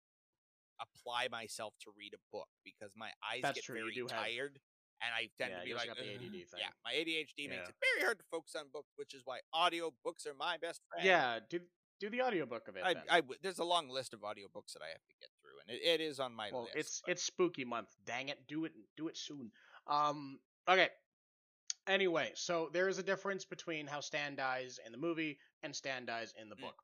[0.80, 4.60] apply myself to read a book because my eyes get true, very do have- tired
[5.02, 5.88] and I tend Yeah, to be like.
[5.90, 9.40] ADD yeah my ADHD makes it very hard to focus on books which is why
[9.52, 11.60] audio books are my best friend Yeah, do
[11.98, 12.82] do the audiobook of it.
[12.82, 13.18] I.
[13.18, 15.82] I there's a long list of audiobooks that I have to get through and it,
[15.84, 17.94] it is on my well, list it's but- it's spooky month.
[18.06, 19.52] Dang it, do it do it soon.
[19.86, 20.88] Um, okay.
[21.86, 26.04] Anyway, so there is a difference between how Stan dies in the movie and Stan
[26.06, 26.60] dies in the Mm.
[26.60, 26.82] book.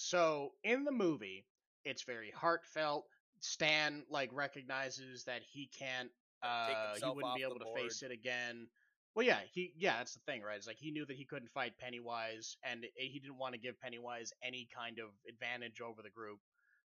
[0.00, 1.44] So in the movie,
[1.84, 3.04] it's very heartfelt.
[3.40, 6.10] Stan like recognizes that he can't
[6.40, 8.68] uh he wouldn't be able to face it again.
[9.16, 10.56] Well, yeah, he yeah, that's the thing, right?
[10.56, 13.80] It's like he knew that he couldn't fight Pennywise, and he didn't want to give
[13.80, 16.38] Pennywise any kind of advantage over the group.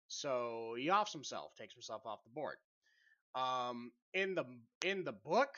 [0.09, 2.56] So he offs himself, takes himself off the board.
[3.35, 4.44] Um, in the
[4.82, 5.55] in the book,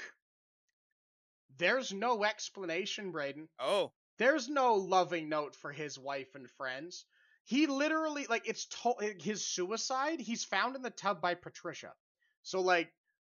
[1.59, 3.49] there's no explanation, Braden.
[3.61, 7.05] oh There's no loving note for his wife and friends.
[7.47, 10.21] He literally like it's to- his suicide.
[10.21, 11.93] He's found in the tub by Patricia.
[12.43, 12.93] So like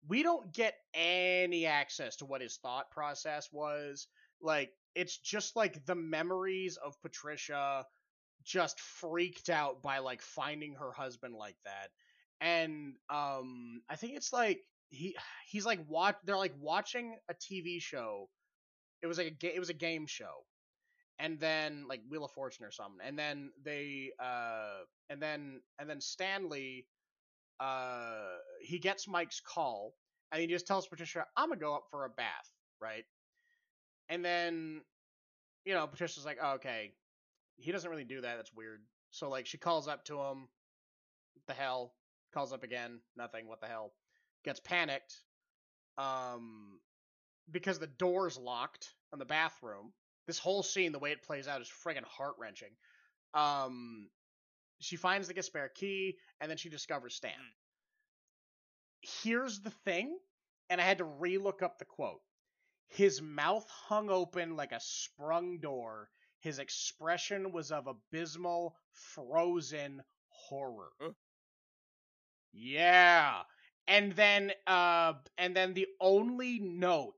[0.08, 4.08] we don't get any access to what his thought process was.
[4.42, 7.86] Like it's just like the memories of Patricia
[8.44, 11.90] just freaked out by like finding her husband like that.
[12.42, 15.16] And um I think it's like he
[15.48, 18.28] he's like watch they're like watching a TV show.
[19.04, 20.46] It was like a ga- it was a game show.
[21.20, 23.00] And then like Wheel of Fortune or something.
[23.06, 26.88] And then they uh and then and then Stanley
[27.60, 29.94] uh he gets Mike's call
[30.32, 32.50] and he just tells Patricia, I'm gonna go up for a bath,
[32.82, 33.06] right?
[34.10, 34.82] And then
[35.66, 36.94] you know, Patricia's like, oh, okay,
[37.58, 38.82] he doesn't really do that, that's weird.
[39.12, 40.48] So like she calls up to him,
[41.48, 41.94] the hell?
[42.34, 43.94] Calls up again, nothing, what the hell?
[44.46, 45.22] Gets panicked.
[45.98, 46.80] Um
[47.52, 49.92] because the door's locked on the bathroom.
[50.30, 52.70] This whole scene, the way it plays out, is friggin' heart wrenching.
[53.34, 54.12] Um,
[54.80, 57.32] she finds the spare key, and then she discovers Stan.
[57.32, 59.10] Mm.
[59.24, 60.20] Here's the thing,
[60.70, 62.22] and I had to re-look up the quote.
[62.90, 66.12] His mouth hung open like a sprung door.
[66.42, 70.92] His expression was of abysmal, frozen horror.
[71.02, 71.14] Huh.
[72.54, 73.42] Yeah.
[73.88, 77.16] And then uh and then the only note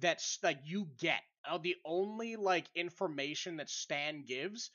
[0.00, 4.70] that's like you get uh, the only like information that Stan gives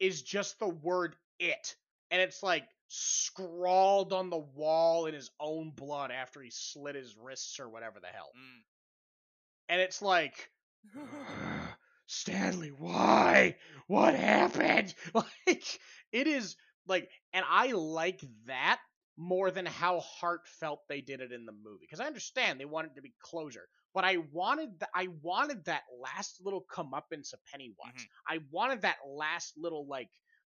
[0.00, 1.76] is just the word it
[2.10, 7.16] and it's like scrawled on the wall in his own blood after he slit his
[7.16, 8.62] wrists or whatever the hell Mm.
[9.68, 10.50] and it's like
[12.06, 13.56] Stanley, why?
[13.86, 14.94] What happened?
[15.14, 15.80] Like
[16.12, 16.56] it is
[16.86, 18.80] like and I like that
[19.16, 22.92] more than how heartfelt they did it in the movie because I understand they wanted
[22.92, 27.42] it to be closure, but I wanted th- I wanted that last little comeuppance of
[27.50, 27.94] Pennywise.
[27.96, 28.06] Mhm.
[28.28, 30.10] I wanted that last little like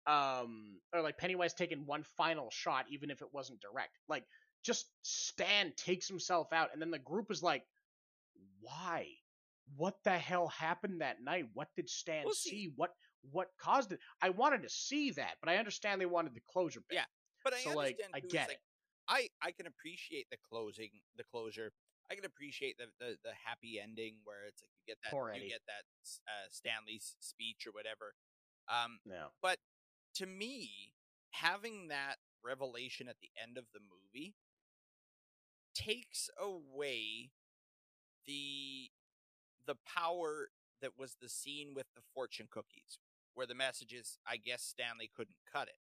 [0.07, 3.99] um or like Pennywise taking one final shot even if it wasn't direct.
[4.09, 4.25] Like
[4.65, 7.63] just Stan takes himself out and then the group is like
[8.61, 9.07] why?
[9.77, 11.45] What the hell happened that night?
[11.53, 12.73] What did Stan Well, see- see?
[12.75, 12.95] What
[13.33, 14.01] what caused it?
[14.23, 16.95] I wanted to see that, but I understand they wanted the closure bit.
[16.95, 17.05] Yeah,
[17.45, 18.13] But I So, like, understand.
[18.15, 18.63] I get like, it.
[19.09, 21.73] I I can appreciate the closing, the closure.
[22.11, 25.29] I can appreciate the the, the happy ending where it's like you get that Poor
[25.31, 25.49] you Eddie.
[25.49, 25.85] get that
[26.29, 28.15] uh, Stanley's speech or whatever.
[28.69, 29.29] Um, Yeah.
[30.17, 30.93] to me,
[31.31, 34.35] having that revelation at the end of the movie
[35.75, 37.31] takes away
[38.27, 38.91] the
[39.67, 40.49] the power
[40.81, 42.99] that was the scene with the fortune cookies,
[43.35, 45.79] where the message is, I guess Stanley couldn't cut it.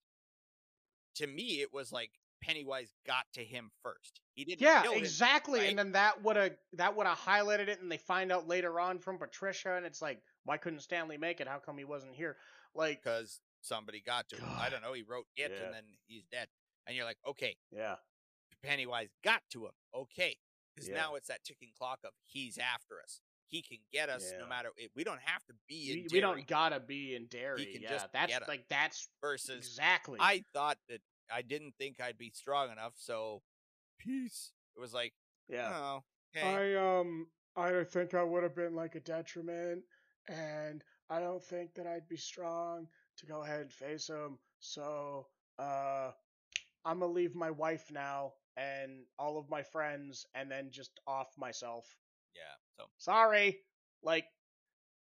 [1.15, 2.11] To me, it was like
[2.41, 4.19] Pennywise got to him first.
[4.34, 4.61] He didn't.
[4.61, 5.59] Yeah, kill him, exactly.
[5.59, 5.69] right?
[5.69, 8.80] And then that would have that would have highlighted it, and they find out later
[8.80, 11.47] on from Patricia, and it's like, why couldn't Stanley make it?
[11.47, 12.38] How come he wasn't here?
[12.73, 14.49] Like, because somebody got to him.
[14.57, 14.93] I don't know.
[14.93, 15.65] He wrote it, Yeah.
[15.65, 16.47] and then he's dead.
[16.88, 17.95] And you're like, okay, yeah,
[18.63, 19.73] Pennywise got to him.
[19.95, 20.35] Okay.
[20.73, 20.95] Because Yeah.
[20.95, 23.22] now it's that ticking clock of he's after us.
[23.47, 24.39] He can get us Yeah.
[24.39, 24.72] no matter.
[24.95, 27.65] We don't have to be in we, we don't gotta be in Derry.
[27.65, 30.18] can yeah, just that's like that's versus exactly.
[30.22, 31.01] I thought that
[31.34, 33.41] I didn't think I'd be strong enough, so
[33.98, 34.52] peace.
[34.76, 35.14] It was like,
[35.48, 35.72] yeah.
[35.74, 36.03] oh,
[36.36, 36.76] okay.
[36.76, 39.84] I um I think I would have been like a detriment,
[40.28, 42.88] and I don't think that I'd be strong
[43.18, 44.38] to go ahead and face him.
[44.60, 45.28] So
[45.60, 46.12] uh,
[46.86, 51.38] I'm gonna leave my wife now and all of my friends, and then just off
[51.38, 51.86] myself.
[52.36, 52.56] yeah.
[52.78, 53.60] So Sorry,
[54.03, 54.26] like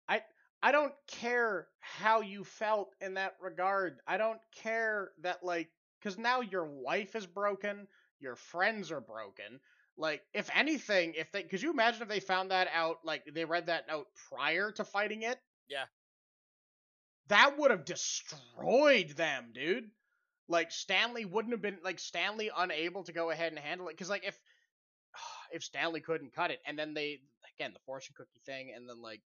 [0.08, 0.22] I
[0.62, 4.00] I don't care how you felt in that regard.
[4.08, 5.70] I don't care that like
[6.08, 7.86] because now your wife is broken,
[8.22, 9.60] your friends are broken.
[9.98, 13.44] Like, if anything, if they could you imagine if they found that out, like they
[13.44, 15.38] read that note prior to fighting it?
[15.68, 15.84] Yeah.
[17.28, 19.90] That would have destroyed them, dude.
[20.48, 24.10] Like Stanley wouldn't have been like Stanley unable to go ahead and handle it because
[24.10, 24.40] like if
[25.52, 27.20] if Stanley couldn't cut it and then they
[27.60, 29.20] again the fortune cookie thing and then like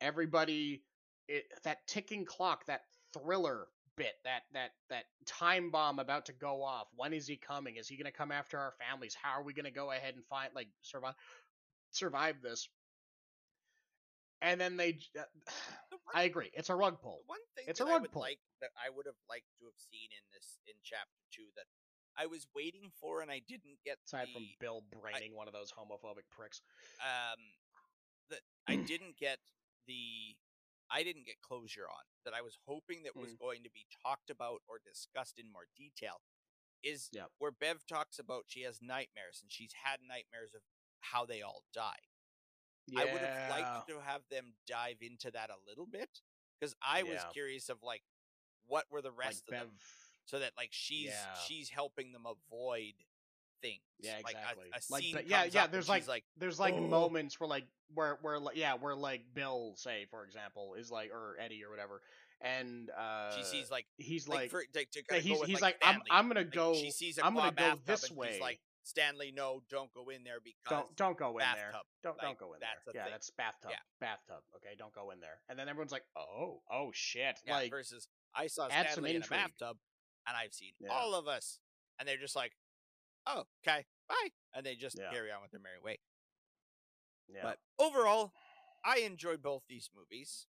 [0.00, 0.84] everybody
[1.26, 2.82] it, that ticking clock that
[3.12, 3.66] thriller
[3.96, 6.86] bit that that that time bomb about to go off.
[6.96, 7.76] When is he coming?
[7.76, 9.14] Is he going to come after our families?
[9.20, 11.14] How are we going to go ahead and find like survive
[11.90, 12.68] survive this?
[14.42, 15.22] And then they uh,
[15.90, 17.22] the one, i agree it's a rug pull.
[17.26, 18.22] one thing It's a I rug pull.
[18.22, 21.64] like that I would have liked to have seen in this in chapter two that
[22.16, 25.54] I was waiting for and I didn't get aside the, from bill braining one of
[25.54, 26.60] those homophobic pricks.
[27.00, 27.40] Um
[28.30, 29.38] that I didn't get
[29.86, 30.36] the
[30.90, 33.38] I didn't get closure on that I was hoping that was Mm.
[33.38, 36.20] going to be talked about or discussed in more detail
[36.82, 37.30] is Yep.
[37.38, 40.62] where Bev talks about she has nightmares and she's had nightmares of
[41.00, 42.08] how they all die.
[42.96, 46.20] I would have liked to have them dive into that a little bit
[46.60, 48.04] because I was curious of like
[48.66, 49.78] what were the like rest of Bev, them
[50.26, 51.34] so that like she's Yeah.
[51.46, 52.94] she's helping them avoid
[53.64, 53.80] things.
[54.00, 54.66] Yeah, Like exactly.
[54.72, 57.64] a, a Like, yeah, yeah, there's, she's like there's like "Oh." moments where like
[57.94, 61.70] where where like yeah where like Bill say for example is like or Eddie or
[61.70, 62.00] whatever
[62.40, 65.60] and uh she sees like he's like, like, for, like to yeah, he's with, he's
[65.62, 66.02] like, like, I'm.
[66.10, 69.32] I'm gonna Like, go she sees a I'm gonna go bathtub this way like Stanley,
[69.34, 71.72] no, don't go in there because Don't don't go in there.
[72.02, 72.94] Don't don't go in that's there.
[72.94, 73.12] Yeah, thing.
[73.12, 73.70] that's bathtub.
[73.70, 73.78] Yeah.
[73.98, 74.44] Bathtub.
[74.56, 75.40] Okay, don't go in there.
[75.48, 77.40] And then everyone's like, oh, oh shit.
[77.46, 79.78] Yeah, like versus I saw Stanley in a bathtub,
[80.28, 81.60] and I've seen all of us,
[81.98, 82.52] and they're just like,
[83.26, 85.10] "Oh, okay, bye," and they just Yeah.
[85.10, 85.98] carry on with their merry way.
[87.28, 87.42] yeah.
[87.42, 88.32] But overall,
[88.84, 90.46] I enjoyed both these movies.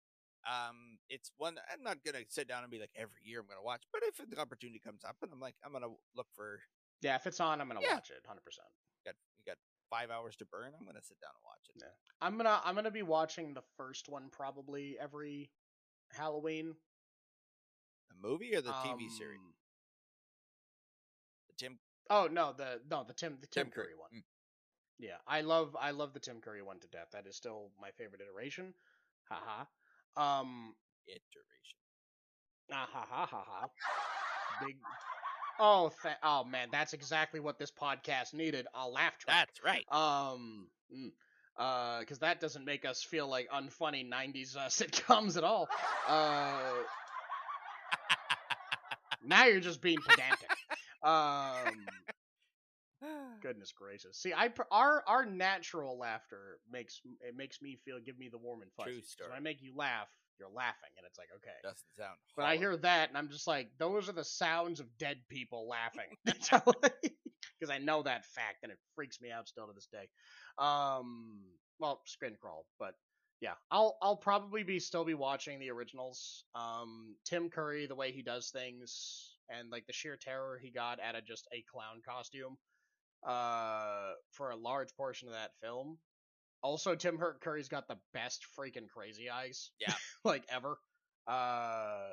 [0.47, 3.63] Um, it's one I'm not gonna sit down and be like every year I'm gonna
[3.63, 6.61] watch, but if the opportunity comes up and I'm like I'm gonna look for
[7.01, 7.95] yeah, if it's on, I'm gonna Yeah.
[7.95, 8.69] watch it, hundred percent.
[9.05, 9.59] got you got
[9.91, 11.77] five hours to burn, I'm gonna sit down and watch it.
[11.81, 11.93] Yeah.
[12.21, 15.51] I'm gonna I'm gonna be watching the first one probably every
[16.11, 16.77] Halloween.
[18.11, 19.41] The movie or the TV series?
[22.11, 24.11] Oh no, the no the Tim the Tim, Tim Curry, Curry, one.
[24.15, 24.23] mm.
[24.99, 27.09] Yeah, I love I love the Tim Curry one to death.
[27.13, 28.75] That is still my favorite iteration.
[29.31, 29.65] Haha.
[30.17, 30.75] Um.
[31.09, 31.79] iteration.
[32.73, 33.69] Ah, ha ha ha ha.
[34.67, 34.77] Big.
[35.59, 38.67] Oh, th- oh man, that's exactly what this podcast needed.
[38.75, 39.49] A laugh track.
[39.49, 39.85] That's right.
[39.93, 41.11] Um, mm,
[41.59, 45.69] uh, because that doesn't make us feel like unfunny '90s uh, sitcoms at all.
[46.09, 46.61] Uh,
[49.25, 50.51] now you're just being pedantic.
[51.05, 51.87] Um,
[53.43, 54.19] goodness gracious.
[54.19, 58.63] See, I our our natural laughter makes it makes me feel give me the warm
[58.63, 59.17] and fuzzies.
[59.21, 60.09] When I make you laugh,
[60.39, 61.57] you're laughing, and it's like okay.
[61.63, 62.17] Doesn't sound.
[62.37, 65.69] But I hear that, and I'm just like, those are the sounds of dead people
[65.69, 66.17] laughing.
[67.61, 70.09] Because I know that fact, and it freaks me out still to this day.
[70.59, 71.41] Um,
[71.79, 72.95] well, Screen Crawl, but
[73.41, 76.45] yeah, I'll I'll probably be still be watching the originals.
[76.55, 81.01] Um, Tim Curry, the way he does things, and like the sheer terror he got
[81.01, 82.57] out of just a clown costume,
[83.27, 85.99] uh, for a large portion of that film.
[86.63, 89.71] Also, Tim Hurt Curry's got the best freaking crazy eyes.
[89.81, 89.93] Yeah.
[90.25, 90.79] like ever.
[91.27, 92.09] Uh,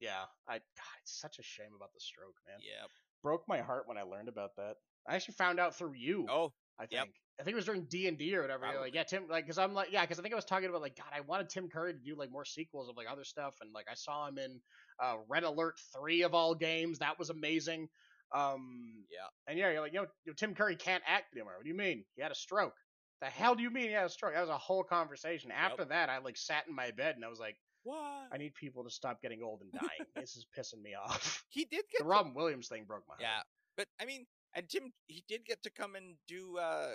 [0.00, 0.24] yeah.
[0.48, 2.58] I God, it's such a shame about the stroke, man.
[2.60, 2.86] Yeah.
[3.22, 4.74] Broke my heart when I learned about that.
[5.08, 6.26] I actually found out through you.
[6.30, 6.92] Oh, I think.
[6.92, 7.08] yep.
[7.40, 8.66] I think it was during D and D or whatever.
[8.70, 10.68] You're like, yeah, Tim, like, because I'm like, yeah, because I think I was talking
[10.68, 13.24] about like, God, I wanted Tim Curry to do like more sequels of like other
[13.24, 14.60] stuff, and like I saw him in
[15.00, 16.98] uh, Red Alert three of all games.
[16.98, 17.88] That was amazing.
[18.34, 19.26] Um, yeah.
[19.46, 21.52] and yeah, you're like, you know, you know, Tim Curry can't act anymore.
[21.56, 22.04] What do you mean?
[22.16, 22.74] He had a stroke.
[23.20, 24.34] The hell do you mean he had a stroke?
[24.34, 25.50] That was a whole conversation.
[25.52, 28.28] After that, I like sat in my bed and I was like, What?
[28.32, 30.08] I need people to stop getting old and dying.
[30.16, 31.44] this is pissing me off.
[31.50, 33.20] He did get The to- Robin Williams thing broke my heart.
[33.22, 33.42] Yeah,
[33.76, 36.56] but I mean, and Tim, he did get to come and do.
[36.58, 36.92] uh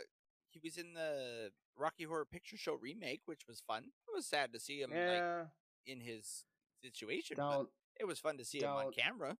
[0.49, 3.83] He was in the Rocky Horror Picture Show remake, which was fun.
[3.83, 5.43] It was sad to see him like Yeah,
[5.85, 6.45] in his
[6.83, 7.69] situation, don't.
[7.99, 9.37] It was fun to see him on camera.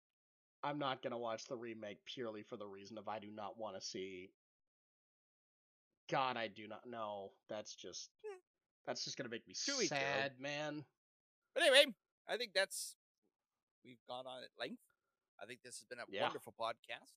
[0.64, 3.76] I'm not gonna watch the remake purely for the reason of I do not want
[3.76, 4.32] to see.
[6.10, 7.32] God, I do not know.
[7.50, 8.10] That's just.
[8.26, 8.36] Eh.
[8.86, 10.06] That's just gonna make me To each their own.
[10.22, 10.86] sad, man.
[11.54, 11.94] But anyway,
[12.28, 12.96] I think that's
[13.84, 14.82] we've gone on at length.
[15.42, 16.24] I think this has been a Yeah.
[16.24, 17.14] wonderful podcast.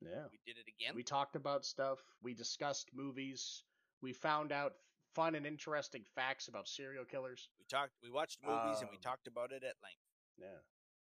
[0.00, 0.26] Yeah.
[0.30, 0.94] We did it again.
[0.94, 1.98] We talked about stuff.
[2.22, 3.64] We discussed movies.
[4.02, 4.74] We found out
[5.14, 7.48] fun and interesting facts about serial killers.
[7.58, 7.92] We talked.
[8.02, 10.05] We watched movies and we Um, talked about it at length.
[10.38, 10.58] Yeah.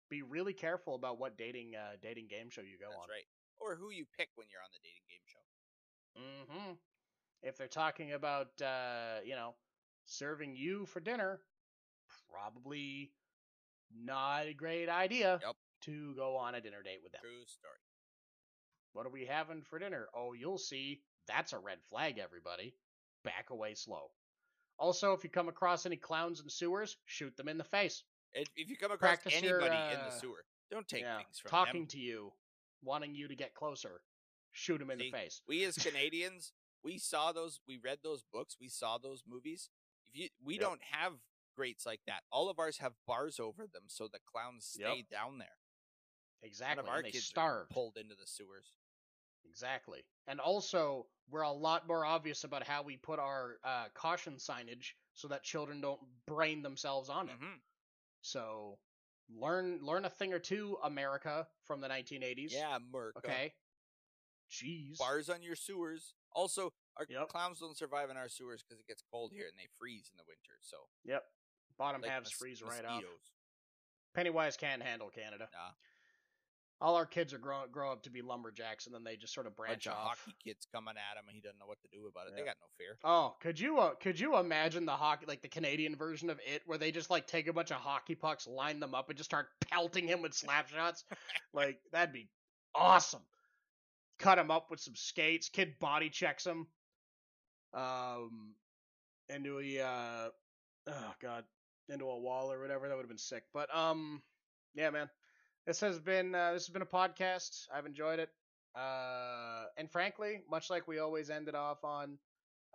[0.09, 3.09] Be really careful about what dating uh, dating game show you go That's on.
[3.09, 3.25] right.
[3.59, 5.43] Or who you pick when you're on the dating game show.
[6.21, 6.73] Mm-hmm.
[7.43, 9.55] If they're talking about, uh, you know,
[10.05, 11.39] serving you for dinner,
[12.31, 13.11] probably
[13.95, 15.55] not a great idea Yep.
[15.83, 17.21] to go on a dinner date with them.
[17.21, 17.79] True story.
[18.93, 20.07] What are we having for dinner?
[20.15, 21.01] Oh, you'll see.
[21.27, 22.75] That's a red flag, everybody.
[23.23, 24.11] Back away slow.
[24.77, 28.03] Also, if you come across any clowns in sewers, shoot them in the face.
[28.33, 31.17] If, if you come across Practice your, anybody in the uh, sewer, don't take yeah,
[31.17, 31.87] things from talking them.
[31.87, 32.33] to you,
[32.83, 34.01] wanting you to get closer,
[34.51, 35.41] shoot them in See, the face.
[35.47, 36.51] We as Canadians,
[36.83, 39.69] we saw those, we read those books, we saw those movies.
[40.07, 40.61] If you, we Yep.
[40.61, 41.13] don't have
[41.55, 42.23] grates like that.
[42.31, 45.09] All of ours have bars over them, so the clowns stay Yep.
[45.09, 45.47] down there.
[46.41, 46.75] Exactly.
[46.75, 47.71] None of our and they kids starved.
[47.71, 48.73] pulled into the sewers.
[49.47, 50.03] Exactly.
[50.27, 54.93] And also, we're a lot more obvious about how we put our uh, caution signage
[55.13, 57.39] so that children don't brain themselves on it.
[57.39, 57.61] Mhm.
[58.25, 58.79] So
[59.29, 62.51] learn learn a thing or two, America, from the 1980s.
[62.51, 63.15] Yeah, Merc.
[63.17, 63.53] Okay.
[64.51, 64.97] Jeez.
[64.97, 66.15] Bars on your sewers.
[66.31, 67.29] Also, our Yep.
[67.29, 70.17] clowns don't survive in our sewers because it gets cold here and they freeze in
[70.17, 70.57] the winter.
[70.61, 71.23] So Yep.
[71.77, 73.03] Bottom like halves mos- freeze right off.
[74.13, 75.49] Pennywise can't handle Canada.
[75.53, 75.73] Nah.
[76.81, 79.47] All our kids are grow grow up to be lumberjacks, and then they just sort
[79.47, 80.19] of branch Bunch of off.
[80.19, 82.33] hockey kids coming at him and he doesn't know what to do about it.
[82.35, 82.97] They got no fear.
[83.03, 86.63] Oh, could you uh, could you imagine the hockey like the Canadian version of it
[86.65, 89.29] where they just like take a bunch of hockey pucks, line them up, and just
[89.29, 91.05] start pelting him with slap shots?
[91.53, 92.27] like that'd be
[92.75, 93.21] awesome.
[94.19, 95.47] Cut him up with some skates.
[95.49, 96.67] Kid body checks him.
[97.73, 98.53] Um,
[99.29, 100.29] into a uh,
[100.89, 101.45] oh god,
[101.89, 102.87] into a wall or whatever.
[102.87, 103.43] That would have been sick.
[103.53, 104.21] But um,
[104.73, 105.09] yeah, man,
[105.65, 107.67] this has been uh, this has been a podcast.
[107.73, 108.29] I've enjoyed it.
[108.75, 112.17] Uh, and frankly, much like we always ended off on,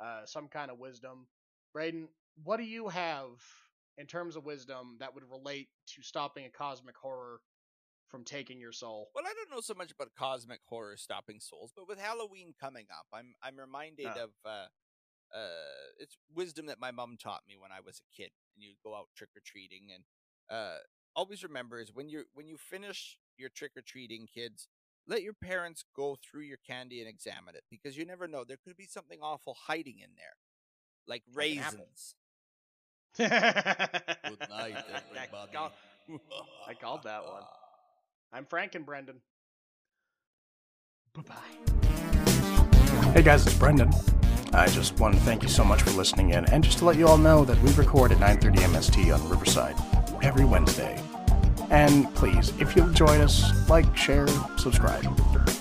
[0.03, 1.27] uh, some kind of wisdom.
[1.75, 2.09] Braden,
[2.43, 3.29] what do you have
[3.99, 7.41] in terms of wisdom that would relate to stopping a cosmic horror
[8.09, 9.11] from taking your soul?
[9.15, 12.87] Well, I don't know so much about cosmic horror stopping souls, but with Halloween coming
[12.91, 14.23] up, I'm I'm reminded Ah.
[14.25, 14.67] of uh,
[15.37, 18.31] uh, it's wisdom that my mom taught me when I was a kid.
[18.57, 20.05] And you go out trick or treating, and
[20.49, 20.79] uh,
[21.17, 24.69] always remember is when you when you finish your trick or treating, kids,
[25.07, 28.59] let your parents go through your candy and examine it because you never know there
[28.63, 30.37] could be something awful hiding in there,
[31.07, 31.79] like Like an apple.
[31.79, 32.15] raisins.
[33.19, 35.59] Good night, everybody.
[36.69, 37.43] I called that one.
[38.33, 39.21] I'm Frank and Brendan.
[41.15, 43.11] Bye bye.
[43.13, 43.91] Hey guys, it's Brendan.
[44.53, 46.97] I just want to thank you so much for listening in, and just to let
[46.97, 49.77] you all know that we record at 9:30 MST on Riverside
[50.23, 51.03] every Wednesday.
[51.71, 54.27] And please, if you'll join us, like, share,
[54.57, 55.05] subscribe.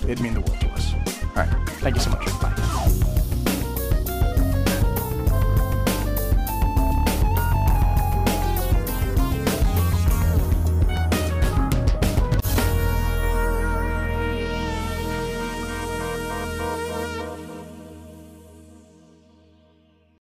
[0.03, 0.93] It'd mean the world to us.
[1.23, 2.25] All right, thank you so much.
[2.41, 3.08] Bye.